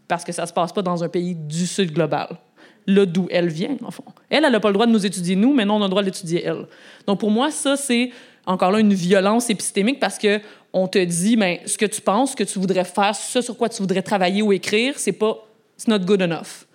Parce 0.08 0.24
que 0.24 0.32
ça 0.32 0.46
se 0.46 0.52
passe 0.52 0.72
pas 0.72 0.82
dans 0.82 1.04
un 1.04 1.08
pays 1.08 1.34
du 1.34 1.66
sud 1.66 1.92
global 1.92 2.38
là 2.86 3.06
d'où 3.06 3.28
elle 3.30 3.48
vient, 3.48 3.76
en 3.84 3.90
fond. 3.90 4.04
Elle, 4.28 4.44
elle 4.44 4.52
n'a 4.52 4.60
pas 4.60 4.68
le 4.68 4.74
droit 4.74 4.86
de 4.86 4.92
nous 4.92 5.06
étudier, 5.06 5.36
nous, 5.36 5.52
mais 5.52 5.64
non, 5.64 5.76
on 5.76 5.82
a 5.82 5.84
le 5.84 5.90
droit 5.90 6.02
d'étudier 6.02 6.42
elle. 6.44 6.66
Donc, 7.06 7.20
pour 7.20 7.30
moi, 7.30 7.50
ça, 7.50 7.76
c'est 7.76 8.10
encore 8.46 8.72
là, 8.72 8.80
une 8.80 8.94
violence 8.94 9.50
épistémique 9.50 10.00
parce 10.00 10.18
que 10.18 10.40
on 10.72 10.88
te 10.88 10.98
dit, 10.98 11.36
ben, 11.36 11.58
ce 11.66 11.76
que 11.76 11.86
tu 11.86 12.00
penses, 12.00 12.32
ce 12.32 12.36
que 12.36 12.44
tu 12.44 12.58
voudrais 12.58 12.84
faire, 12.84 13.14
ce 13.14 13.40
sur 13.40 13.56
quoi 13.56 13.68
tu 13.68 13.82
voudrais 13.82 14.02
travailler 14.02 14.42
ou 14.42 14.52
écrire, 14.52 14.94
c'est 14.96 15.12
pas, 15.12 15.46
it's 15.76 15.86
not 15.86 16.00
good 16.00 16.22
enough. 16.22 16.66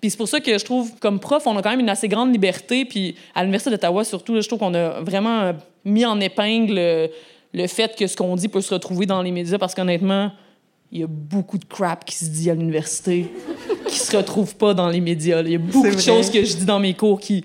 Puis 0.00 0.10
c'est 0.10 0.16
pour 0.16 0.28
ça 0.28 0.40
que 0.40 0.58
je 0.58 0.64
trouve, 0.64 0.92
comme 1.00 1.18
prof, 1.18 1.46
on 1.46 1.56
a 1.56 1.62
quand 1.62 1.70
même 1.70 1.80
une 1.80 1.88
assez 1.88 2.08
grande 2.08 2.32
liberté. 2.32 2.84
Puis 2.84 3.16
à 3.34 3.42
l'Université 3.42 3.70
d'Ottawa, 3.70 4.04
surtout, 4.04 4.40
je 4.40 4.46
trouve 4.46 4.60
qu'on 4.60 4.74
a 4.74 5.00
vraiment 5.00 5.40
euh, 5.40 5.52
mis 5.84 6.04
en 6.06 6.20
épingle 6.20 7.08
le, 7.52 7.66
fait 7.66 7.96
que 7.96 8.06
ce 8.06 8.16
qu'on 8.16 8.36
dit 8.36 8.48
peut 8.48 8.60
se 8.60 8.72
retrouver 8.72 9.06
dans 9.06 9.22
les 9.22 9.32
médias 9.32 9.58
parce 9.58 9.74
qu'honnêtement, 9.74 10.30
il 10.92 11.00
y 11.00 11.02
a 11.02 11.08
beaucoup 11.08 11.58
de 11.58 11.64
crap 11.64 12.04
qui 12.04 12.14
se 12.14 12.26
dit 12.26 12.48
à 12.48 12.54
l'université 12.54 13.30
qui 13.88 13.98
se 13.98 14.16
retrouve 14.16 14.54
pas 14.54 14.72
dans 14.72 14.88
les 14.88 15.00
médias. 15.00 15.42
Il 15.42 15.50
y 15.50 15.54
a 15.56 15.58
beaucoup 15.58 15.90
de 15.90 16.00
choses 16.00 16.30
que 16.30 16.44
je 16.44 16.56
dis 16.56 16.64
dans 16.64 16.78
mes 16.78 16.94
cours 16.94 17.18
qui 17.18 17.44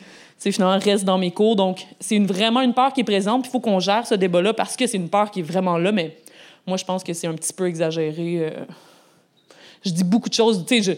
finalement 0.52 0.78
reste 0.78 1.06
dans 1.06 1.18
mes 1.18 1.32
cours. 1.32 1.56
Donc, 1.56 1.86
c'est 2.00 2.16
une, 2.16 2.28
vraiment 2.28 2.62
une 2.62 2.74
peur 2.74 2.94
qui 2.94 3.02
est 3.02 3.06
présente. 3.06 3.46
Il 3.48 3.50
faut 3.50 3.60
qu'on 3.60 3.80
gère 3.80 4.06
ce 4.06 4.16
débat-là 4.16 4.54
parce 4.54 4.76
que 4.76 4.88
c'est 4.88 4.98
une 4.98 5.10
peur 5.10 5.32
qui 5.32 5.40
est 5.40 5.44
vraiment 5.44 5.78
là. 5.78 5.92
Mais 5.92 6.18
moi, 6.68 6.78
je 6.78 6.86
pense 6.86 7.04
que 7.04 7.14
c'est 7.14 7.28
un 7.28 7.34
petit 7.34 7.54
peu 7.54 7.68
exagéré. 7.68 8.40
Euh. 8.40 8.66
Je 9.84 9.92
dis 9.92 10.04
beaucoup 10.04 10.30
de 10.30 10.34
choses. 10.34 10.66
Tu 10.66 10.82
sais, 10.82 10.92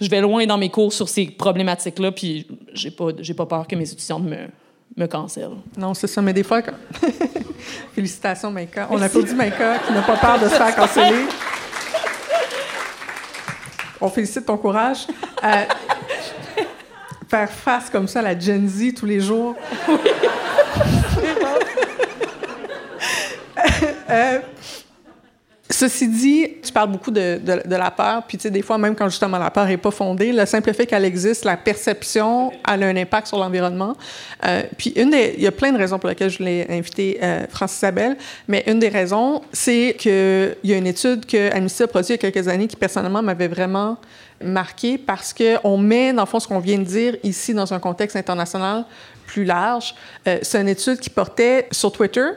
je, 0.00 0.04
je 0.04 0.10
vais 0.10 0.20
loin 0.20 0.46
dans 0.46 0.58
mes 0.58 0.70
cours 0.70 0.92
sur 0.92 1.08
ces 1.08 1.26
problématiques-là, 1.26 2.12
puis 2.12 2.46
j'ai 2.72 2.90
pas, 2.90 3.08
j'ai 3.18 3.34
pas 3.34 3.46
peur 3.46 3.66
que 3.66 3.74
mes 3.76 3.90
étudiants 3.90 4.20
me, 4.20 4.48
me 4.96 5.06
cancellent. 5.06 5.56
Non, 5.76 5.94
c'est 5.94 6.06
ça. 6.06 6.22
Mais 6.22 6.32
des 6.32 6.42
fois, 6.42 6.62
félicitations, 7.94 8.50
Maïka. 8.50 8.88
On 8.90 9.00
applaudit 9.00 9.34
Maïka 9.34 9.78
qui 9.80 9.92
n'a 9.92 10.02
pas 10.02 10.16
peur 10.16 10.38
de 10.38 10.48
se 10.48 10.54
faire 10.54 10.74
canceller. 10.74 11.26
On 14.00 14.08
félicite 14.08 14.46
ton 14.46 14.56
courage. 14.56 15.06
Euh, 15.42 15.64
faire 17.28 17.50
face 17.50 17.90
comme 17.90 18.08
ça 18.08 18.20
à 18.20 18.22
la 18.22 18.38
Gen 18.38 18.68
Z 18.68 18.94
tous 18.94 19.06
les 19.06 19.20
jours. 19.20 19.54
euh, 24.10 24.38
Ceci 25.70 26.08
dit, 26.08 26.48
tu 26.64 26.72
parles 26.72 26.90
beaucoup 26.90 27.10
de, 27.10 27.38
de, 27.44 27.68
de 27.68 27.76
la 27.76 27.90
peur, 27.90 28.22
puis 28.26 28.38
tu 28.38 28.44
sais, 28.44 28.50
des 28.50 28.62
fois, 28.62 28.78
même 28.78 28.96
quand 28.96 29.08
justement 29.10 29.36
la 29.36 29.50
peur 29.50 29.66
n'est 29.66 29.76
pas 29.76 29.90
fondée, 29.90 30.32
le 30.32 30.46
simple 30.46 30.72
fait 30.72 30.86
qu'elle 30.86 31.04
existe, 31.04 31.44
la 31.44 31.58
perception, 31.58 32.50
elle 32.66 32.84
a 32.84 32.86
un 32.86 32.96
impact 32.96 33.26
sur 33.26 33.38
l'environnement. 33.38 33.94
Euh, 34.46 34.62
puis 34.78 34.94
une 34.96 35.10
des, 35.10 35.34
il 35.36 35.42
y 35.42 35.46
a 35.46 35.52
plein 35.52 35.70
de 35.70 35.76
raisons 35.76 35.98
pour 35.98 36.08
lesquelles 36.08 36.30
je 36.30 36.42
l'ai 36.42 36.66
invité 36.70 37.18
euh, 37.22 37.44
Francis 37.50 37.76
Isabelle, 37.78 38.16
mais 38.48 38.64
une 38.66 38.78
des 38.78 38.88
raisons, 38.88 39.42
c'est 39.52 39.94
qu'il 39.98 40.56
y 40.64 40.72
a 40.72 40.76
une 40.76 40.86
étude 40.86 41.26
que 41.26 41.54
Amnesty 41.54 41.82
a 41.82 41.86
produite 41.86 42.08
il 42.08 42.12
y 42.12 42.28
a 42.28 42.32
quelques 42.32 42.48
années 42.48 42.66
qui, 42.66 42.76
personnellement, 42.76 43.22
m'avait 43.22 43.48
vraiment 43.48 43.98
marqué 44.40 44.98
parce 44.98 45.34
qu'on 45.34 45.78
met, 45.78 46.12
dans 46.12 46.22
le 46.22 46.26
fond, 46.26 46.40
ce 46.40 46.48
qu'on 46.48 46.58
vient 46.58 46.78
de 46.78 46.84
dire 46.84 47.16
ici 47.22 47.54
dans 47.54 47.72
un 47.72 47.78
contexte 47.78 48.16
international 48.16 48.84
plus 49.26 49.44
large. 49.44 49.94
Euh, 50.26 50.38
c'est 50.42 50.60
une 50.60 50.68
étude 50.68 50.98
qui 50.98 51.10
portait 51.10 51.68
sur 51.70 51.92
Twitter, 51.92 52.28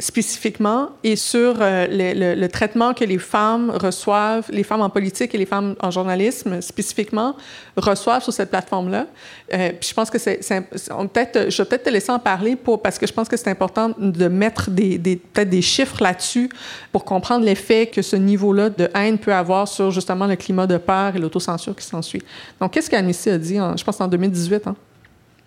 spécifiquement 0.00 0.88
et 1.04 1.14
sur 1.14 1.56
euh, 1.60 1.86
le, 1.90 2.46
traitement 2.48 2.94
que 2.94 3.04
les 3.04 3.18
femmes 3.18 3.70
reçoivent, 3.70 4.46
les 4.50 4.64
femmes 4.64 4.80
en 4.80 4.90
politique 4.90 5.34
et 5.34 5.38
les 5.38 5.46
femmes 5.46 5.76
en 5.80 5.90
journalisme 5.90 6.60
spécifiquement 6.60 7.36
reçoivent 7.76 8.22
sur 8.22 8.32
cette 8.32 8.50
plateforme-là. 8.50 9.06
Euh, 9.52 9.72
je 9.80 9.94
pense 9.94 10.10
que 10.10 10.18
c'est, 10.18 10.40
peut-être, 10.40 11.50
je 11.50 11.62
vais 11.62 11.68
peut-être 11.68 11.84
te 11.84 11.90
laisser 11.90 12.10
en 12.10 12.18
parler 12.18 12.56
pour, 12.56 12.80
parce 12.82 12.98
que 12.98 13.06
je 13.06 13.12
pense 13.12 13.28
que 13.28 13.36
c'est 13.36 13.50
important 13.50 13.92
de 13.98 14.28
mettre 14.28 14.70
des, 14.70 14.98
peut-être 14.98 15.50
des 15.50 15.62
chiffres 15.62 16.02
là-dessus 16.02 16.48
pour 16.90 17.04
comprendre 17.04 17.44
l'effet 17.44 17.86
que 17.86 18.02
ce 18.02 18.16
niveau-là 18.16 18.70
de 18.70 18.88
haine 18.94 19.18
peut 19.18 19.34
avoir 19.34 19.68
sur 19.68 19.90
justement 19.90 20.26
le 20.26 20.36
climat 20.36 20.66
de 20.66 20.78
peur 20.78 21.14
et 21.14 21.18
l'autocensure 21.18 21.76
qui 21.76 21.84
s'ensuit. 21.84 22.22
Donc, 22.60 22.72
qu'est-ce 22.72 22.90
qu'Anissy 22.90 23.30
a 23.30 23.38
dit, 23.38 23.56
je 23.76 23.84
pense 23.84 24.00
en 24.00 24.08
2018? 24.08 24.66
Hein? 24.66 24.76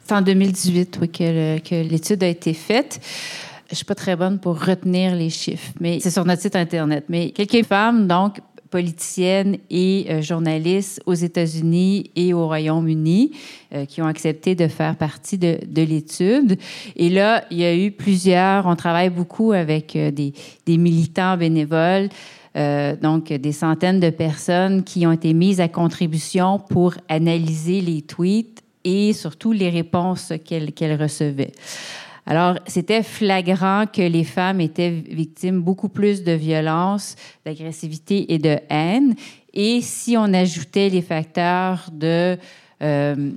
C'est 0.06 0.14
en 0.14 0.22
2018 0.22 0.98
oui, 1.02 1.10
que 1.10 1.82
l'étude 1.82 2.24
a 2.24 2.28
été 2.28 2.54
faite. 2.54 3.00
Je 3.74 3.78
suis 3.78 3.86
pas 3.86 3.96
très 3.96 4.16
bonne 4.16 4.38
pour 4.38 4.64
retenir 4.64 5.16
les 5.16 5.32
chiffres, 5.32 5.74
mais 5.80 6.00
c'est 6.00 6.12
sur 6.12 6.26
notre 6.26 6.44
site 6.44 6.56
Internet. 6.56 7.06
Mais 7.10 7.32
quelques 7.32 7.66
femmes, 7.66 8.08
donc, 8.08 8.38
politiciennes 8.70 9.58
et 9.72 10.06
euh, 10.10 10.22
journalistes 10.22 11.02
aux 11.08 11.16
États-Unis 11.16 12.12
et 12.16 12.36
au 12.36 12.46
Royaume-Uni 12.46 13.32
euh, 13.74 13.86
qui 13.86 14.04
ont 14.04 14.06
accepté 14.06 14.54
de 14.54 14.68
faire 14.68 14.96
partie 14.96 15.40
de, 15.40 15.58
de 15.66 15.82
l'étude. 15.82 16.60
Et 16.96 17.10
là, 17.10 17.46
il 17.50 17.58
y 17.58 17.66
a 17.66 17.76
eu 17.76 17.90
plusieurs, 17.90 18.68
on 18.68 18.76
travaille 18.76 19.10
beaucoup 19.10 19.54
avec 19.54 19.96
euh, 19.96 20.12
des, 20.12 20.34
militants 20.68 21.36
bénévoles, 21.36 22.10
donc 23.02 23.34
des 23.34 23.52
centaines 23.52 24.00
de 24.00 24.12
personnes 24.12 24.84
qui 24.84 25.08
ont 25.08 25.12
été 25.12 25.34
mises 25.34 25.60
à 25.60 25.68
contribution 25.68 26.60
pour 26.60 26.94
analyser 27.10 27.82
les 27.82 28.04
tweets 28.04 28.62
et 28.84 29.14
surtout 29.14 29.52
les 29.52 29.72
réponses 29.72 30.34
qu'elles 30.46 31.02
recevaient. 31.02 31.54
Alors, 32.26 32.58
c'était 32.68 33.04
flagrant 33.04 33.86
que 33.86 34.02
les 34.02 34.24
femmes 34.24 34.62
étaient 34.62 34.90
victimes 34.92 35.62
beaucoup 35.62 35.90
plus 35.90 36.24
de 36.24 36.32
violence, 36.32 37.16
d'agressivité 37.46 38.34
et 38.34 38.38
de 38.38 38.58
haine. 38.70 39.16
Et 39.54 39.82
si 39.82 40.16
on 40.18 40.34
ajoutait 40.34 40.90
les 40.90 41.02
facteurs 41.02 41.90
de, 41.92 42.38
euh, 42.82 43.32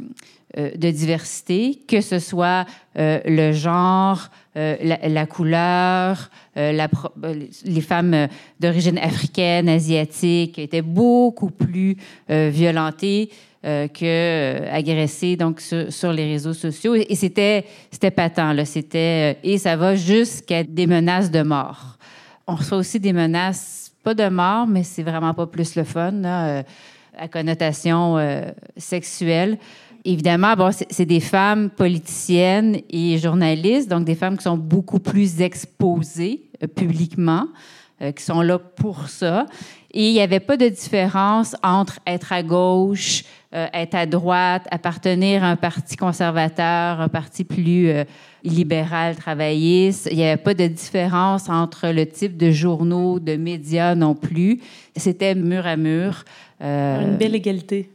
euh, 0.56 0.70
de 0.76 0.90
diversité, 0.90 1.80
que 1.86 2.00
ce 2.00 2.20
soit 2.20 2.64
euh, 2.96 3.20
le 3.26 3.52
genre, 3.52 4.30
la, 4.54 5.26
couleur, 5.26 6.30
les 6.56 7.80
femmes 7.82 8.28
d'origine 8.58 8.96
africaine, 8.96 9.68
asiatique 9.68 10.58
étaient 10.58 10.80
beaucoup 10.80 11.50
plus 11.50 11.98
violentées. 12.28 13.28
Que 13.62 14.68
agressées 14.70 15.36
donc 15.36 15.60
sur, 15.60 16.12
les 16.12 16.24
réseaux 16.24 16.52
sociaux. 16.52 16.94
Et, 16.94 17.14
c'était 17.14 17.64
c'était 17.90 18.10
patent 18.10 18.54
là. 18.54 18.64
C'était 18.64 19.38
et 19.42 19.58
ça 19.58 19.76
va 19.76 19.96
jusqu'à 19.96 20.62
des 20.62 20.86
menaces 20.86 21.30
de 21.30 21.42
mort. 21.42 21.98
On 22.46 22.54
reçoit 22.54 22.78
aussi 22.78 23.00
des 23.00 23.12
menaces 23.12 23.92
pas 24.04 24.14
de 24.14 24.28
mort 24.28 24.68
mais 24.68 24.84
c'est 24.84 25.02
vraiment 25.02 25.34
pas 25.34 25.46
plus 25.46 25.74
le 25.74 25.82
fun 25.82 26.12
là, 26.12 26.62
à 27.18 27.28
connotation 27.28 28.16
sexuelle. 28.76 29.58
Évidemment, 30.08 30.54
bon, 30.54 30.70
c'est 30.88 31.04
des 31.04 31.18
femmes 31.18 31.68
politiciennes 31.68 32.78
et 32.88 33.18
journalistes, 33.18 33.90
donc 33.90 34.04
des 34.04 34.14
femmes 34.14 34.36
qui 34.36 34.44
sont 34.44 34.56
beaucoup 34.56 35.00
plus 35.00 35.40
exposées 35.40 36.42
euh, 36.62 36.68
publiquement, 36.68 37.48
euh, 38.02 38.12
qui 38.12 38.22
sont 38.22 38.42
là 38.42 38.58
pour 38.58 39.08
ça. 39.08 39.46
Et 39.92 40.08
il 40.08 40.12
n'y 40.12 40.20
avait 40.20 40.40
pas 40.40 40.56
de 40.56 40.68
différence 40.68 41.56
entre 41.62 41.98
être 42.06 42.32
à 42.32 42.42
gauche, 42.42 43.24
euh, 43.54 43.66
être 43.72 43.94
à 43.94 44.04
droite, 44.06 44.66
appartenir 44.70 45.42
à 45.42 45.48
un 45.48 45.56
parti 45.56 45.96
conservateur, 45.96 47.00
un 47.00 47.08
parti 47.08 47.44
plus 47.44 47.90
libéral, 48.44 49.16
travailliste. 49.16 50.08
Il 50.10 50.18
n'y 50.18 50.24
avait 50.24 50.42
pas 50.42 50.54
de 50.54 50.66
différence 50.66 51.48
entre 51.48 51.88
le 51.88 52.06
type 52.06 52.36
de 52.36 52.50
journaux, 52.50 53.18
de 53.18 53.36
médias 53.36 53.94
non 53.94 54.14
plus. 54.14 54.60
C'était 54.96 55.34
mur 55.34 55.66
à 55.66 55.76
mur. 55.76 56.24
Une 56.60 57.16
belle 57.18 57.34
égalité. 57.34 57.90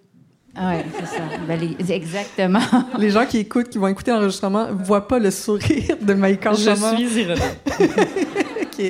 Ah 0.55 0.73
oui, 0.75 0.83
c'est 0.99 1.05
ça. 1.05 1.23
Ben, 1.47 1.59
exactement. 1.89 2.59
Les 2.97 3.09
gens 3.09 3.25
qui 3.25 3.37
écoutent, 3.37 3.69
qui 3.69 3.77
vont 3.77 3.87
écouter 3.87 4.11
l'enregistrement, 4.11 4.67
ne 4.67 4.83
voient 4.83 5.07
pas 5.07 5.17
le 5.17 5.31
sourire 5.31 5.95
de 6.01 6.13
Maïka 6.13 6.51
Je 6.53 6.75
suis 6.75 7.21
ironée. 7.21 7.41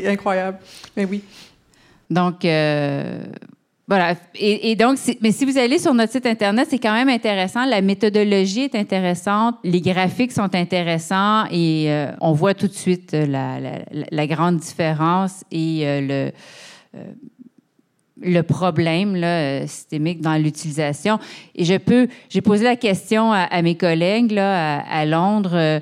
incroyable. 0.07 0.57
Mais 0.95 1.05
oui. 1.05 1.23
Donc, 2.09 2.43
euh, 2.45 3.23
voilà. 3.87 4.15
Et, 4.35 4.75
donc, 4.75 4.97
mais 5.21 5.31
si 5.31 5.45
vous 5.45 5.57
allez 5.57 5.77
sur 5.77 5.93
notre 5.93 6.11
site 6.11 6.25
Internet, 6.25 6.67
c'est 6.69 6.79
quand 6.79 6.93
même 6.93 7.09
intéressant. 7.09 7.65
La 7.65 7.81
méthodologie 7.81 8.61
est 8.61 8.75
intéressante. 8.75 9.55
Les 9.63 9.81
graphiques 9.81 10.31
sont 10.31 10.53
intéressants 10.55 11.45
et 11.51 11.91
euh, 11.91 12.11
on 12.21 12.33
voit 12.33 12.53
tout 12.53 12.67
de 12.67 12.73
suite 12.73 13.13
la, 13.13 13.57
la, 14.11 14.27
grande 14.27 14.57
différence 14.57 15.43
et 15.51 15.81
euh, 15.85 16.31
le 18.21 18.43
problème 18.43 19.15
euh, 19.15 19.67
systémique 19.67 20.21
dans 20.21 20.35
l'utilisation. 20.41 21.19
Et 21.55 21.65
je 21.65 21.75
peux, 21.77 22.07
j'ai 22.29 22.41
posé 22.41 22.63
la 22.63 22.75
question 22.75 23.31
à, 23.31 23.61
mes 23.61 23.75
collègues 23.75 24.31
là, 24.31 24.79
à, 24.79 25.05
Londres. 25.05 25.51
Euh, 25.53 25.79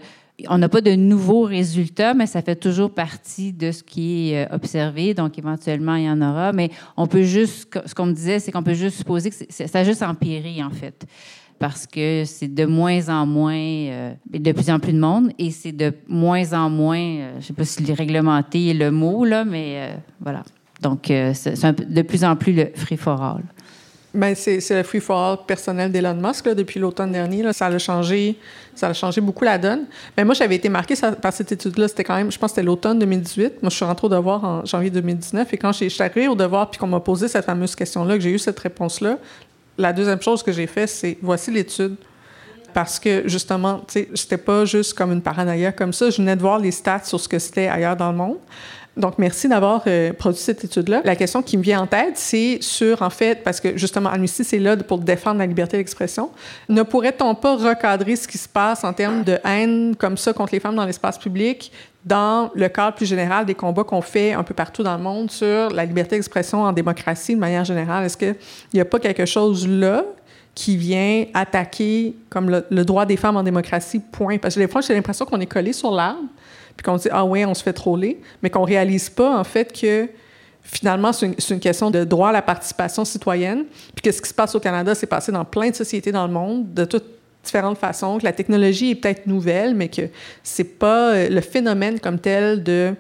on 0.48 0.58
n'a 0.58 0.70
pas 0.70 0.82
de 0.82 0.96
nouveaux 0.96 1.44
résultats, 1.44 2.14
mais 2.14 2.26
ça 2.26 2.42
fait 2.42 2.56
toujours 2.56 2.92
partie 2.92 3.54
de 3.54 3.72
ce 3.72 3.84
qui 3.84 4.32
est 4.32 4.46
euh, 4.46 4.56
observé. 4.56 5.14
Donc, 5.14 5.38
éventuellement, 5.38 5.96
il 5.96 6.06
y 6.06 6.10
en 6.10 6.22
aura. 6.22 6.54
Mais 6.54 6.70
on 6.98 7.08
peut 7.08 7.24
juste, 7.24 7.80
ce 7.86 7.94
qu'on 7.94 8.06
me 8.06 8.14
disait, 8.14 8.40
c'est 8.40 8.52
qu'on 8.52 8.64
peut 8.64 8.74
juste 8.74 8.98
supposer 8.98 9.30
que 9.30 9.36
ça 9.50 9.80
a 9.80 9.84
juste 9.84 10.04
empiré, 10.04 10.64
en 10.64 10.70
fait. 10.70 11.06
Parce 11.60 11.86
que 11.86 12.24
c'est 12.26 12.54
de 12.54 12.66
moins 12.66 13.10
en 13.10 13.26
moins, 13.26 14.14
de 14.32 14.52
plus 14.54 14.70
en 14.70 14.80
plus 14.80 14.94
de 14.94 15.00
monde, 15.00 15.32
et 15.38 15.52
c'est 15.52 15.74
de 15.74 15.94
moins 16.08 16.54
en 16.54 16.70
moins, 16.70 17.32
je 17.32 17.36
ne 17.36 17.42
sais 17.42 17.54
pas 17.54 17.66
si 17.66 17.92
réglementé 17.92 18.70
est 18.70 18.74
le 18.74 18.92
mot, 18.92 19.26
là, 19.26 19.44
mais 19.44 19.92
voilà. 20.22 20.44
Donc, 20.82 21.12
euh, 21.12 21.34
c'est 21.34 21.92
de 21.92 22.02
plus 22.02 22.24
en 22.24 22.36
plus 22.36 22.54
le 22.54 22.72
free 22.74 22.98
for 22.98 23.22
all. 23.22 23.44
Ben, 24.12 24.34
c'est 24.34 24.60
le 24.72 24.82
free 24.82 25.00
for 25.00 25.18
all 25.20 25.38
personnel 25.46 25.92
d'Elon 25.92 26.16
Musk 26.16 26.50
depuis 26.50 26.80
l'automne 26.80 27.12
dernier. 27.12 27.54
Ça 27.54 27.68
a 27.68 27.78
changé, 27.78 28.40
ça 28.74 28.88
a 28.88 28.94
changé 28.94 29.22
beaucoup 29.22 29.44
la 29.44 29.60
donne. 29.60 29.86
Mais 30.18 30.26
moi, 30.26 30.34
j'avais 30.34 30.56
été 30.56 30.68
marquée 30.68 30.96
par 31.22 31.32
cette 31.32 31.52
étude-là. 31.52 31.88
C'était 31.88 32.04
quand 32.04 32.16
même, 32.16 32.32
je 32.32 32.40
pense, 32.40 32.52
c'était 32.52 32.64
l'automne 32.64 32.98
2018. 32.98 33.62
Moi, 33.62 33.70
je 33.70 33.76
suis 33.76 33.86
rentrée 33.86 34.08
au 34.08 34.10
devoir 34.10 34.44
en 34.44 34.66
janvier 34.66 34.90
2019. 34.90 35.54
Et 35.54 35.58
quand 35.58 35.72
je 35.74 35.88
suis 35.90 36.02
arrivée 36.02 36.28
au 36.28 36.34
devoir, 36.34 36.72
puis 36.72 36.80
qu'on 36.80 36.88
m'a 36.88 37.00
posé 37.00 37.28
cette 37.28 37.46
fameuse 37.46 37.76
question-là, 37.76 38.16
que 38.16 38.22
j'ai 38.22 38.32
eu 38.32 38.40
cette 38.40 38.60
réponse-là, 38.60 39.20
la 39.78 39.94
deuxième 39.94 40.22
chose 40.22 40.42
que 40.42 40.52
j'ai 40.52 40.68
fait, 40.68 40.88
c'est 40.88 41.18
voici 41.22 41.52
l'étude. 41.52 41.96
Parce 42.74 43.00
que 43.00 43.28
justement, 43.28 43.80
tu 43.88 43.94
sais, 43.94 44.10
c'était 44.14 44.38
pas 44.38 44.66
juste 44.66 44.94
comme 44.94 45.12
une 45.12 45.22
paranoïa 45.22 45.72
comme 45.72 45.94
ça. 45.94 46.10
Je 46.10 46.18
venais 46.18 46.36
de 46.36 46.42
voir 46.42 46.60
les 46.60 46.72
stats 46.72 47.04
sur 47.04 47.20
ce 47.20 47.28
que 47.28 47.40
c'était 47.40 47.68
ailleurs 47.68 47.96
dans 47.96 48.12
le 48.12 48.18
monde. 48.18 48.38
Donc, 48.98 49.18
merci 49.18 49.48
d'avoir 49.48 49.84
euh, 49.88 50.12
produit 50.12 50.42
cette 50.42 50.64
étude-là. 50.64 51.02
La 51.06 51.16
question 51.16 51.42
qui 51.42 51.58
me 51.58 51.64
vient 51.64 51.82
en 51.82 51.88
tête, 51.88 52.18
c'est 52.18 52.58
sur, 52.62 53.02
en 53.02 53.10
fait, 53.10 53.44
parce 53.44 53.62
que 53.62 53.78
justement, 53.78 54.10
Amnesty, 54.10 54.44
c'est 54.44 54.60
là 54.60 54.76
pour 54.76 54.98
défendre 54.98 55.40
la 55.40 55.46
liberté 55.46 55.78
d'expression. 55.78 56.32
Ne 56.68 56.84
pourrait-on 56.84 57.34
pas 57.36 57.56
recadrer 57.56 58.16
ce 58.16 58.28
qui 58.28 58.38
se 58.38 58.50
passe 58.50 58.84
en 58.84 58.92
termes 58.92 59.24
de 59.24 59.38
haine 59.46 59.96
comme 59.96 60.18
ça 60.18 60.34
contre 60.34 60.54
les 60.54 60.60
femmes 60.60 60.76
dans 60.76 60.86
l'espace 60.86 61.18
public 61.18 61.72
dans 62.06 62.50
le 62.56 62.70
cadre 62.70 62.96
plus 62.96 63.06
général 63.06 63.46
des 63.46 63.56
combats 63.56 63.84
qu'on 63.84 64.02
fait 64.02 64.34
un 64.34 64.44
peu 64.44 64.54
partout 64.54 64.84
dans 64.84 64.96
le 64.96 65.04
monde 65.04 65.30
sur 65.30 65.70
la 65.70 65.86
liberté 65.86 66.16
d'expression 66.16 66.64
en 66.64 66.72
démocratie 66.72 67.36
de 67.36 67.40
manière 67.40 67.66
générale? 67.66 68.06
Est-ce 68.06 68.18
qu'il 68.18 68.36
n'y 68.74 68.80
a 68.80 68.86
pas 68.86 69.00
quelque 69.00 69.26
chose 69.26 69.68
là 69.68 70.06
qui 70.56 70.78
vient 70.78 71.26
attaquer 71.34 72.16
comme 72.30 72.50
le, 72.50 72.86
droit 72.86 73.06
des 73.06 73.18
femmes 73.18 73.38
en 73.38 73.44
démocratie, 73.44 74.00
point? 74.00 74.38
Parce 74.38 74.56
que 74.56 74.60
des 74.60 74.68
fois, 74.68 74.82
j'ai 74.82 74.94
l'impression 74.94 75.26
qu'on 75.26 75.40
est 75.40 75.46
collé 75.46 75.74
sur 75.74 75.92
l'arbre 75.92 76.24
puis 76.80 76.90
qu'on 76.90 76.96
dit 76.96 77.10
ah 77.12 77.26
ouais, 77.26 77.44
on 77.44 77.54
se 77.54 77.62
fait 77.62 77.74
troller, 77.74 78.22
mais 78.42 78.50
qu'on 78.50 78.64
réalise 78.64 79.10
pas 79.10 79.38
en 79.38 79.44
fait 79.44 79.78
que 79.78 80.08
finalement 80.62 81.12
c'est 81.12 81.26
une, 81.50 81.60
question 81.60 81.92
de 81.92 82.06
droit 82.06 82.30
à 82.30 82.32
la 82.32 82.42
participation 82.42 83.04
citoyenne, 83.04 83.66
puis 83.94 84.02
que 84.02 84.14
ce 84.14 84.22
qui 84.22 84.30
se 84.30 84.34
passe 84.34 84.56
au 84.56 84.62
Canada 84.62 84.96
s'est 84.96 85.06
passé 85.06 85.34
dans 85.34 85.44
plein 85.44 85.72
de 85.72 85.76
sociétés 85.76 86.14
dans 86.14 86.26
le 86.26 86.32
monde 86.32 86.74
de 86.74 86.86
toutes 86.86 87.04
différentes 87.44 87.78
façons, 87.78 88.18
que 88.18 88.24
la 88.24 88.32
technologie 88.32 88.92
est 88.92 88.96
peut-être 88.96 89.28
nouvelle, 89.28 89.76
mais 89.76 89.90
que 89.90 90.04
c'est 90.42 90.80
pas 90.80 91.16
euh, 91.16 91.30
le 91.30 91.42
phénomène 91.42 92.00
comme 92.00 92.18
tel 92.18 92.64
de 92.64 92.94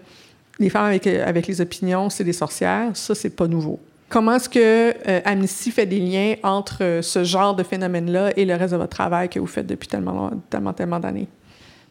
les 0.59 0.69
femmes 0.69 0.87
avec, 0.87 1.07
euh, 1.07 1.25
avec 1.25 1.47
les 1.47 1.61
opinions, 1.61 2.09
c'est 2.09 2.25
des 2.25 2.33
sorcières, 2.33 2.89
ça 2.95 3.15
c'est 3.15 3.29
pas 3.29 3.47
nouveau. 3.47 3.79
Comment 4.09 4.35
est-ce 4.35 4.49
que 4.49 4.93
euh, 5.07 5.21
Amnesty 5.23 5.71
fait 5.71 5.85
des 5.85 6.01
liens 6.01 6.35
entre 6.43 6.99
ce 7.01 7.23
genre 7.23 7.55
de 7.55 7.63
phénomène-là 7.63 8.31
et 8.35 8.43
le 8.43 8.55
reste 8.55 8.73
de 8.73 8.77
votre 8.77 8.93
travail 8.93 9.29
que 9.29 9.39
vous 9.39 9.47
faites 9.47 9.67
depuis 9.67 9.87
tellement, 9.87 10.31
tellement, 10.49 10.73
tellement 10.73 10.99
d'années? 10.99 11.29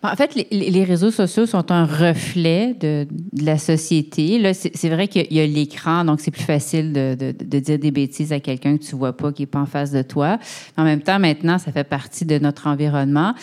En 0.00 0.14
fait, 0.14 0.36
les, 0.52 0.84
réseaux 0.84 1.10
sociaux 1.10 1.46
sont 1.46 1.72
un 1.72 1.84
reflet 1.84 2.72
de, 2.74 3.08
la 3.36 3.58
société. 3.58 4.38
Là, 4.38 4.54
c'est 4.54 4.88
vrai 4.88 5.08
qu'il 5.08 5.32
y 5.32 5.40
a 5.40 5.46
l'écran, 5.46 6.04
donc 6.04 6.20
c'est 6.20 6.30
plus 6.30 6.44
facile 6.44 6.92
de, 6.92 7.32
dire 7.58 7.78
des 7.80 7.90
bêtises 7.90 8.32
à 8.32 8.38
quelqu'un 8.38 8.78
que 8.78 8.84
tu 8.84 8.94
vois 8.94 9.16
pas, 9.16 9.32
qui 9.32 9.42
est 9.42 9.46
pas 9.46 9.58
en 9.58 9.66
face 9.66 9.90
de 9.90 10.02
toi. 10.02 10.38
En 10.76 10.84
même 10.84 11.02
temps, 11.02 11.18
maintenant, 11.18 11.58
ça 11.58 11.72
fait 11.72 11.84
partie 11.84 12.24
de 12.24 12.38
notre 12.38 12.68
environnement. 12.68 13.34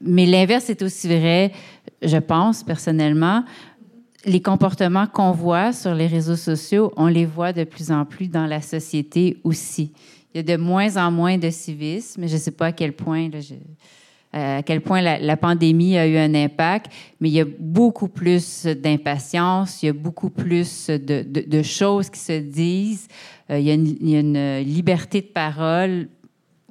Mais 0.00 0.24
l'inverse 0.24 0.70
est 0.70 0.80
aussi 0.80 1.08
vrai, 1.08 1.52
je 2.00 2.16
pense 2.16 2.62
personnellement. 2.62 3.44
Les 4.24 4.40
comportements 4.40 5.06
qu'on 5.06 5.32
voit 5.32 5.74
sur 5.74 5.94
les 5.94 6.06
réseaux 6.06 6.36
sociaux, 6.36 6.90
on 6.96 7.06
les 7.06 7.26
voit 7.26 7.52
de 7.52 7.64
plus 7.64 7.92
en 7.92 8.06
plus 8.06 8.28
dans 8.28 8.46
la 8.46 8.62
société 8.62 9.36
aussi. 9.44 9.92
Il 10.32 10.38
y 10.38 10.40
a 10.40 10.56
de 10.56 10.62
moins 10.62 10.96
en 10.96 11.10
moins 11.10 11.36
de 11.36 11.50
civisme. 11.50 12.26
Je 12.26 12.32
ne 12.34 12.38
sais 12.38 12.50
pas 12.50 12.66
à 12.66 12.72
quel 12.72 12.94
point. 12.94 13.28
À 14.32 14.62
quel 14.62 14.82
point 14.82 15.00
la, 15.00 15.36
pandémie 15.36 15.96
a 15.96 16.06
eu 16.06 16.16
un 16.16 16.34
impact, 16.34 16.92
mais 17.20 17.30
il 17.30 17.32
y 17.32 17.40
a 17.40 17.46
beaucoup 17.58 18.08
plus 18.08 18.66
d'impatience, 18.66 19.82
il 19.82 19.86
y 19.86 19.88
a 19.88 19.94
beaucoup 19.94 20.30
plus 20.30 20.90
de, 20.90 21.62
choses 21.62 22.10
qui 22.10 22.20
se 22.20 22.38
disent, 22.38 23.08
euh, 23.50 23.58
il, 23.58 23.66
y 23.66 23.70
a 23.70 24.20
une, 24.20 24.58
liberté 24.60 25.22
de 25.22 25.26
parole 25.26 26.08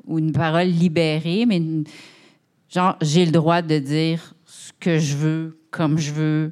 ou 0.05 0.19
une 0.19 0.31
parole 0.31 0.67
libérée, 0.67 1.45
mais 1.47 1.61
genre, 2.69 2.95
j'ai 3.01 3.25
le 3.25 3.31
droit 3.31 3.61
de 3.61 3.79
dire 3.79 4.33
ce 4.45 4.71
que 4.79 4.99
je 4.99 5.15
veux, 5.15 5.59
comme 5.71 5.97
je 5.97 6.11
veux. 6.11 6.51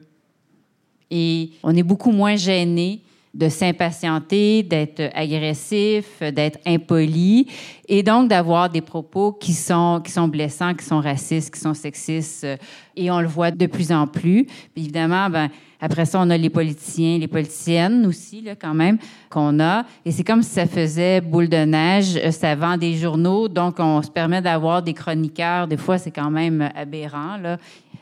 Et 1.11 1.51
on 1.63 1.75
est 1.75 1.83
beaucoup 1.83 2.11
moins 2.11 2.35
gêné 2.35 3.01
de 3.35 3.49
s'impatienter, 3.49 4.63
d'être 4.63 5.11
agressif, 5.13 6.21
d'être 6.21 6.57
impoli, 6.65 7.47
et 7.87 8.01
donc 8.01 8.29
d'avoir 8.29 8.69
des 8.69 8.81
propos 8.81 9.33
qui 9.33 9.53
sont, 9.53 10.01
qui 10.03 10.11
sont 10.11 10.29
blessants, 10.29 10.73
qui 10.73 10.85
sont 10.85 11.01
racistes, 11.01 11.53
qui 11.53 11.59
sont 11.59 11.73
sexistes. 11.73 12.47
Et 12.95 13.11
on 13.11 13.19
le 13.19 13.27
voit 13.27 13.51
de 13.51 13.65
plus 13.65 13.91
en 13.91 14.07
plus. 14.07 14.45
Puis 14.45 14.83
évidemment, 14.83 15.29
ben, 15.29 15.49
après 15.81 16.05
ça, 16.05 16.19
on 16.21 16.29
a 16.29 16.37
les 16.37 16.49
politiciens, 16.49 17.17
les 17.17 17.27
politiciennes 17.27 18.05
aussi, 18.05 18.41
là, 18.41 18.55
quand 18.55 18.73
même, 18.73 18.97
qu'on 19.29 19.59
a. 19.59 19.83
Et 20.05 20.11
c'est 20.11 20.23
comme 20.23 20.41
si 20.41 20.51
ça 20.51 20.65
faisait 20.65 21.19
boule 21.19 21.49
de 21.49 21.57
neige. 21.57 22.17
Ça 22.31 22.55
vend 22.55 22.77
des 22.77 22.95
journaux, 22.95 23.49
donc 23.49 23.75
on 23.79 24.01
se 24.01 24.09
permet 24.09 24.41
d'avoir 24.41 24.81
des 24.81 24.93
chroniqueurs. 24.93 25.67
Des 25.67 25.77
fois, 25.77 25.97
c'est 25.97 26.11
quand 26.11 26.31
même 26.31 26.69
aberrant. 26.73 27.37
Là. 27.37 27.57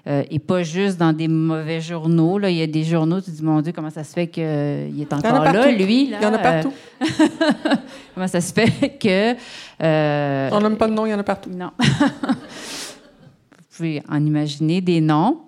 Euh, 0.06 0.24
et 0.30 0.40
pas 0.40 0.64
juste 0.64 0.98
dans 0.98 1.14
des 1.14 1.30
mauvais 1.30 1.80
journaux. 1.80 2.38
Là. 2.38 2.50
Il 2.50 2.58
y 2.58 2.62
a 2.62 2.68
des 2.68 2.84
journaux, 2.84 3.22
tu 3.22 3.32
te 3.32 3.38
dis, 3.38 3.44
mon 3.44 3.62
Dieu, 3.62 3.72
comment 3.72 3.90
ça 3.90 4.04
se 4.04 4.12
fait 4.12 4.28
qu'il 4.28 4.44
est 4.44 5.14
encore 5.14 5.44
là, 5.46 5.72
lui? 5.72 6.06
il 6.06 6.22
y 6.22 6.26
en 6.26 6.34
a 6.34 6.40
partout. 6.40 6.74
comment 8.14 8.28
ça 8.28 8.42
se 8.42 8.52
fait 8.52 8.98
que... 9.00 9.34
Euh, 9.82 10.50
on 10.52 10.60
n'aime 10.60 10.76
pas 10.76 10.90
de 10.90 10.94
nom, 10.94 11.06
il 11.06 11.12
y 11.12 11.14
en 11.14 11.20
a 11.20 11.24
partout. 11.24 11.52
Non. 11.52 11.72
Vous 11.80 13.78
pouvez 13.78 14.04
en 14.10 14.26
imaginer 14.26 14.82
des 14.82 15.00
noms. 15.00 15.40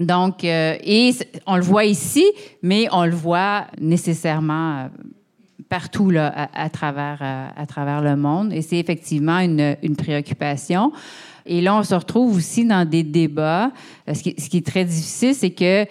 Donc, 0.00 0.42
euh, 0.42 0.74
et 0.82 1.12
on 1.46 1.54
le 1.54 1.62
voit 1.62 1.84
ici, 1.84 2.24
mais 2.62 2.88
on 2.90 3.04
le 3.04 3.14
voit 3.14 3.68
nécessairement 3.80 4.88
partout 5.68 6.10
là, 6.10 6.48
à, 6.52 6.68
travers, 6.68 7.22
à, 7.56 7.64
travers 7.66 8.02
le 8.02 8.16
monde. 8.16 8.52
Et 8.52 8.60
c'est 8.60 8.78
effectivement 8.78 9.38
une, 9.38 9.76
une, 9.82 9.94
préoccupation. 9.94 10.92
Et 11.46 11.60
là, 11.60 11.76
on 11.76 11.82
se 11.82 11.94
retrouve 11.94 12.36
aussi 12.36 12.64
dans 12.64 12.88
des 12.88 13.02
débats. 13.02 13.70
Ce 14.12 14.22
qui, 14.22 14.34
ce 14.38 14.48
qui 14.48 14.58
est 14.58 14.66
très 14.66 14.84
difficile, 14.84 15.34
c'est 15.34 15.50
que 15.50 15.86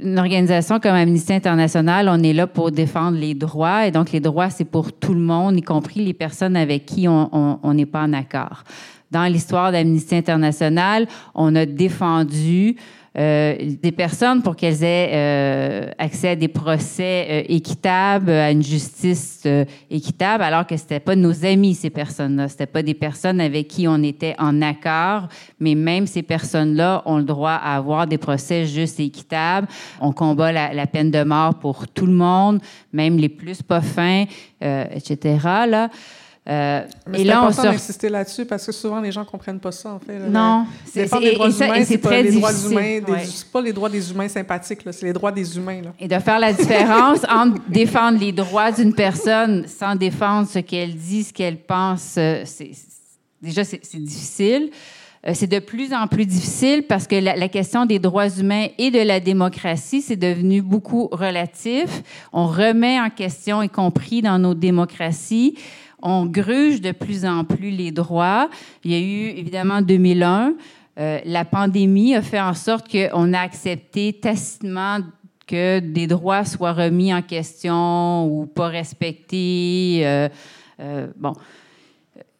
une 0.00 0.18
organisation 0.18 0.78
comme 0.78 0.94
Amnesty 0.94 1.32
International, 1.32 2.08
on 2.08 2.22
est 2.22 2.32
là 2.32 2.46
pour 2.46 2.70
défendre 2.70 3.18
les 3.18 3.34
droits. 3.34 3.86
Et 3.86 3.90
donc, 3.90 4.12
les 4.12 4.20
droits, 4.20 4.48
c'est 4.48 4.64
pour 4.64 4.92
tout 4.92 5.12
le 5.12 5.20
monde, 5.20 5.56
y 5.56 5.62
compris 5.62 6.04
les 6.04 6.12
personnes 6.12 6.56
avec 6.56 6.86
qui 6.86 7.08
on 7.08 7.74
n'est 7.74 7.86
pas 7.86 8.02
en 8.02 8.12
accord. 8.12 8.62
Dans 9.10 9.24
l'histoire 9.24 9.72
d'Amnesty 9.72 10.14
International, 10.16 11.08
on 11.34 11.56
a 11.56 11.66
défendu 11.66 12.76
euh, 13.16 13.56
des 13.82 13.90
personnes 13.90 14.42
pour 14.42 14.54
qu'elles 14.54 14.84
aient 14.84 15.10
euh, 15.12 15.90
accès 15.98 16.28
à 16.28 16.36
des 16.36 16.48
procès 16.48 17.26
euh, 17.30 17.42
équitables, 17.48 18.30
à 18.30 18.50
une 18.50 18.62
justice 18.62 19.46
équitable, 19.90 20.44
alors 20.44 20.66
que 20.66 20.76
c'était 20.76 21.00
pas 21.00 21.16
nos 21.16 21.44
amis 21.44 21.74
ces 21.74 21.88
personnes-là, 21.90 22.48
c'était 22.48 22.66
pas 22.66 22.82
des 22.82 22.94
personnes 22.94 23.40
avec 23.40 23.68
qui 23.68 23.88
on 23.88 24.02
était 24.02 24.34
en 24.38 24.60
accord, 24.60 25.28
mais 25.58 25.74
même 25.74 26.06
ces 26.06 26.22
personnes-là 26.22 27.02
ont 27.06 27.16
le 27.16 27.24
droit 27.24 27.52
à 27.52 27.76
avoir 27.76 28.06
des 28.06 28.18
procès 28.18 28.66
justes 28.66 29.00
et 29.00 29.04
équitables. 29.04 29.68
On 30.00 30.12
combat 30.12 30.52
la, 30.52 30.86
peine 30.86 31.10
de 31.10 31.24
mort 31.24 31.54
pour 31.54 31.88
tout 31.88 32.06
le 32.06 32.12
monde, 32.12 32.60
même 32.92 33.16
les 33.16 33.28
plus 33.28 33.62
pas 33.62 33.80
fins, 33.80 34.24
etc. 34.60 35.38
Là. 35.66 35.88
Euh, 36.48 36.82
et 37.12 37.24
là, 37.24 37.44
on 37.44 37.52
sort... 37.52 37.64
d'insister 37.64 38.08
là-dessus 38.08 38.46
parce 38.46 38.64
que 38.64 38.72
souvent 38.72 39.00
les 39.00 39.12
gens 39.12 39.24
comprennent 39.24 39.60
pas 39.60 39.72
ça 39.72 39.90
en 39.90 39.98
fait. 39.98 40.18
Non, 40.30 40.64
c'est 40.86 41.02
les 41.20 41.34
droits 41.34 41.50
humains, 41.50 41.84
c'est 41.84 41.98
pas 41.98 42.22
les 42.22 42.32
droits 42.32 42.52
humains, 42.52 43.00
c'est 43.24 43.50
pas 43.50 43.60
les 43.60 43.72
droits 43.72 43.90
des 43.90 44.10
humains 44.10 44.28
sympathiques, 44.28 44.80
c'est 44.90 45.06
les 45.06 45.12
droits 45.12 45.32
des 45.32 45.56
humains. 45.58 45.82
Là. 45.82 45.90
Et 46.00 46.08
de 46.08 46.18
faire 46.18 46.38
la 46.38 46.54
différence 46.54 47.18
entre 47.28 47.60
défendre 47.68 48.18
les 48.18 48.32
droits 48.32 48.72
d'une 48.72 48.94
personne 48.94 49.66
sans 49.66 49.94
défendre 49.94 50.48
ce 50.48 50.60
qu'elle 50.60 50.94
dit, 50.94 51.24
ce 51.24 51.34
qu'elle 51.34 51.58
pense, 51.58 52.14
euh, 52.16 52.42
c'est 52.46 52.70
déjà 53.42 53.62
c'est 53.62 53.80
difficile. 53.96 54.70
Euh, 55.26 55.32
c'est 55.34 55.48
de 55.48 55.58
plus 55.58 55.92
en 55.92 56.06
plus 56.06 56.24
difficile 56.24 56.84
parce 56.88 57.06
que 57.06 57.16
la, 57.16 57.34
la, 57.34 57.48
question 57.48 57.84
des 57.86 57.98
droits 57.98 58.28
humains 58.28 58.68
et 58.78 58.90
de 58.90 59.00
la 59.00 59.18
démocratie, 59.18 60.00
c'est 60.00 60.16
devenu 60.16 60.62
beaucoup 60.62 61.08
relatif. 61.10 62.02
On 62.32 62.46
remet 62.46 63.00
en 63.00 63.10
question, 63.10 63.60
y 63.62 63.68
compris 63.68 64.22
dans 64.22 64.38
nos 64.38 64.54
démocraties, 64.54 65.56
on 66.02 66.26
gruge 66.26 66.80
de 66.80 66.92
plus 66.92 67.24
en 67.24 67.44
plus 67.44 67.70
les 67.70 67.90
droits. 67.90 68.48
Il 68.84 68.92
y 68.92 68.94
a 68.94 68.98
eu 68.98 69.38
évidemment 69.38 69.82
2001. 69.82 70.54
Euh, 70.98 71.20
la 71.24 71.44
pandémie 71.44 72.14
a 72.14 72.22
fait 72.22 72.40
en 72.40 72.54
sorte 72.54 72.90
qu'on 72.90 73.32
a 73.32 73.40
accepté 73.40 74.12
tacitement 74.12 74.98
que 75.46 75.78
des 75.78 76.06
droits 76.06 76.44
soient 76.44 76.72
remis 76.72 77.14
en 77.14 77.22
question 77.22 78.26
ou 78.26 78.46
pas 78.46 78.68
respectés. 78.68 80.00
Euh, 80.04 80.28
euh, 80.80 81.06
bon. 81.16 81.32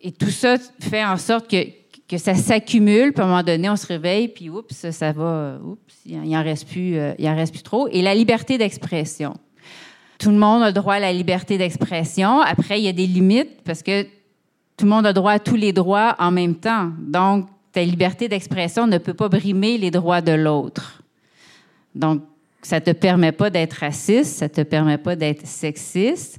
Et 0.00 0.12
tout 0.12 0.30
ça 0.30 0.56
fait 0.80 1.04
en 1.04 1.16
sorte 1.16 1.50
que, 1.50 1.64
que 2.08 2.18
ça 2.18 2.34
s'accumule, 2.34 3.12
puis 3.12 3.22
à 3.22 3.26
un 3.26 3.28
moment 3.28 3.42
donné, 3.42 3.68
on 3.70 3.76
se 3.76 3.86
réveille, 3.86 4.28
puis 4.28 4.48
oups, 4.50 4.72
ça 4.90 5.12
va, 5.12 5.58
oups, 5.64 5.80
il 6.06 6.20
n'en 6.20 6.42
reste, 6.42 6.68
en 6.68 7.34
reste 7.34 7.52
plus 7.52 7.62
trop. 7.62 7.88
Et 7.88 8.02
la 8.02 8.14
liberté 8.14 8.58
d'expression. 8.58 9.34
Tout 10.18 10.30
le 10.30 10.36
monde 10.36 10.62
a 10.62 10.72
droit 10.72 10.94
à 10.94 11.00
la 11.00 11.12
liberté 11.12 11.58
d'expression. 11.58 12.40
Après, 12.40 12.80
il 12.80 12.84
y 12.84 12.88
a 12.88 12.92
des 12.92 13.06
limites 13.06 13.62
parce 13.64 13.82
que 13.82 14.02
tout 14.76 14.84
le 14.84 14.90
monde 14.90 15.06
a 15.06 15.12
droit 15.12 15.32
à 15.32 15.38
tous 15.38 15.56
les 15.56 15.72
droits 15.72 16.16
en 16.18 16.30
même 16.30 16.56
temps. 16.56 16.90
Donc, 16.98 17.48
ta 17.72 17.82
liberté 17.82 18.28
d'expression 18.28 18.86
ne 18.86 18.98
peut 18.98 19.14
pas 19.14 19.28
brimer 19.28 19.78
les 19.78 19.90
droits 19.90 20.20
de 20.20 20.32
l'autre. 20.32 21.02
Donc, 21.94 22.22
ça 22.62 22.80
te 22.80 22.90
permet 22.90 23.32
pas 23.32 23.50
d'être 23.50 23.74
raciste, 23.74 24.38
ça 24.38 24.48
te 24.48 24.62
permet 24.62 24.98
pas 24.98 25.14
d'être 25.14 25.46
sexiste, 25.46 26.38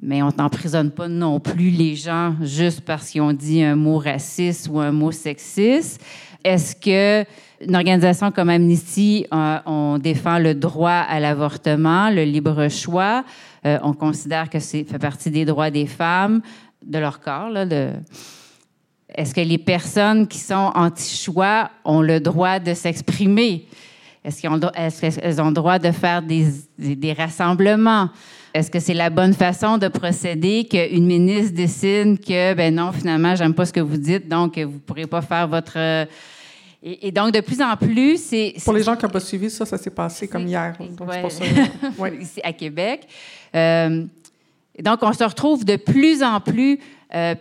mais 0.00 0.22
on 0.22 0.32
t'emprisonne 0.32 0.90
pas 0.90 1.08
non 1.08 1.40
plus 1.40 1.70
les 1.70 1.94
gens 1.94 2.34
juste 2.40 2.80
parce 2.80 3.10
qu'ils 3.10 3.20
ont 3.20 3.32
dit 3.32 3.62
un 3.62 3.76
mot 3.76 3.98
raciste 3.98 4.68
ou 4.70 4.80
un 4.80 4.92
mot 4.92 5.12
sexiste. 5.12 6.02
Est-ce 6.42 6.74
que 6.74 7.28
une 7.66 7.76
organisation 7.76 8.30
comme 8.30 8.50
Amnesty, 8.50 9.26
euh, 9.32 9.58
on 9.66 9.98
défend 9.98 10.38
le 10.38 10.54
droit 10.54 10.90
à 10.90 11.20
l'avortement, 11.20 12.10
le 12.10 12.24
libre 12.24 12.68
choix. 12.68 13.24
Euh, 13.64 13.78
on 13.82 13.92
considère 13.92 14.50
que 14.50 14.58
c'est 14.58 14.84
fait 14.84 14.98
partie 14.98 15.30
des 15.30 15.44
droits 15.44 15.70
des 15.70 15.86
femmes, 15.86 16.40
de 16.84 16.98
leur 16.98 17.20
corps. 17.20 17.50
Là, 17.50 17.64
Est-ce 19.14 19.34
que 19.34 19.40
les 19.40 19.58
personnes 19.58 20.26
qui 20.26 20.38
sont 20.38 20.72
anti-choix 20.74 21.70
ont 21.84 22.02
le 22.02 22.18
droit 22.20 22.58
de 22.58 22.74
s'exprimer? 22.74 23.66
Est-ce 24.24 24.40
qu'elles 24.40 25.40
ont, 25.40 25.48
le 25.48 25.54
droit 25.54 25.78
de 25.78 25.90
faire 25.90 26.22
des, 26.22 26.46
des 26.78 27.12
rassemblements? 27.12 28.08
Est-ce 28.54 28.70
que 28.70 28.80
c'est 28.80 28.94
la 28.94 29.10
bonne 29.10 29.34
façon 29.34 29.78
de 29.78 29.88
procéder 29.88 30.64
qu'une 30.64 31.06
ministre 31.06 31.54
décide 31.54 32.20
que, 32.20 32.54
ben 32.54 32.74
non, 32.74 32.92
finalement, 32.92 33.34
j'aime 33.34 33.54
pas 33.54 33.66
ce 33.66 33.72
que 33.72 33.80
vous 33.80 33.96
dites, 33.96 34.28
donc 34.28 34.58
vous 34.58 34.78
pourrez 34.78 35.06
pas 35.06 35.22
faire 35.22 35.48
votre 35.48 36.06
et, 36.84 37.12
donc, 37.12 37.32
de 37.32 37.40
plus 37.40 37.62
en 37.62 37.76
plus, 37.76 38.20
c'est... 38.20 38.54
Pour 38.64 38.72
les 38.72 38.82
gens 38.82 38.96
qui 38.96 39.04
n'ont 39.04 39.10
pas 39.10 39.20
suivi 39.20 39.48
ça, 39.48 39.64
ça 39.64 39.78
s'est 39.78 39.90
passé 39.90 40.26
comme 40.26 40.48
hier. 40.48 40.76
Donc, 40.78 41.08
Ici, 42.20 42.40
à 42.42 42.52
Québec. 42.52 43.06
Euh, 43.54 44.04
donc, 44.80 44.98
on 45.02 45.12
se 45.12 45.22
retrouve 45.22 45.64
de 45.64 45.76
plus 45.76 46.24
en 46.24 46.40
plus 46.40 46.80
euh, 47.14 47.36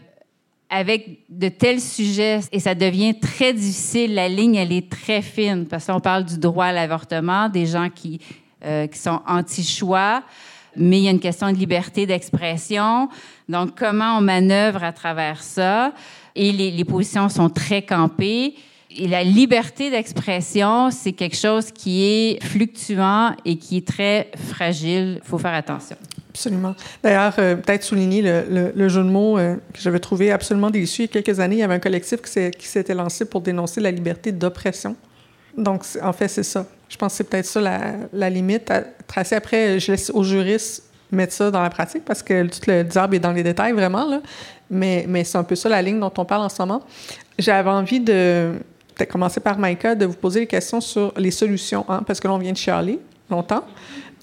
avec 0.69 1.21
de 1.27 1.49
tels 1.49 1.81
sujets 1.81 2.41
et 2.51 2.59
ça 2.59 2.75
devient 2.75 3.19
très 3.19 3.51
difficile. 3.51 4.13
La 4.13 4.29
ligne, 4.29 4.55
elle 4.55 4.71
est 4.71 4.91
très 4.91 5.23
fine 5.23 5.65
parce 5.65 5.87
qu'on 5.87 5.99
parle 5.99 6.25
du 6.25 6.37
droit 6.37 6.65
à 6.65 6.71
l'avortement, 6.71 7.49
des 7.49 7.65
gens 7.65 7.89
qui, 7.89 8.21
euh, 8.63 8.85
qui 8.85 8.99
sont 8.99 9.21
anti-choix, 9.27 10.21
mais 10.75 10.99
il 10.99 11.03
y 11.05 11.07
a 11.07 11.11
une 11.11 11.19
question 11.19 11.51
de 11.51 11.57
liberté 11.57 12.05
d'expression. 12.05 13.09
Donc, 13.49 13.71
comment 13.75 14.19
on 14.19 14.21
manœuvre 14.21 14.83
à 14.83 14.93
travers 14.93 15.41
ça? 15.41 15.93
Et 16.35 16.51
les, 16.51 16.69
les 16.69 16.85
positions 16.85 17.27
sont 17.27 17.49
très 17.49 17.81
campées. 17.81 18.53
Et 18.97 19.07
la 19.07 19.23
liberté 19.23 19.89
d'expression, 19.89 20.91
c'est 20.91 21.13
quelque 21.13 21.37
chose 21.37 21.71
qui 21.71 22.03
est 22.03 22.43
fluctuant 22.43 23.35
et 23.45 23.57
qui 23.57 23.77
est 23.77 23.87
très 23.87 24.29
fragile. 24.49 25.19
Il 25.23 25.27
faut 25.27 25.37
faire 25.37 25.53
attention. 25.53 25.95
Absolument. 26.31 26.75
D'ailleurs, 27.03 27.33
euh, 27.39 27.55
peut-être 27.55 27.83
souligner 27.83 28.21
le, 28.21 28.71
le, 28.73 28.89
jeu 28.89 29.03
de 29.03 29.09
mots 29.09 29.37
euh, 29.37 29.55
que 29.73 29.81
j'avais 29.81 29.99
trouvé 29.99 30.31
absolument 30.31 30.69
déçu. 30.69 31.03
Il 31.03 31.05
y 31.05 31.17
a 31.17 31.21
quelques 31.21 31.39
années, 31.39 31.57
il 31.57 31.59
y 31.59 31.63
avait 31.63 31.73
un 31.73 31.79
collectif 31.79 32.21
qui 32.21 32.67
s'était 32.67 32.93
lancé 32.93 33.25
pour 33.25 33.41
dénoncer 33.41 33.81
la 33.81 33.91
liberté 33.91 34.31
d'oppression. 34.31 34.95
Donc, 35.57 35.83
en 36.01 36.13
fait, 36.13 36.29
c'est 36.29 36.43
ça. 36.43 36.65
Je 36.87 36.97
pense 36.97 37.13
que 37.13 37.17
c'est 37.17 37.23
peut-être 37.25 37.45
ça 37.45 37.61
la, 38.13 38.29
limite 38.29 38.71
à 38.71 38.81
tracer. 39.07 39.35
Après, 39.35 39.79
je 39.79 39.91
laisse 39.91 40.09
aux 40.09 40.23
juristes 40.23 40.83
mettre 41.11 41.33
ça 41.33 41.51
dans 41.51 41.61
la 41.61 41.69
pratique 41.69 42.05
parce 42.05 42.23
que 42.23 42.47
tout 42.47 42.61
le 42.67 42.83
diable 42.83 43.15
est 43.15 43.19
dans 43.19 43.33
les 43.33 43.43
détails, 43.43 43.73
vraiment. 43.73 44.21
Mais, 44.69 45.05
mais 45.07 45.25
c'est 45.25 45.37
un 45.37 45.43
peu 45.43 45.55
ça 45.55 45.67
la 45.67 45.81
ligne 45.81 45.99
dont 45.99 46.13
on 46.17 46.23
parle 46.23 46.43
en 46.43 46.49
ce 46.49 46.61
moment. 46.61 46.81
J'avais 47.37 47.69
envie 47.69 47.99
de, 47.99 48.53
peut-être 49.01 49.11
commencer 49.11 49.39
par 49.39 49.57
Maïka, 49.57 49.95
de 49.95 50.05
vous 50.05 50.13
poser 50.13 50.41
des 50.41 50.47
questions 50.47 50.79
sur 50.79 51.11
les 51.17 51.31
solutions, 51.31 51.85
hein, 51.89 52.03
parce 52.05 52.19
que 52.19 52.27
l'on 52.27 52.37
vient 52.37 52.51
de 52.51 52.57
chialer 52.57 52.99
longtemps. 53.29 53.63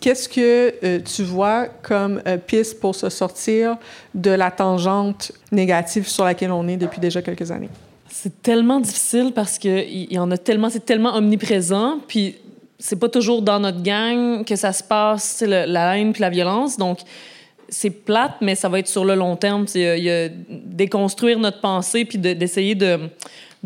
Qu'est-ce 0.01 0.29
que 0.29 0.75
euh, 0.85 1.01
tu 1.01 1.25
vois 1.25 1.67
comme 1.83 2.23
euh, 2.29 2.37
piste 2.37 2.79
pour 2.79 2.95
se 2.95 3.09
sortir 3.09 3.77
de 4.15 4.31
la 4.31 4.53
tangente 4.53 5.33
négative 5.51 6.07
sur 6.07 6.25
laquelle 6.25 6.53
on 6.53 6.69
est 6.69 6.77
depuis 6.77 7.01
déjà 7.01 7.21
quelques 7.21 7.51
années? 7.51 7.71
C'est 8.09 8.41
tellement 8.41 8.79
difficile 8.79 9.33
parce 9.35 9.59
que 9.59 9.85
il 9.85 10.13
y 10.13 10.19
en 10.19 10.31
a 10.31 10.39
tellement, 10.39 10.71
c'est 10.71 10.85
tellement 10.85 11.17
omniprésent, 11.17 11.99
puis 12.07 12.37
c'est 12.79 13.01
pas 13.01 13.09
toujours 13.09 13.43
dans 13.43 13.59
notre 13.59 13.83
gang 13.83 14.45
que 14.45 14.55
ça 14.55 14.73
se 14.73 14.85
passe, 14.85 15.43
la 15.45 15.99
haine 15.99 16.13
puis 16.13 16.23
la 16.23 16.31
violence, 16.31 16.77
donc 16.77 17.01
c'est 17.69 17.91
plate, 17.91 18.37
mais 18.41 18.55
ça 18.55 18.69
va 18.69 18.79
être 18.79 18.89
sur 18.89 19.05
le 19.05 19.15
long 19.15 19.35
terme. 19.35 19.67
Y 19.75 20.11
a 20.11 20.29
déconstruire 20.49 21.39
notre 21.39 21.61
pensée 21.61 22.05
puis 22.05 22.19
d'essayer 22.19 22.75
de 22.75 23.11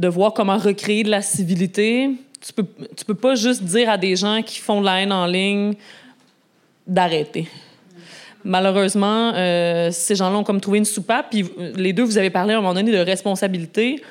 de 0.02 0.08
voir 0.08 0.34
comment 0.34 0.58
recréer 0.58 1.04
de 1.04 1.10
la 1.10 1.22
civilité. 1.22 2.10
Tu 2.44 2.52
peux, 2.52 2.66
tu 2.96 3.04
peux 3.04 3.14
pas 3.14 3.36
juste 3.36 3.62
dire 3.62 3.88
à 3.88 3.96
des 3.96 4.16
gens 4.16 4.42
qui 4.42 4.58
font 4.58 4.80
de 4.80 4.86
la 4.86 5.00
haine 5.00 5.12
en 5.12 5.26
ligne 5.26 5.74
d'arrêter. 6.88 7.46
Malheureusement, 8.42 9.32
euh, 9.36 9.90
ces 9.92 10.16
gens-là 10.16 10.38
ont 10.38 10.42
comme 10.42 10.60
trouvé 10.60 10.78
une 10.78 10.84
soupape. 10.84 11.30
Puis 11.30 11.44
les 11.76 11.92
deux, 11.92 12.02
vous 12.02 12.18
avez 12.18 12.30
parlé 12.30 12.52
à 12.52 12.58
un 12.58 12.60
moment 12.60 12.74
donné 12.74 12.90
de 12.90 12.98
responsabilité. 12.98 14.02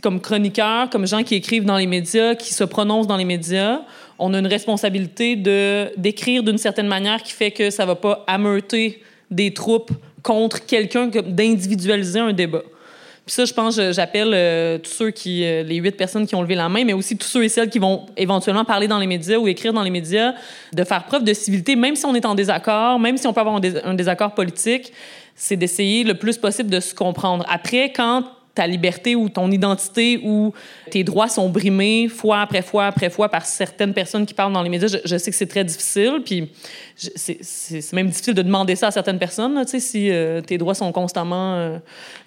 comme 0.00 0.20
chroniqueurs, 0.20 0.88
comme 0.88 1.08
gens 1.08 1.24
qui 1.24 1.34
écrivent 1.34 1.64
dans 1.64 1.76
les 1.76 1.88
médias, 1.88 2.36
qui 2.36 2.54
se 2.54 2.62
prononcent 2.62 3.08
dans 3.08 3.16
les 3.16 3.24
médias, 3.24 3.80
on 4.20 4.32
a 4.34 4.38
une 4.38 4.46
responsabilité 4.46 5.34
de 5.34 5.90
d'écrire 5.96 6.44
d'une 6.44 6.56
certaine 6.56 6.86
manière 6.86 7.20
qui 7.20 7.32
fait 7.32 7.50
que 7.50 7.70
ça 7.70 7.84
va 7.84 7.96
pas 7.96 8.22
ameuter 8.28 9.02
des 9.28 9.52
troupes 9.52 9.90
contre 10.22 10.64
quelqu'un, 10.64 11.08
d'individualiser 11.08 12.20
un 12.20 12.32
débat. 12.32 12.62
Puis 13.24 13.34
ça, 13.34 13.44
je 13.44 13.54
pense, 13.54 13.80
j'appelle 13.92 14.32
euh, 14.34 14.78
tous 14.78 14.90
ceux 14.90 15.10
qui, 15.10 15.44
euh, 15.44 15.62
les 15.62 15.76
huit 15.76 15.96
personnes 15.96 16.26
qui 16.26 16.34
ont 16.34 16.42
levé 16.42 16.56
la 16.56 16.68
main, 16.68 16.84
mais 16.84 16.92
aussi 16.92 17.16
tous 17.16 17.28
ceux 17.28 17.44
et 17.44 17.48
celles 17.48 17.70
qui 17.70 17.78
vont 17.78 18.06
éventuellement 18.16 18.64
parler 18.64 18.88
dans 18.88 18.98
les 18.98 19.06
médias 19.06 19.38
ou 19.38 19.46
écrire 19.46 19.72
dans 19.72 19.84
les 19.84 19.90
médias, 19.90 20.34
de 20.72 20.82
faire 20.82 21.04
preuve 21.04 21.22
de 21.22 21.32
civilité, 21.32 21.76
même 21.76 21.94
si 21.94 22.04
on 22.04 22.16
est 22.16 22.26
en 22.26 22.34
désaccord, 22.34 22.98
même 22.98 23.16
si 23.16 23.28
on 23.28 23.32
peut 23.32 23.40
avoir 23.40 23.60
un, 23.84 23.94
désaccord 23.94 24.34
politique, 24.34 24.92
c'est 25.36 25.56
d'essayer 25.56 26.02
le 26.02 26.14
plus 26.14 26.36
possible 26.36 26.68
de 26.68 26.80
se 26.80 26.94
comprendre. 26.94 27.46
Après, 27.48 27.92
quand 27.92 28.24
ta 28.54 28.66
liberté 28.66 29.16
ou 29.16 29.28
ton 29.28 29.50
identité 29.50 30.20
ou 30.22 30.52
tes 30.90 31.04
droits 31.04 31.28
sont 31.28 31.48
brimés 31.48 32.08
fois 32.08 32.42
après 32.42 32.60
fois 32.60 32.86
après 32.86 33.08
fois 33.08 33.30
par 33.30 33.46
certaines 33.46 33.94
personnes 33.94 34.26
qui 34.26 34.34
parlent 34.34 34.52
dans 34.52 34.62
les 34.62 34.68
médias. 34.68 34.88
Je, 35.04 35.16
sais 35.16 35.30
que 35.30 35.36
c'est 35.36 35.46
très 35.46 35.64
difficile, 35.64 36.20
puis 36.24 36.50
c'est 36.96 37.92
même 37.94 38.08
difficile 38.08 38.34
de 38.34 38.42
demander 38.42 38.76
ça 38.76 38.88
à 38.88 38.90
certaines 38.90 39.18
personnes, 39.18 39.66
sais, 39.66 39.80
si 39.80 40.10
euh, 40.10 40.42
tes 40.42 40.58
droits 40.58 40.74
sont 40.74 40.92
constamment 40.92 41.54
euh, 41.56 41.78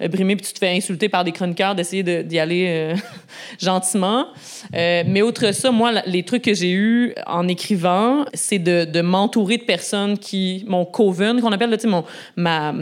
brimés 0.09 0.35
puis 0.35 0.47
tu 0.47 0.53
te 0.53 0.59
fais 0.59 0.75
insulter 0.75 1.09
par 1.09 1.23
des 1.23 1.31
chroniqueurs, 1.31 1.75
d'essayer 1.75 2.23
d'y 2.23 2.39
aller 2.39 2.65
euh, 2.69 2.95
gentiment. 3.61 4.27
mais 4.73 5.21
outre 5.21 5.51
ça, 5.51 5.69
moi, 5.69 5.91
les 6.07 6.23
trucs 6.23 6.43
que 6.43 6.55
j'ai 6.55 6.71
eus 6.71 7.13
en 7.27 7.47
écrivant, 7.47 8.25
c'est 8.33 8.59
de, 8.59 8.85
de 8.85 9.01
m'entourer 9.01 9.57
de 9.57 9.63
personnes 9.63 10.17
qui, 10.17 10.65
mon 10.67 10.85
coven, 10.85 11.39
qu'on 11.39 11.51
appelle, 11.51 11.79
sais, 11.79 11.87
mon, 11.87 12.03
ma 12.35 12.73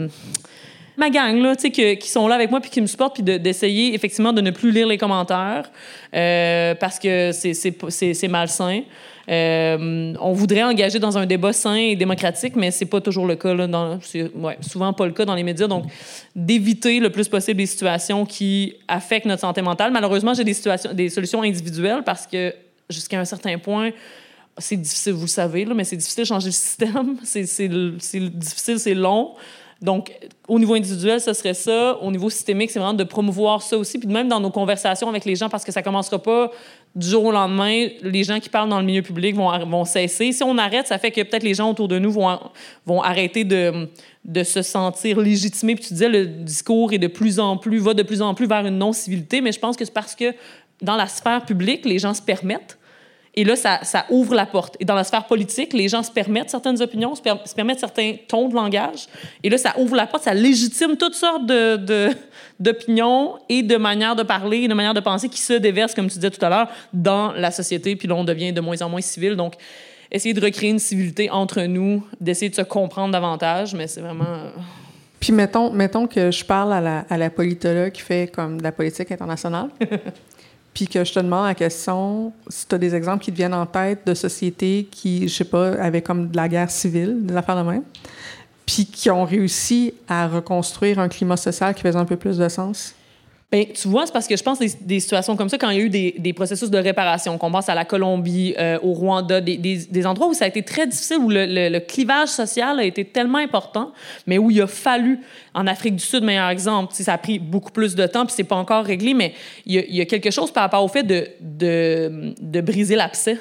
ma 0.96 1.10
gang, 1.10 1.40
là, 1.40 1.56
tu 1.56 1.72
sais, 1.72 1.96
qui 1.96 2.08
sont 2.08 2.28
là 2.28 2.34
avec 2.34 2.50
moi 2.50 2.60
puis 2.60 2.70
qui 2.70 2.80
me 2.80 2.86
supportent, 2.86 3.14
puis 3.14 3.22
d'essayer 3.22 3.94
effectivement 3.94 4.32
de 4.32 4.40
ne 4.40 4.50
plus 4.50 4.70
lire 4.70 4.86
les 4.86 4.98
commentaires 4.98 5.70
euh, 6.14 6.74
parce 6.74 6.98
que 6.98 7.30
c'est 7.32 8.28
malsain. 8.28 8.82
Euh, 9.30 10.14
on 10.20 10.32
voudrait 10.32 10.62
engager 10.62 10.98
dans 10.98 11.16
un 11.16 11.24
débat 11.24 11.52
sain 11.52 11.76
et 11.76 11.96
démocratique, 11.96 12.56
mais 12.56 12.70
c'est 12.70 12.84
pas 12.84 13.00
toujours 13.00 13.26
le 13.26 13.36
cas. 13.36 13.54
Là, 13.54 13.66
dans, 13.66 13.98
ouais, 14.34 14.58
souvent 14.60 14.92
pas 14.92 15.06
le 15.06 15.12
cas 15.12 15.24
dans 15.24 15.34
les 15.34 15.42
médias. 15.42 15.66
Donc, 15.66 15.84
d'éviter 16.36 17.00
le 17.00 17.10
plus 17.10 17.28
possible 17.28 17.58
des 17.58 17.66
situations 17.66 18.26
qui 18.26 18.74
affectent 18.86 19.26
notre 19.26 19.40
santé 19.40 19.62
mentale. 19.62 19.92
Malheureusement, 19.92 20.34
j'ai 20.34 20.44
des, 20.44 20.54
situations, 20.54 20.92
des 20.92 21.08
solutions 21.08 21.42
individuelles 21.42 22.02
parce 22.04 22.26
que 22.26 22.54
jusqu'à 22.90 23.18
un 23.18 23.24
certain 23.24 23.58
point, 23.58 23.90
c'est 24.58 24.76
difficile, 24.76 25.14
vous 25.14 25.22
le 25.22 25.26
savez, 25.26 25.64
là, 25.64 25.74
mais 25.74 25.84
c'est 25.84 25.96
difficile 25.96 26.22
de 26.22 26.28
changer 26.28 26.46
le 26.46 26.52
système. 26.52 27.16
C'est 27.24 27.68
difficile, 27.68 28.78
c'est 28.78 28.94
long. 28.94 29.34
Donc, 29.82 30.12
au 30.48 30.58
niveau 30.58 30.74
individuel, 30.74 31.20
ce 31.20 31.32
serait 31.32 31.54
ça. 31.54 31.98
Au 32.00 32.10
niveau 32.10 32.30
systémique, 32.30 32.70
c'est 32.70 32.78
vraiment 32.78 32.94
de 32.94 33.04
promouvoir 33.04 33.62
ça 33.62 33.76
aussi. 33.76 33.98
Puis 33.98 34.08
même 34.08 34.28
dans 34.28 34.40
nos 34.40 34.50
conversations 34.50 35.08
avec 35.08 35.24
les 35.24 35.36
gens, 35.36 35.48
parce 35.48 35.64
que 35.64 35.72
ça 35.72 35.82
commencera 35.82 36.22
pas 36.22 36.50
du 36.94 37.06
jour 37.06 37.24
au 37.24 37.32
lendemain, 37.32 37.88
les 38.02 38.24
gens 38.24 38.38
qui 38.38 38.48
parlent 38.48 38.68
dans 38.68 38.78
le 38.78 38.86
milieu 38.86 39.02
public 39.02 39.34
vont, 39.34 39.50
vont 39.66 39.84
cesser. 39.84 40.32
Si 40.32 40.42
on 40.42 40.56
arrête, 40.58 40.86
ça 40.86 40.98
fait 40.98 41.10
que 41.10 41.20
peut-être 41.22 41.42
les 41.42 41.54
gens 41.54 41.70
autour 41.70 41.88
de 41.88 41.98
nous 41.98 42.12
vont, 42.12 42.38
vont 42.86 43.02
arrêter 43.02 43.44
de, 43.44 43.88
de 44.24 44.42
se 44.44 44.62
sentir 44.62 45.18
légitimés. 45.18 45.74
Puis 45.74 45.86
tu 45.86 45.94
disais, 45.94 46.08
le 46.08 46.26
discours 46.26 46.92
est 46.92 46.98
de 46.98 47.08
plus 47.08 47.40
en 47.40 47.56
plus, 47.56 47.78
va 47.78 47.94
de 47.94 48.02
plus 48.02 48.22
en 48.22 48.34
plus 48.34 48.46
vers 48.46 48.64
une 48.64 48.78
non-civilité, 48.78 49.40
mais 49.40 49.52
je 49.52 49.58
pense 49.58 49.76
que 49.76 49.84
c'est 49.84 49.94
parce 49.94 50.14
que 50.14 50.32
dans 50.82 50.96
la 50.96 51.08
sphère 51.08 51.44
publique, 51.44 51.84
les 51.84 51.98
gens 51.98 52.14
se 52.14 52.22
permettent 52.22 52.78
et 53.36 53.44
là, 53.44 53.56
ça, 53.56 53.80
ça, 53.82 54.06
ouvre 54.10 54.34
la 54.34 54.46
porte. 54.46 54.76
Et 54.78 54.84
dans 54.84 54.94
la 54.94 55.02
sphère 55.02 55.26
politique, 55.26 55.72
les 55.72 55.88
gens 55.88 56.02
se 56.04 56.10
permettent 56.10 56.50
certaines 56.50 56.80
opinions, 56.80 57.14
se, 57.16 57.22
permettent 57.54 57.80
certains 57.80 58.14
tons 58.28 58.48
de 58.48 58.54
langage. 58.54 59.06
Et 59.42 59.50
là, 59.50 59.58
ça 59.58 59.74
ouvre 59.78 59.96
la 59.96 60.06
porte, 60.06 60.22
ça 60.24 60.34
légitime 60.34 60.96
toutes 60.96 61.14
sortes 61.14 61.44
d'opinions 62.60 63.34
de, 63.34 63.38
et 63.48 63.62
de 63.62 63.76
manières 63.76 64.14
de 64.14 64.22
parler 64.22 64.58
et 64.58 64.68
de 64.68 64.74
manières 64.74 64.94
de 64.94 65.00
penser 65.00 65.28
qui 65.28 65.40
se 65.40 65.54
déversent, 65.54 65.94
comme 65.94 66.06
tu 66.06 66.14
disais 66.14 66.30
tout 66.30 66.44
à 66.44 66.48
l'heure, 66.48 66.68
dans 66.92 67.32
la 67.32 67.50
société. 67.50 67.96
Puis 67.96 68.06
là, 68.06 68.14
on 68.14 68.24
devient 68.24 68.52
de 68.52 68.60
moins 68.60 68.80
en 68.82 68.88
moins 68.88 69.00
civil. 69.00 69.34
Donc, 69.34 69.54
essayer 70.12 70.32
de 70.32 70.40
recréer 70.40 70.70
une 70.70 70.78
civilité 70.78 71.28
entre 71.28 71.62
nous, 71.62 72.06
d'essayer 72.20 72.50
de 72.50 72.54
se 72.54 72.62
comprendre 72.62 73.12
davantage, 73.12 73.74
mais 73.74 73.88
c'est 73.88 74.00
vraiment... 74.00 74.24
Euh, 74.28 74.50
Puis 75.18 75.32
mettons, 75.32 75.72
mettons 75.72 76.06
que 76.06 76.30
je 76.30 76.44
parle 76.44 76.72
à 76.72 76.80
la, 76.80 76.98
à 77.10 77.16
la 77.16 77.30
politologue 77.30 77.90
qui 77.90 78.02
fait 78.02 78.30
comme 78.32 78.58
de 78.58 78.62
la 78.62 78.70
politique 78.70 79.10
internationale. 79.10 79.70
puis 80.74 80.88
que 80.88 81.04
je 81.04 81.12
te 81.12 81.20
demande 81.20 81.46
la 81.46 81.54
question, 81.54 82.32
si 82.48 82.66
tu 82.66 82.74
as 82.74 82.78
des 82.78 82.94
exemples 82.96 83.22
qui 83.22 83.30
te 83.30 83.36
viennent 83.36 83.54
en 83.54 83.64
tête 83.64 84.04
de 84.06 84.12
sociétés 84.12 84.88
qui, 84.90 85.28
je 85.28 85.34
sais 85.34 85.44
pas, 85.44 85.72
avaient 85.74 86.02
comme 86.02 86.28
de 86.28 86.36
la 86.36 86.48
guerre 86.48 86.70
civile, 86.70 87.18
des 87.20 87.36
affaires 87.36 87.56
de 87.56 87.70
même, 87.70 87.84
puis 88.66 88.84
qui 88.86 89.08
ont 89.08 89.24
réussi 89.24 89.94
à 90.08 90.26
reconstruire 90.26 90.98
un 90.98 91.08
climat 91.08 91.36
social 91.36 91.74
qui 91.74 91.82
faisait 91.82 91.98
un 91.98 92.04
peu 92.04 92.16
plus 92.16 92.38
de 92.38 92.48
sens? 92.48 92.94
Bien, 93.52 93.64
tu 93.72 93.88
vois, 93.88 94.06
c'est 94.06 94.12
parce 94.12 94.26
que 94.26 94.36
je 94.36 94.42
pense 94.42 94.58
des, 94.58 94.72
des 94.80 95.00
situations 95.00 95.36
comme 95.36 95.48
ça, 95.48 95.58
quand 95.58 95.70
il 95.70 95.78
y 95.78 95.80
a 95.80 95.84
eu 95.84 95.90
des, 95.90 96.32
processus 96.32 96.70
de 96.70 96.78
réparation, 96.78 97.38
qu'on 97.38 97.50
pense 97.50 97.68
à 97.68 97.74
la 97.74 97.84
Colombie, 97.84 98.54
euh, 98.58 98.78
au 98.82 98.92
Rwanda, 98.92 99.40
des, 99.40 100.06
endroits 100.06 100.28
où 100.28 100.34
ça 100.34 100.46
a 100.46 100.48
été 100.48 100.62
très 100.62 100.86
difficile, 100.86 101.18
où 101.18 101.30
le, 101.30 101.78
clivage 101.80 102.28
social 102.28 102.80
a 102.80 102.84
été 102.84 103.04
tellement 103.04 103.38
important, 103.38 103.92
mais 104.26 104.38
où 104.38 104.50
il 104.50 104.60
a 104.60 104.66
fallu, 104.66 105.20
en 105.52 105.66
Afrique 105.66 105.96
du 105.96 106.04
Sud, 106.04 106.24
meilleur 106.24 106.48
exemple, 106.48 106.94
ça 106.94 107.12
a 107.12 107.18
pris 107.18 107.38
beaucoup 107.38 107.70
plus 107.70 107.94
de 107.94 108.06
temps, 108.06 108.26
puis 108.26 108.34
c'est 108.36 108.44
pas 108.44 108.56
encore 108.56 108.84
réglé, 108.84 109.14
mais 109.14 109.34
il 109.66 109.74
y, 109.74 110.00
a, 110.00 110.04
quelque 110.06 110.30
chose 110.30 110.50
par 110.50 110.64
rapport 110.64 110.82
au 110.82 110.88
fait 110.88 111.04
de 111.04 112.60
briser 112.60 112.96
l'abcès, 112.96 113.38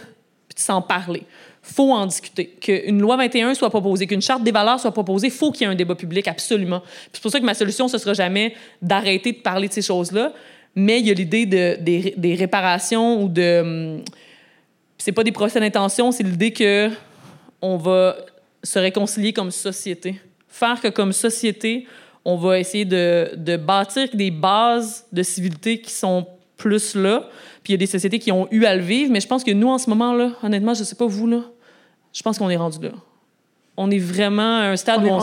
puis 0.47 0.55
de 0.55 0.59
s'en 0.59 0.81
parler 0.81 1.23
faut 1.63 1.93
en 1.93 2.05
discuter. 2.05 2.47
Qu'une 2.59 3.01
loi 3.01 3.15
21 3.15 3.55
soit 3.55 3.69
proposée, 3.69 4.05
qu'une 4.05 4.21
charte 4.21 4.43
des 4.43 4.51
valeurs 4.51 4.79
soit 4.79 4.91
proposée, 4.91 5.29
faut 5.29 5.51
qu'il 5.51 5.61
y 5.61 5.69
ait 5.69 5.71
un 5.71 5.75
débat 5.75 5.95
public, 5.95 6.27
absolument. 6.27 6.83
C'est 7.11 7.21
pour 7.21 7.31
ça 7.31 7.39
que 7.39 7.45
ma 7.45 7.53
solution, 7.53 7.87
ce 7.87 7.97
sera 7.97 8.13
jamais 8.13 8.53
d'arrêter 8.81 9.31
de 9.31 9.37
parler 9.37 9.69
de 9.69 9.73
ces 9.73 9.81
choses-là, 9.81 10.33
mais 10.75 10.99
il 10.99 11.07
y 11.07 11.11
a 11.11 11.13
l'idée 11.13 11.45
de, 11.45 11.77
des, 11.79 12.35
réparations 12.35 13.23
ou 13.23 13.29
de... 13.29 13.61
Hum, 13.61 14.03
c'est 14.97 15.13
pas 15.13 15.23
des 15.23 15.31
procès 15.31 15.59
d'intention, 15.59 16.11
c'est 16.11 16.23
l'idée 16.23 16.51
que 16.51 16.89
on 17.61 17.77
va 17.77 18.17
se 18.61 18.79
réconcilier 18.79 19.33
comme 19.33 19.51
société. 19.51 20.15
Faire 20.49 20.79
que 20.79 20.89
comme 20.89 21.13
société, 21.13 21.87
on 22.25 22.35
va 22.35 22.59
essayer 22.59 22.85
de, 22.85 23.31
de 23.35 23.57
bâtir 23.57 24.09
des 24.13 24.31
bases 24.31 25.05
de 25.11 25.23
civilité 25.23 25.79
qui 25.79 25.91
sont 25.91 26.27
plus 26.57 26.95
là. 26.95 27.29
Puis 27.63 27.71
il 27.71 27.75
y 27.75 27.75
a 27.75 27.77
des 27.77 27.87
sociétés 27.87 28.19
qui 28.19 28.31
ont 28.31 28.47
eu 28.51 28.65
à 28.65 28.75
le 28.75 28.81
vivre, 28.81 29.11
mais 29.11 29.21
je 29.21 29.27
pense 29.27 29.43
que 29.43 29.51
nous, 29.51 29.69
en 29.69 29.77
ce 29.77 29.89
moment-là, 29.89 30.31
honnêtement, 30.43 30.73
je 30.73 30.83
sais 30.83 30.95
pas 30.95 31.05
vous, 31.05 31.27
là, 31.27 31.41
je 32.11 32.21
pense 32.21 32.37
qu'on 32.37 32.49
est 32.49 32.57
rendu 32.57 32.79
là. 32.81 32.91
On 33.75 33.89
est 33.89 33.99
vraiment 33.99 34.59
à 34.59 34.65
un 34.65 34.75
stade 34.75 35.03
où 35.03 35.07
on, 35.07 35.19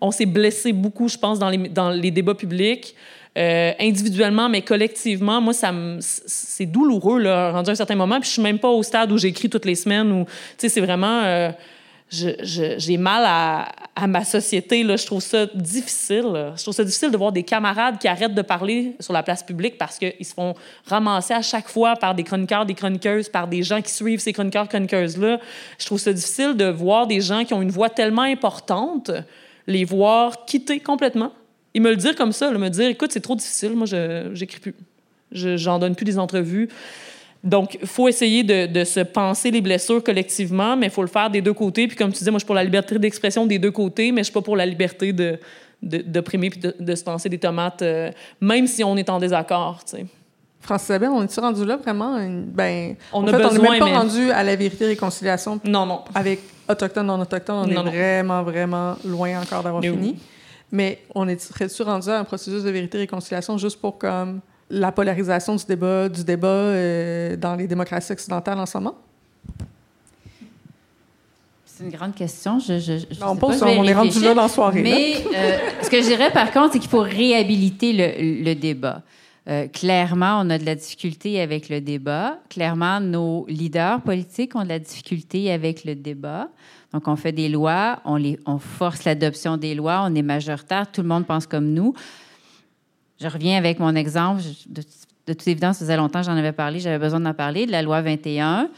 on 0.00 0.10
s'est 0.10 0.26
blessé 0.26 0.72
beaucoup, 0.72 1.08
je 1.08 1.18
pense, 1.18 1.38
dans 1.38 1.48
les, 1.48 1.58
dans 1.68 1.90
les 1.90 2.10
débats 2.10 2.34
publics. 2.34 2.94
Euh, 3.36 3.72
individuellement, 3.80 4.50
mais 4.50 4.60
collectivement, 4.60 5.40
moi, 5.40 5.54
ça 5.54 5.72
c'est 6.00 6.66
douloureux, 6.66 7.18
là, 7.18 7.50
rendu 7.52 7.70
à 7.70 7.72
un 7.72 7.76
certain 7.76 7.94
moment. 7.94 8.20
Puis 8.20 8.28
je 8.28 8.34
suis 8.34 8.42
même 8.42 8.58
pas 8.58 8.68
au 8.68 8.82
stade 8.82 9.10
où 9.10 9.16
j'écris 9.16 9.48
toutes 9.48 9.64
les 9.64 9.74
semaines. 9.74 10.12
Où, 10.12 10.24
tu 10.24 10.32
sais, 10.58 10.68
c'est 10.68 10.82
vraiment... 10.82 11.22
Euh, 11.22 11.50
j'ai 12.12 12.98
mal 12.98 13.24
à, 13.26 14.06
ma 14.06 14.24
société. 14.24 14.82
Là. 14.82 14.96
Je 14.96 15.06
trouve 15.06 15.22
ça 15.22 15.46
difficile. 15.46 16.52
Je 16.56 16.62
trouve 16.62 16.74
ça 16.74 16.84
difficile 16.84 17.10
de 17.10 17.16
voir 17.16 17.32
des 17.32 17.42
camarades 17.42 17.98
qui 17.98 18.06
arrêtent 18.06 18.34
de 18.34 18.42
parler 18.42 18.96
sur 19.00 19.12
la 19.12 19.22
place 19.22 19.42
publique 19.42 19.78
parce 19.78 19.98
qu'ils 19.98 20.24
se 20.24 20.34
font 20.34 20.54
ramasser 20.86 21.32
à 21.32 21.42
chaque 21.42 21.68
fois 21.68 21.96
par 21.96 22.14
des 22.14 22.22
chroniqueurs, 22.22 22.66
des 22.66 22.74
chroniqueuses, 22.74 23.28
par 23.28 23.48
des 23.48 23.62
gens 23.62 23.80
qui 23.80 23.92
suivent 23.92 24.20
ces 24.20 24.32
chroniqueurs, 24.32 24.68
chroniqueuses-là. 24.68 25.40
Je 25.78 25.86
trouve 25.86 25.98
ça 25.98 26.12
difficile 26.12 26.54
de 26.54 26.66
voir 26.66 27.06
des 27.06 27.20
gens 27.20 27.44
qui 27.44 27.54
ont 27.54 27.62
une 27.62 27.70
voix 27.70 27.88
tellement 27.88 28.22
importante, 28.22 29.10
les 29.66 29.84
voir 29.84 30.44
quitter 30.44 30.80
complètement. 30.80 31.32
Et 31.74 31.80
me 31.80 31.88
le 31.88 31.96
dire 31.96 32.14
comme 32.14 32.32
ça, 32.32 32.50
me 32.50 32.68
dire, 32.68 32.88
écoute, 32.88 33.12
c'est 33.12 33.20
trop 33.20 33.36
difficile, 33.36 33.74
moi, 33.74 33.86
je 33.86 34.30
j'écris 34.34 34.60
plus. 34.60 34.74
J'en 35.32 35.78
donne 35.78 35.94
plus 35.94 36.04
des 36.04 36.18
entrevues. 36.18 36.68
Donc, 37.44 37.76
il 37.80 37.88
faut 37.88 38.08
essayer 38.08 38.44
de, 38.44 38.84
se 38.84 39.00
penser 39.00 39.50
les 39.50 39.60
blessures 39.60 40.02
collectivement, 40.02 40.76
mais 40.76 40.86
il 40.86 40.92
faut 40.92 41.02
le 41.02 41.08
faire 41.08 41.28
des 41.28 41.40
deux 41.40 41.52
côtés. 41.52 41.88
Puis, 41.88 41.96
comme 41.96 42.12
tu 42.12 42.18
disais, 42.18 42.30
moi, 42.30 42.38
je 42.38 42.42
suis 42.42 42.46
pour 42.46 42.54
la 42.54 42.64
liberté 42.64 42.98
d'expression 42.98 43.46
des 43.46 43.58
deux 43.58 43.72
côtés, 43.72 44.12
mais 44.12 44.20
je 44.20 44.24
suis 44.24 44.32
pas 44.32 44.42
pour 44.42 44.56
la 44.56 44.66
liberté 44.66 45.12
de 45.12 45.38
d'opprimer 45.82 46.48
puis 46.48 46.60
de, 46.60 46.94
se 46.94 47.02
penser 47.02 47.28
des 47.28 47.38
tomates, 47.38 47.82
euh, 47.82 48.12
même 48.40 48.68
si 48.68 48.84
on 48.84 48.96
est 48.96 49.10
en 49.10 49.18
désaccord, 49.18 49.82
tu 49.84 49.96
sais. 49.96 50.06
Francis 50.60 50.96
on 51.10 51.24
est-tu 51.24 51.40
rendu 51.40 51.64
là 51.64 51.76
vraiment? 51.76 52.24
Ben, 52.54 52.94
on 53.12 53.26
a 53.26 53.32
besoin, 53.32 53.48
on 53.48 53.52
n'est 53.54 53.70
même 53.70 53.78
pas 53.80 53.98
rendu 53.98 54.30
à 54.30 54.44
la 54.44 54.54
vérité 54.54 54.84
et 54.84 54.88
réconciliation. 54.88 55.58
Non, 55.64 55.84
non. 55.84 56.02
Avec 56.14 56.38
autochtones, 56.68 57.06
non 57.06 57.20
autochtones, 57.20 57.68
on 57.68 57.68
est 57.68 57.90
vraiment, 57.90 58.44
vraiment 58.44 58.94
loin 59.04 59.40
encore 59.40 59.64
d'avoir 59.64 59.82
fini. 59.82 60.16
Mais 60.70 61.00
on 61.16 61.26
est, 61.26 61.40
serait-tu 61.40 61.82
rendu 61.82 62.08
à 62.08 62.20
un 62.20 62.24
processus 62.24 62.62
de 62.62 62.70
vérité 62.70 62.98
et 62.98 63.00
réconciliation 63.02 63.58
juste 63.58 63.80
pour 63.80 63.98
comme 63.98 64.40
la 64.72 64.90
polarisation 64.90 65.54
du 65.54 65.64
débat, 65.66 66.08
du 66.08 66.24
débat 66.24 66.48
euh, 66.48 67.36
dans 67.36 67.54
les 67.54 67.66
démocraties 67.66 68.12
occidentales 68.12 68.58
en 68.58 68.66
ce 68.66 68.78
moment? 68.78 68.96
C'est 71.66 71.84
une 71.84 71.90
grande 71.90 72.14
question. 72.14 72.58
Je, 72.58 72.78
je, 72.78 72.92
je 73.10 73.24
on, 73.24 73.36
pas, 73.36 73.62
on 73.62 73.84
est 73.84 73.94
rendu 73.94 74.18
là 74.20 74.34
dans 74.34 74.42
la 74.42 74.48
soirée. 74.48 74.82
Mais 74.82 75.16
euh, 75.34 75.58
ce 75.82 75.90
que 75.90 75.98
je 75.98 76.06
dirais 76.06 76.30
par 76.30 76.50
contre, 76.50 76.72
c'est 76.72 76.78
qu'il 76.78 76.90
faut 76.90 77.00
réhabiliter 77.00 77.92
le, 77.92 78.42
le 78.44 78.54
débat. 78.54 79.02
Euh, 79.48 79.66
clairement, 79.66 80.40
on 80.42 80.50
a 80.50 80.58
de 80.58 80.64
la 80.64 80.74
difficulté 80.74 81.40
avec 81.40 81.68
le 81.68 81.80
débat. 81.80 82.38
Clairement, 82.48 83.00
nos 83.00 83.44
leaders 83.48 84.00
politiques 84.00 84.54
ont 84.54 84.62
de 84.62 84.68
la 84.68 84.78
difficulté 84.78 85.50
avec 85.52 85.84
le 85.84 85.94
débat. 85.96 86.48
Donc, 86.92 87.08
on 87.08 87.16
fait 87.16 87.32
des 87.32 87.48
lois, 87.48 88.00
on, 88.04 88.16
les, 88.16 88.38
on 88.46 88.58
force 88.58 89.04
l'adoption 89.04 89.56
des 89.56 89.74
lois, 89.74 90.04
on 90.04 90.14
est 90.14 90.22
majoritaire, 90.22 90.86
tout 90.92 91.02
le 91.02 91.08
monde 91.08 91.26
pense 91.26 91.46
comme 91.46 91.72
nous. 91.72 91.94
Je 93.22 93.28
reviens 93.28 93.56
avec 93.56 93.78
mon 93.78 93.94
exemple. 93.94 94.42
De, 94.66 94.82
toute 95.32 95.46
évidence, 95.46 95.76
ça 95.76 95.84
faisait 95.84 95.96
longtemps 95.96 96.20
que 96.20 96.26
j'en 96.26 96.36
avais 96.36 96.52
parlé, 96.52 96.80
j'avais 96.80 96.98
besoin 96.98 97.20
d'en 97.20 97.34
parler, 97.34 97.66
de 97.66 97.70
la 97.70 97.82
loi 97.82 98.02
21. 98.02 98.68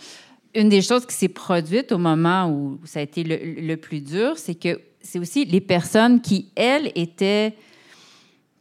Une 0.54 0.68
des 0.68 0.82
choses 0.82 1.06
qui 1.06 1.14
s'est 1.14 1.28
produite 1.28 1.92
au 1.92 1.98
moment 1.98 2.50
où 2.50 2.78
ça 2.84 3.00
a 3.00 3.02
été 3.02 3.24
le, 3.24 3.76
plus 3.76 4.00
dur, 4.00 4.36
c'est 4.36 4.54
que 4.54 4.78
c'est 5.00 5.18
aussi 5.18 5.46
les 5.46 5.62
personnes 5.62 6.20
qui, 6.20 6.50
elles, 6.56 6.92
étaient 6.94 7.54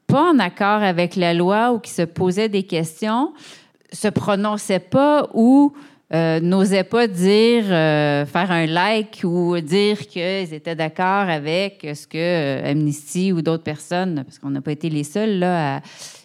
pas 0.08 0.32
en 0.32 0.40
accord 0.40 0.82
avec 0.82 1.18
la 1.18 1.34
loi 1.34 1.74
ou 1.74 1.80
qui 1.80 1.92
se 1.92 2.04
posaient 2.04 2.50
des 2.50 2.64
questions, 2.64 3.34
se 3.92 4.08
prononçaient 4.08 4.80
pas 4.80 5.30
ou 5.34 5.74
euh, 6.14 6.39
n'osaient 6.39 6.84
pas 6.84 7.07
dire, 7.07 7.64
euh, 7.70 8.26
faire 8.28 8.51
un 8.51 8.68
like 8.68 9.22
ou 9.24 9.59
dire 9.59 9.97
qu'ils 10.05 10.53
étaient 10.53 10.76
d'accord 10.76 11.28
avec 11.28 11.88
ce 11.95 12.05
que 12.05 12.18
euh, 12.18 12.72
Amnesty 12.72 13.32
ou 13.32 13.41
d'autres 13.41 13.64
personnes, 13.64 14.24
parce 14.24 14.38
qu'on 14.38 14.51
n'a 14.51 14.61
pas 14.61 14.74
été 14.74 14.89
les 14.89 15.03
seuls 15.03 15.39
là, 15.39 15.82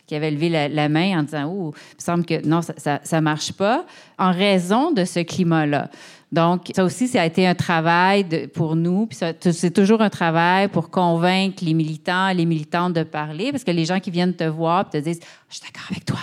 qui 0.07 0.15
avaient 0.15 0.31
levé 0.31 0.51
la, 0.51 0.89
main 0.91 1.21
en 1.21 1.23
disant 1.23 1.51
Oh, 1.51 1.73
il 1.75 1.97
me 1.97 2.03
semble 2.03 2.27
que 2.27 2.47
non, 2.47 2.61
ça 2.61 3.01
ne 3.13 3.21
marche 3.21 3.53
pas, 3.53 3.87
en 4.19 4.31
raison 4.31 4.93
de 4.93 5.07
ce 5.07 5.21
climat-là. 5.21 5.89
Donc, 6.31 6.71
ça 6.77 6.85
aussi, 6.85 7.09
ça 7.09 7.23
a 7.23 7.25
été 7.25 7.47
un 7.47 7.55
travail 7.55 8.49
pour 8.49 8.77
nous. 8.77 9.07
Puis 9.07 9.19
c'est 9.41 9.73
toujours 9.73 10.03
un 10.03 10.11
travail 10.11 10.69
pour 10.69 10.91
convaincre 10.91 11.65
les 11.65 11.73
militants, 11.73 12.31
les 12.33 12.45
militantes 12.45 12.93
de 12.93 13.05
parler, 13.05 13.53
parce 13.53 13.65
que 13.65 13.71
les 13.71 13.87
gens 13.87 14.01
qui 14.01 14.11
viennent 14.11 14.35
te 14.35 14.45
voir 14.45 14.91
te 14.91 14.99
disent 14.99 15.21
Je 15.49 15.55
suis 15.55 15.65
d'accord 15.65 15.87
avec 15.91 16.05
toi. 16.05 16.19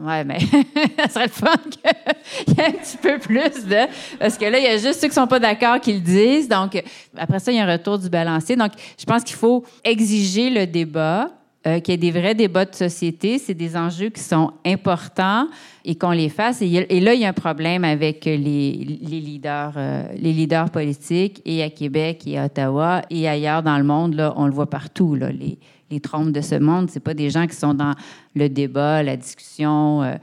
Ouais, 0.00 0.24
mais 0.24 0.38
ça 0.98 1.08
serait 1.08 1.26
le 1.26 1.30
fun 1.30 1.56
qu'il 1.70 2.54
y 2.56 2.60
ait 2.60 2.64
un 2.66 2.72
petit 2.72 2.96
peu 2.96 3.18
plus 3.18 3.66
de. 3.66 3.86
Parce 4.18 4.38
que 4.38 4.44
là, 4.44 4.58
il 4.58 4.64
y 4.64 4.68
a 4.68 4.76
juste 4.76 4.94
ceux 4.94 5.08
qui 5.08 5.18
ne 5.18 5.22
sont 5.22 5.26
pas 5.26 5.40
d'accord 5.40 5.80
qui 5.80 5.92
le 5.92 6.00
disent. 6.00 6.48
Donc, 6.48 6.82
après 7.16 7.38
ça, 7.40 7.50
il 7.50 7.56
y 7.56 7.60
a 7.60 7.64
un 7.64 7.72
retour 7.72 7.98
du 7.98 8.08
balancier. 8.08 8.56
Donc, 8.56 8.72
je 8.98 9.04
pense 9.04 9.24
qu'il 9.24 9.36
faut 9.36 9.64
exiger 9.84 10.50
le 10.50 10.66
débat, 10.66 11.30
euh, 11.66 11.80
qu'il 11.80 11.92
y 11.92 11.94
ait 11.94 12.12
des 12.12 12.18
vrais 12.18 12.34
débats 12.34 12.64
de 12.64 12.74
société. 12.74 13.38
C'est 13.38 13.54
des 13.54 13.76
enjeux 13.76 14.10
qui 14.10 14.20
sont 14.20 14.52
importants 14.64 15.48
et 15.84 15.96
qu'on 15.96 16.12
les 16.12 16.28
fasse. 16.28 16.62
Et, 16.62 17.00
là, 17.00 17.14
il 17.14 17.20
y 17.20 17.24
a 17.24 17.30
un 17.30 17.32
problème 17.32 17.82
avec 17.82 18.24
les, 18.24 18.36
leaders, 18.36 19.72
euh, 19.76 20.04
les 20.14 20.32
leaders 20.32 20.70
politiques 20.70 21.42
et 21.44 21.62
à 21.62 21.70
Québec 21.70 22.22
et 22.26 22.38
à 22.38 22.44
Ottawa 22.44 23.02
et 23.10 23.28
ailleurs 23.28 23.64
dans 23.64 23.78
le 23.78 23.84
monde. 23.84 24.14
Là, 24.14 24.32
on 24.36 24.46
le 24.46 24.52
voit 24.52 24.70
partout. 24.70 25.16
Les, 25.16 25.58
les 25.90 26.00
trompes 26.00 26.32
de 26.32 26.40
ce 26.40 26.54
monde. 26.56 26.90
C'est 26.90 27.00
pas 27.00 27.14
des 27.14 27.30
gens 27.30 27.46
qui 27.46 27.56
sont 27.56 27.74
dans 27.74 27.94
le 28.34 28.48
débat, 28.48 29.02
la 29.02 29.16
discussion. 29.16 30.02
Euh, 30.02 30.14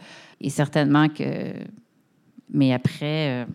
et 0.42 0.50
certainement 0.50 1.10
que. 1.10 1.54
Mais 2.54 2.74
après. 2.74 3.44
Euh, 3.44 3.46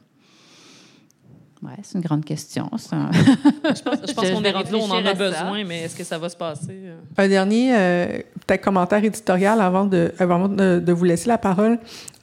ouais, 1.62 1.72
c'est 1.82 1.98
une 1.98 2.04
grande 2.04 2.24
question. 2.24 2.68
je 2.72 3.82
pense, 4.14 4.30
qu'on 4.30 4.42
est 4.42 4.50
rendu 4.50 4.74
on 4.74 4.90
en 4.90 5.04
a 5.04 5.14
besoin, 5.14 5.64
mais 5.64 5.82
est-ce 5.82 5.96
que 5.96 6.04
ça 6.04 6.18
va 6.18 6.28
se 6.28 6.36
passer? 6.36 6.80
Euh? 6.84 6.96
Un 7.16 7.28
dernier 7.28 8.24
peut-être 8.46 8.62
commentaire 8.62 9.04
éditorial 9.04 9.60
avant 9.60 9.84
de, 9.84 10.12
avant 10.18 10.48
de, 10.48 10.92
vous 10.92 11.04
laisser 11.04 11.28
la 11.28 11.38
parole. 11.38 11.78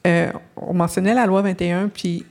on 0.06 0.74
mentionnait 0.74 1.14
la 1.14 1.26
loi 1.26 1.42
21, 1.42 1.90
puis 1.90 2.26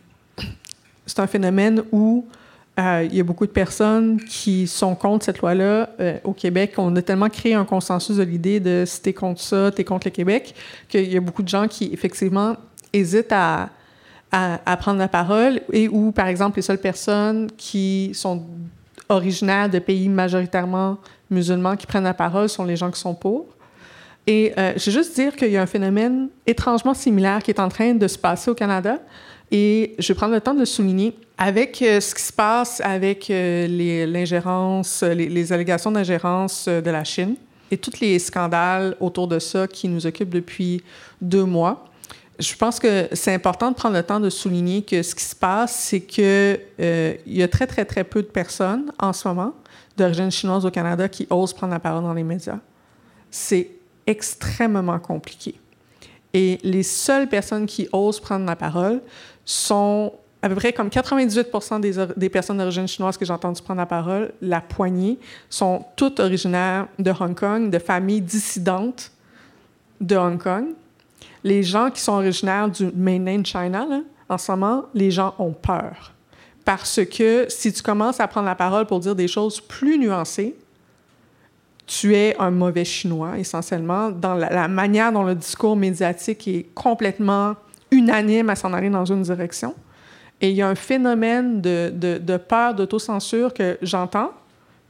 c'est 1.07 1.21
un 1.21 1.27
phénomène 1.27 1.83
où 1.93 2.27
euh, 2.29 2.46
il 2.79 3.15
y 3.15 3.21
a 3.21 3.25
beaucoup 3.25 3.47
de 3.47 3.53
personnes 3.53 4.21
qui 4.21 4.67
sont 4.67 4.95
contre 4.95 5.25
cette 5.25 5.39
loi-là 5.39 5.89
euh, 5.99 6.19
au 6.25 6.33
Québec. 6.33 6.75
On 6.77 6.95
a 6.97 7.03
tellement 7.03 7.31
créé 7.31 7.55
un 7.55 7.65
consensus 7.65 8.17
de 8.17 8.23
l'idée 8.23 8.61
de 8.61 8.85
si 8.87 9.01
t'es 9.01 9.15
contre 9.15 9.41
ça, 9.41 9.71
t'es 9.71 9.85
contre 9.85 10.07
le 10.09 10.11
Québec, 10.11 10.55
qu'il 10.89 11.11
y 11.11 11.17
a 11.17 11.21
beaucoup 11.21 11.43
de 11.43 11.49
gens 11.49 11.69
qui, 11.69 11.89
effectivement, 11.93 12.57
hésitent 12.93 13.33
à, 13.33 13.71
à, 14.31 14.77
prendre 14.77 14.99
la 14.99 15.09
parole 15.09 15.61
et 15.73 15.89
où, 15.89 16.13
par 16.13 16.27
exemple, 16.27 16.57
les 16.57 16.63
seules 16.63 16.81
personnes 16.81 17.51
qui 17.57 18.11
sont 18.13 18.45
originaires 19.09 19.71
de 19.71 19.79
pays 19.79 20.09
majoritairement 20.09 20.99
musulmans 21.31 21.77
qui 21.77 21.87
prennent 21.87 22.05
la 22.05 22.15
parole 22.15 22.49
sont 22.49 22.65
les 22.65 22.77
gens 22.77 22.91
qui 22.91 23.01
sont 23.01 23.15
pauvres. 23.15 23.57
Et 24.27 24.53
euh, 24.59 24.73
je 24.77 24.87
vais 24.87 24.93
juste 24.93 25.15
dire 25.15 25.37
qu'il 25.37 25.51
y 25.51 25.57
a 25.57 25.63
un 25.63 25.67
phénomène 25.67 26.29
étrangement 26.47 26.95
similaire 26.95 27.43
qui 27.43 27.53
est 27.53 27.61
en 27.61 27.69
train 27.69 27.95
de 27.95 28.09
se 28.09 28.19
passer 28.19 28.51
au 28.51 28.55
Canada. 28.55 28.99
Et 29.51 29.95
je 29.99 30.09
vais 30.09 30.15
prendre 30.15 30.35
le 30.35 30.41
temps 30.41 30.55
de 30.55 30.61
le 30.61 30.65
souligner. 30.65 31.15
Avec 31.39 31.83
euh, 31.83 32.01
ce 32.01 32.15
qui 32.15 32.23
se 32.23 32.33
passe 32.33 32.81
avec 32.81 33.29
euh, 33.31 34.07
l'ingérence, 34.07 35.03
les, 35.03 35.29
les, 35.29 35.53
allégations 35.53 35.93
d'ingérence 35.93 36.67
euh, 36.67 36.81
de 36.81 36.91
la 36.91 37.05
Chine 37.05 37.37
et 37.71 37.77
tous 37.77 38.01
les 38.01 38.19
scandales 38.19 38.97
autour 39.01 39.29
de 39.29 39.39
ça 39.39 39.69
qui 39.69 39.89
nous 39.89 40.07
occupent 40.07 40.31
depuis 40.31 40.83
deux 41.21 41.45
mois, 41.45 41.85
je 42.39 42.55
pense 42.55 42.79
que 42.79 43.09
c'est 43.13 43.35
important 43.35 43.71
de 43.71 43.77
prendre 43.77 43.97
le 43.97 44.03
temps 44.03 44.21
de 44.21 44.31
souligner 44.31 44.83
que 44.83 45.03
ce 45.03 45.15
qui 45.15 45.25
se 45.25 45.35
passe, 45.35 45.75
c'est 45.75 46.01
qu'il 46.01 46.59
y 47.27 47.43
a 47.43 47.49
très, 47.49 47.67
très, 47.67 47.85
très 47.85 48.05
peu 48.05 48.23
de 48.23 48.29
personnes 48.29 48.93
en 48.99 49.13
ce 49.13 49.27
moment 49.29 49.55
d'origine 49.97 50.31
chinoise 50.31 50.67
au 50.67 50.71
Canada 50.71 51.09
qui 51.09 51.27
osent 51.31 51.55
prendre 51.55 51.73
la 51.73 51.81
parole 51.81 52.03
dans 52.03 52.13
les 52.13 52.23
médias. 52.23 52.59
C'est 53.31 53.71
extrêmement 54.07 54.99
compliqué. 54.99 55.55
Et 56.35 56.59
les 56.63 56.83
seules 56.83 57.29
personnes 57.29 57.67
qui 57.67 57.89
osent 57.93 58.21
prendre 58.21 58.45
la 58.45 58.57
parole 58.57 59.01
sont 59.47 60.13
à 60.43 60.49
peu 60.49 60.57
près 60.57 60.73
comme 60.73 60.91
98 60.91 61.81
des, 61.81 62.07
des, 62.17 62.29
personnes 62.29 62.59
d'origine 62.59 62.87
chinoise 62.87 63.17
que 63.17 63.25
j'ai 63.25 63.33
entendu 63.33 63.63
prendre 63.63 63.81
la 63.81 63.87
parole, 63.87 64.33
la 64.43 64.61
poignée, 64.61 65.19
sont 65.49 65.85
toutes 65.97 66.21
originaires 66.21 66.89
de 66.99 67.11
Hong 67.11 67.35
Kong, 67.35 67.71
de 67.71 67.79
familles 67.79 68.21
dissidentes 68.21 69.11
de 70.01 70.15
Hong 70.15 70.41
Kong. 70.41 70.67
Les 71.43 71.63
gens 71.63 71.91
qui 71.91 72.01
sont 72.01 72.13
originaires 72.13 72.69
du 72.69 72.91
mainland 72.95 73.45
China, 73.45 73.87
en 74.29 74.37
ce 74.37 74.53
moment, 74.53 74.85
les 74.95 75.11
gens 75.11 75.35
ont 75.39 75.53
peur. 75.53 76.13
Parce 76.65 77.01
que 77.05 77.47
si 77.49 77.73
tu 77.73 77.83
commences 77.83 78.21
à 78.21 78.27
prendre 78.27 78.47
la 78.47 78.57
parole 78.57 78.87
pour 78.87 79.01
dire 79.01 79.15
des 79.15 79.29
choses 79.29 79.61
plus 79.61 79.99
nuancées, 79.99 80.57
tu 81.87 82.17
es 82.17 82.37
un 82.41 82.51
mauvais 82.51 82.85
chinois, 82.85 83.39
essentiellement, 83.39 84.11
dans 84.11 84.35
la, 84.35 84.51
la 84.51 84.67
manière 84.67 85.13
dont 85.13 85.23
le 85.23 85.37
discours 85.37 85.77
médiatique 85.77 86.49
est 86.49 86.67
complètement 86.75 87.55
unanime 87.91 88.51
à 88.51 88.57
s'en 88.57 88.73
aller 88.73 88.91
dans 88.91 89.05
une 89.05 89.23
direction. 89.23 89.75
Et 90.41 90.51
il 90.51 90.57
y 90.57 90.63
a 90.63 90.69
un 90.69 90.75
phénomène 90.75 91.61
de, 91.61 91.93
de, 91.95 92.37
peur 92.37 92.75
d'autocensure 92.75 93.55
que 93.55 93.79
j'entends 93.81 94.33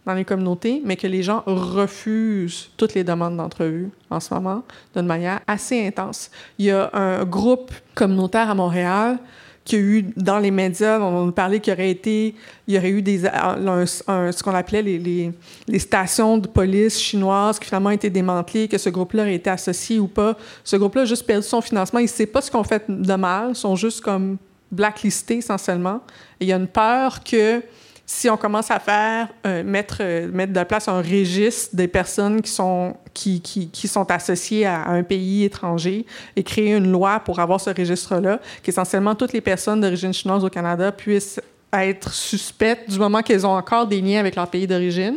dans 0.05 0.15
les 0.15 0.25
communautés, 0.25 0.83
mais 0.85 0.97
que 0.97 1.07
les 1.07 1.23
gens 1.23 1.43
refusent 1.47 2.71
toutes 2.77 2.95
les 2.95 3.05
demandes 3.05 3.37
d'entrevue 3.37 3.91
en 4.11 4.21
ce 4.21 4.33
moment 4.35 4.63
d'une 4.95 5.07
manière 5.07 5.41
assez 5.47 5.87
intense. 5.87 6.31
Il 6.59 6.67
y 6.67 6.71
a 6.71 6.91
un 6.93 7.25
groupe 7.25 7.73
communautaire 7.95 8.51
à 8.51 8.55
Montréal 8.55 9.19
qui 9.67 9.75
a 9.75 9.79
eu 9.81 10.03
dans 10.17 10.39
les 10.39 10.53
médias, 10.53 11.01
on 11.01 11.27
nous 11.27 11.33
parlait 11.33 11.59
qu'il 11.59 11.73
y 11.73 11.77
aurait 11.77 11.91
été, 11.91 12.35
il 12.69 12.75
y 12.75 12.79
aurait 12.79 12.91
eu 12.91 13.03
des, 13.03 13.19
ce 13.19 14.43
qu'on 14.43 14.55
appelait 14.55 14.81
les, 14.81 15.33
les, 15.67 15.79
stations 15.81 16.39
de 16.39 16.47
police 16.47 16.99
chinoises 17.01 17.59
qui 17.59 17.67
finalement 17.67 17.91
été 17.91 18.09
démantelées, 18.09 18.69
que 18.69 18.79
ce 18.79 18.89
groupe-là 18.89 19.25
aurait 19.25 19.35
été 19.35 19.51
associé 19.51 19.99
ou 19.99 20.07
pas. 20.07 20.37
Ce 20.63 20.77
groupe-là 20.77 21.03
a 21.03 21.05
juste 21.05 21.27
perdu 21.27 21.47
son 21.47 21.61
financement. 21.61 21.99
Il 21.99 22.05
ne 22.05 22.09
sait 22.09 22.27
pas 22.27 22.41
ce 22.41 22.51
qu'on 22.51 22.63
fait 22.63 22.85
de 22.89 23.15
mal. 23.15 23.51
Ils 23.51 23.57
sont 23.57 23.75
juste 23.75 24.01
comme 24.03 24.39
blacklistés 24.71 25.39
essentiellement. 25.39 26.01
Et 26.39 26.45
il 26.45 26.49
y 26.49 26.53
a 26.53 26.57
une 26.57 26.69
peur 26.69 27.25
que 27.25 27.61
si 28.09 28.31
on 28.31 28.37
commence 28.37 28.71
à 28.71 28.79
faire 28.79 29.29
euh, 29.45 29.65
mettre 29.65 29.99
euh, 30.01 30.31
mettre 30.33 30.53
de 30.53 30.63
place 30.63 30.87
un 30.87 31.03
registre 31.03 31.75
des 31.75 31.89
personnes 31.89 32.41
qui 32.41 32.53
sont 32.53 32.97
qui 33.13 33.89
sont 33.89 34.09
associées 34.11 34.65
à, 34.65 34.89
un 34.89 35.03
pays 35.03 35.43
étranger 35.45 36.07
et 36.37 36.45
créer 36.45 36.75
une 36.75 36.93
loi 36.93 37.19
pour 37.21 37.41
avoir 37.41 37.61
ce 37.61 37.71
registre-là, 37.71 38.39
qu'essentiellement 38.63 39.15
toutes 39.15 39.33
les 39.33 39.41
personnes 39.41 39.81
d'origine 39.81 40.13
chinoise 40.13 40.45
au 40.45 40.51
Canada 40.51 40.93
puissent 40.93 41.41
être 41.73 42.13
suspectes 42.13 42.89
du 42.89 42.99
moment 42.99 43.23
qu'elles 43.23 43.47
ont 43.47 43.57
encore 43.57 43.87
des 43.87 44.01
liens 44.01 44.21
avec 44.21 44.37
leur 44.37 44.49
pays 44.49 44.67
d'origine, 44.67 45.17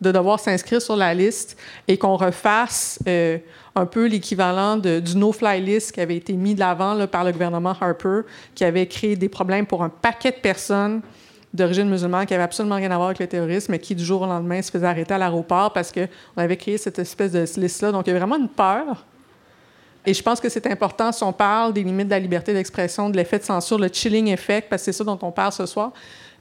de 0.00 0.12
devoir 0.12 0.40
s'inscrire 0.40 0.80
sur 0.80 0.96
la 0.96 1.12
liste 1.12 1.58
et 1.88 1.98
qu'on 1.98 2.16
refasse 2.16 2.98
euh, 3.06 3.36
un 3.74 3.84
peu 3.84 4.06
l'équivalent 4.06 4.76
du 4.76 5.16
no-fly 5.16 5.60
list 5.60 5.92
qui 5.92 6.00
avait 6.00 6.16
été 6.16 6.32
mis 6.34 6.54
de 6.54 6.60
l'avant 6.60 7.06
par 7.08 7.24
le 7.24 7.32
gouvernement 7.32 7.74
Harper, 7.78 8.20
qui 8.54 8.64
avait 8.64 8.86
créé 8.86 9.16
des 9.16 9.28
problèmes 9.28 9.66
pour 9.66 9.82
un 9.82 9.88
paquet 9.88 10.30
de 10.30 10.36
personnes 10.36 11.02
d'origine 11.54 11.88
musulmane 11.88 12.26
qui 12.26 12.34
avait 12.34 12.42
absolument 12.42 12.74
rien 12.74 12.90
à 12.90 12.96
voir 12.96 13.06
avec 13.06 13.20
le 13.20 13.28
terrorisme, 13.28 13.70
mais 13.70 13.78
qui, 13.78 13.94
du 13.94 14.04
jour 14.04 14.22
au 14.22 14.26
lendemain, 14.26 14.60
se 14.60 14.72
faisait 14.72 14.86
arrêter 14.86 15.14
à 15.14 15.18
l'aéroport 15.18 15.72
parce 15.72 15.92
qu'on 15.92 16.08
avait 16.36 16.56
créé 16.56 16.76
cette 16.76 16.98
espèce 16.98 17.30
de 17.30 17.46
liste-là. 17.60 17.92
Donc, 17.92 18.06
il 18.08 18.12
y 18.12 18.16
a 18.16 18.18
vraiment 18.18 18.36
une 18.36 18.48
peur. 18.48 19.06
Et 20.04 20.12
je 20.12 20.22
pense 20.22 20.40
que 20.40 20.48
c'est 20.48 20.66
important, 20.66 21.12
si 21.12 21.22
on 21.22 21.32
parle 21.32 21.72
des 21.72 21.82
limites 21.82 22.08
de 22.08 22.10
la 22.10 22.18
liberté 22.18 22.52
d'expression, 22.52 23.08
de 23.08 23.16
l'effet 23.16 23.38
de 23.38 23.44
censure, 23.44 23.78
le 23.78 23.88
chilling 23.90 24.26
effect, 24.28 24.68
parce 24.68 24.82
que 24.82 24.86
c'est 24.86 24.98
ça 24.98 25.04
dont 25.04 25.18
on 25.22 25.30
parle 25.30 25.52
ce 25.52 25.64
soir. 25.64 25.92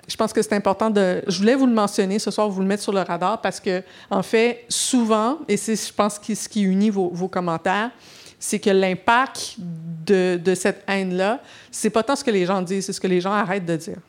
Je 0.05 0.17
pense 0.17 0.33
que 0.33 0.41
c'est 0.41 0.53
important 0.53 0.89
de. 0.89 1.23
Je 1.27 1.37
voulais 1.37 1.55
vous 1.55 1.67
le 1.67 1.71
mentionner 1.71 2.19
ce 2.19 2.29
soir, 2.29 2.49
vous 2.49 2.59
le 2.59 2.67
mettre 2.67 2.83
sur 2.83 2.91
le 2.91 2.99
radar, 2.99 3.39
parce 3.39 3.61
que, 3.61 3.83
en 4.09 4.23
fait, 4.23 4.65
souvent, 4.67 5.37
et 5.47 5.55
c'est, 5.55 5.75
je 5.75 5.93
pense, 5.93 6.19
ce 6.21 6.49
qui 6.49 6.63
unit 6.63 6.89
vos, 6.89 7.29
commentaires, 7.29 7.91
c'est 8.37 8.59
que 8.59 8.71
l'impact 8.71 9.55
de, 9.59 10.37
de 10.43 10.55
cette 10.55 10.83
haine-là, 10.87 11.39
c'est 11.71 11.91
pas 11.91 12.03
tant 12.03 12.17
ce 12.17 12.23
que 12.25 12.31
les 12.31 12.45
gens 12.45 12.61
disent, 12.61 12.87
c'est 12.87 12.93
ce 12.93 12.99
que 12.99 13.07
les 13.07 13.21
gens 13.21 13.31
arrêtent 13.31 13.65
de 13.65 13.77
dire 13.77 13.99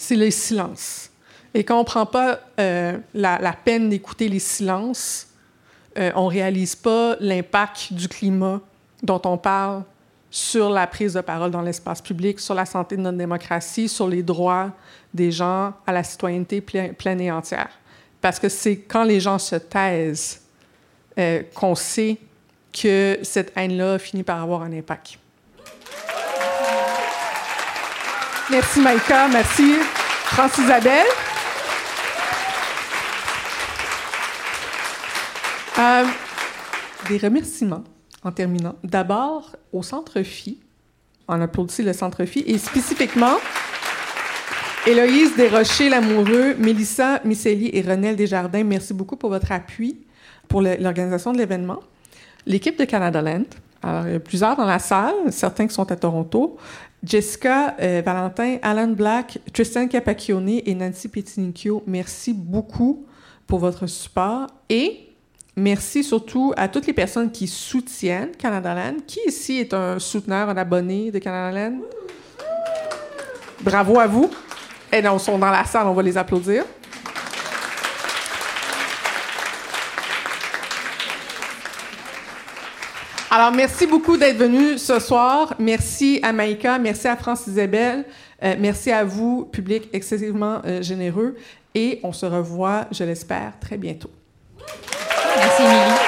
c'est 0.00 0.16
le 0.16 0.30
silence. 0.30 1.10
Et 1.52 1.62
quand 1.62 1.76
on 1.76 1.80
ne 1.80 1.84
prend 1.84 2.06
pas 2.06 2.40
euh, 2.58 2.96
la, 3.12 3.52
peine 3.52 3.90
d'écouter 3.90 4.28
les 4.28 4.38
silences, 4.38 5.28
euh, 5.98 6.10
on 6.14 6.24
ne 6.24 6.30
réalise 6.30 6.74
pas 6.74 7.16
l'impact 7.20 7.92
du 7.92 8.08
climat 8.08 8.60
dont 9.02 9.20
on 9.26 9.36
parle 9.36 9.82
sur 10.30 10.70
la 10.70 10.86
prise 10.86 11.14
de 11.14 11.20
parole 11.20 11.50
dans 11.50 11.60
l'espace 11.60 12.00
public, 12.00 12.40
sur 12.40 12.54
la 12.54 12.64
santé 12.64 12.96
de 12.96 13.02
notre 13.02 13.18
démocratie, 13.18 13.90
sur 13.90 14.08
les 14.08 14.22
droits 14.22 14.70
des 15.12 15.30
gens 15.30 15.74
à 15.86 15.92
la 15.92 16.02
citoyenneté 16.02 16.62
pleine 16.62 17.20
et 17.20 17.30
entière. 17.30 17.70
Parce 18.22 18.38
que 18.38 18.48
c'est 18.48 18.78
quand 18.78 19.04
les 19.04 19.20
gens 19.20 19.38
se 19.38 19.56
taisent 19.56 20.40
euh, 21.18 21.42
qu'on 21.54 21.74
sait 21.74 22.16
que 22.72 23.18
cette 23.22 23.52
haine-là 23.54 23.98
finit 23.98 24.22
par 24.22 24.40
avoir 24.40 24.62
un 24.62 24.72
impact. 24.72 25.18
Merci 28.50 28.80
Maïka, 28.80 29.28
merci 29.28 29.74
France-Isabelle. 30.24 31.06
Euh, 35.78 36.04
des 37.08 37.18
remerciements 37.18 37.84
en 38.24 38.32
terminant. 38.32 38.74
D'abord 38.82 39.54
au 39.72 39.84
Centre 39.84 40.22
Phi. 40.22 40.58
On 41.28 41.40
applaudit 41.40 41.82
le 41.82 41.92
Centre 41.92 42.24
Phi 42.24 42.42
et 42.44 42.58
spécifiquement 42.58 43.36
Héloïse 44.84 45.36
Desrochers, 45.36 45.88
Lamoureux, 45.88 46.54
Mélissa 46.58 47.20
Misselli 47.24 47.70
et 47.72 47.82
Renelle 47.82 48.16
Desjardins. 48.16 48.64
Merci 48.64 48.94
beaucoup 48.94 49.16
pour 49.16 49.30
votre 49.30 49.52
appui 49.52 50.00
pour 50.48 50.60
l'organisation 50.60 51.32
de 51.32 51.38
l'événement. 51.38 51.80
L'équipe 52.46 52.76
de 52.76 52.84
Canada 52.84 53.22
Land, 53.22 53.44
alors 53.82 54.06
il 54.06 54.12
y 54.12 54.16
a 54.16 54.20
plusieurs 54.20 54.56
dans 54.56 54.66
la 54.66 54.78
salle, 54.78 55.14
certains 55.30 55.66
qui 55.66 55.74
sont 55.74 55.90
à 55.90 55.96
Toronto, 55.96 56.56
Jessica, 57.02 57.76
euh, 57.80 58.02
Valentin, 58.04 58.58
Alan 58.62 58.88
Black, 58.88 59.38
Tristan 59.52 59.88
Capacchione 59.88 60.60
et 60.64 60.74
Nancy 60.74 61.08
Petinicchio, 61.08 61.82
merci 61.86 62.34
beaucoup 62.34 63.06
pour 63.46 63.58
votre 63.58 63.86
support 63.86 64.48
et 64.68 65.08
merci 65.56 66.04
surtout 66.04 66.52
à 66.56 66.68
toutes 66.68 66.86
les 66.86 66.92
personnes 66.92 67.30
qui 67.30 67.48
soutiennent 67.48 68.32
Canada 68.36 68.74
Land. 68.74 68.98
Qui 69.06 69.20
ici 69.26 69.58
est 69.58 69.72
un 69.72 69.98
souteneur, 69.98 70.50
un 70.50 70.56
abonné 70.56 71.10
de 71.10 71.18
Canada 71.18 71.58
Land? 71.58 71.78
Bravo 73.62 73.98
à 73.98 74.06
vous. 74.06 74.30
Et 74.92 74.96
eh 74.98 75.02
non, 75.02 75.16
ils 75.16 75.20
sont 75.20 75.38
dans 75.38 75.50
la 75.50 75.64
salle, 75.64 75.86
on 75.86 75.94
va 75.94 76.02
les 76.02 76.18
applaudir. 76.18 76.64
Alors, 83.32 83.52
merci 83.52 83.86
beaucoup 83.86 84.16
d'être 84.16 84.38
venu 84.38 84.76
ce 84.76 84.98
soir. 84.98 85.54
Merci 85.60 86.18
à 86.20 86.32
Maïka, 86.32 86.80
merci 86.80 87.06
à 87.06 87.14
France 87.16 87.46
Isabelle, 87.46 88.04
euh, 88.42 88.56
merci 88.58 88.90
à 88.90 89.04
vous, 89.04 89.44
public 89.44 89.88
excessivement 89.92 90.60
euh, 90.64 90.82
généreux. 90.82 91.36
Et 91.76 92.00
on 92.02 92.12
se 92.12 92.26
revoit, 92.26 92.86
je 92.90 93.04
l'espère, 93.04 93.52
très 93.60 93.76
bientôt. 93.76 94.10
Merci, 95.36 95.62
Émilie. 95.62 95.99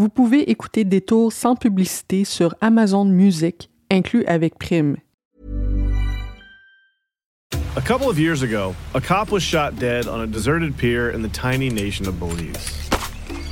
Vous 0.00 0.08
pouvez 0.08 0.48
écouter 0.50 0.84
Détour 0.84 1.30
sans 1.30 1.56
publicité 1.56 2.24
sur 2.24 2.54
Amazon 2.62 3.04
Music, 3.04 3.68
inclus 3.90 4.24
avec 4.24 4.58
prime. 4.58 4.96
A 7.76 7.82
couple 7.82 8.08
of 8.08 8.18
years 8.18 8.40
ago, 8.40 8.74
a 8.94 9.00
cop 9.02 9.30
was 9.30 9.42
shot 9.42 9.78
dead 9.78 10.08
on 10.08 10.22
a 10.22 10.26
deserted 10.26 10.74
pier 10.78 11.10
in 11.10 11.20
the 11.20 11.28
tiny 11.28 11.68
nation 11.68 12.08
of 12.08 12.18
Belize. 12.18 12.88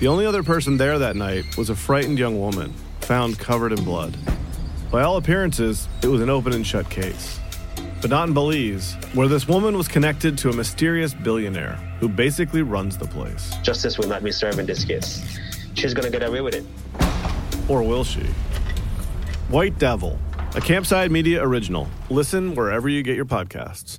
The 0.00 0.08
only 0.08 0.24
other 0.24 0.42
person 0.42 0.78
there 0.78 0.98
that 0.98 1.16
night 1.16 1.44
was 1.58 1.68
a 1.68 1.74
frightened 1.74 2.18
young 2.18 2.40
woman, 2.40 2.72
found 3.02 3.38
covered 3.38 3.72
in 3.72 3.84
blood. 3.84 4.16
By 4.90 5.02
all 5.02 5.18
appearances, 5.18 5.86
it 6.02 6.08
was 6.08 6.22
an 6.22 6.30
open 6.30 6.54
and 6.54 6.66
shut 6.66 6.88
case. 6.88 7.38
But 8.00 8.08
not 8.08 8.28
in 8.28 8.32
Belize, 8.32 8.96
where 9.12 9.28
this 9.28 9.46
woman 9.46 9.76
was 9.76 9.86
connected 9.86 10.38
to 10.38 10.48
a 10.48 10.54
mysterious 10.54 11.12
billionaire 11.12 11.76
who 12.00 12.08
basically 12.08 12.62
runs 12.62 12.96
the 12.96 13.06
place. 13.06 13.54
Justice 13.62 13.98
will 13.98 14.08
not 14.08 14.24
be 14.24 14.32
served 14.32 14.58
in 14.58 14.64
this 14.64 14.86
case 14.86 15.22
she's 15.78 15.94
going 15.94 16.10
to 16.10 16.18
get 16.18 16.26
away 16.26 16.40
with 16.40 16.54
it. 16.54 16.64
Or 17.68 17.82
will 17.82 18.04
she? 18.04 18.26
White 19.48 19.78
Devil, 19.78 20.18
a 20.54 20.60
Campside 20.60 21.10
Media 21.10 21.42
original. 21.42 21.88
Listen 22.10 22.54
wherever 22.54 22.88
you 22.88 23.02
get 23.02 23.16
your 23.16 23.24
podcasts. 23.24 23.96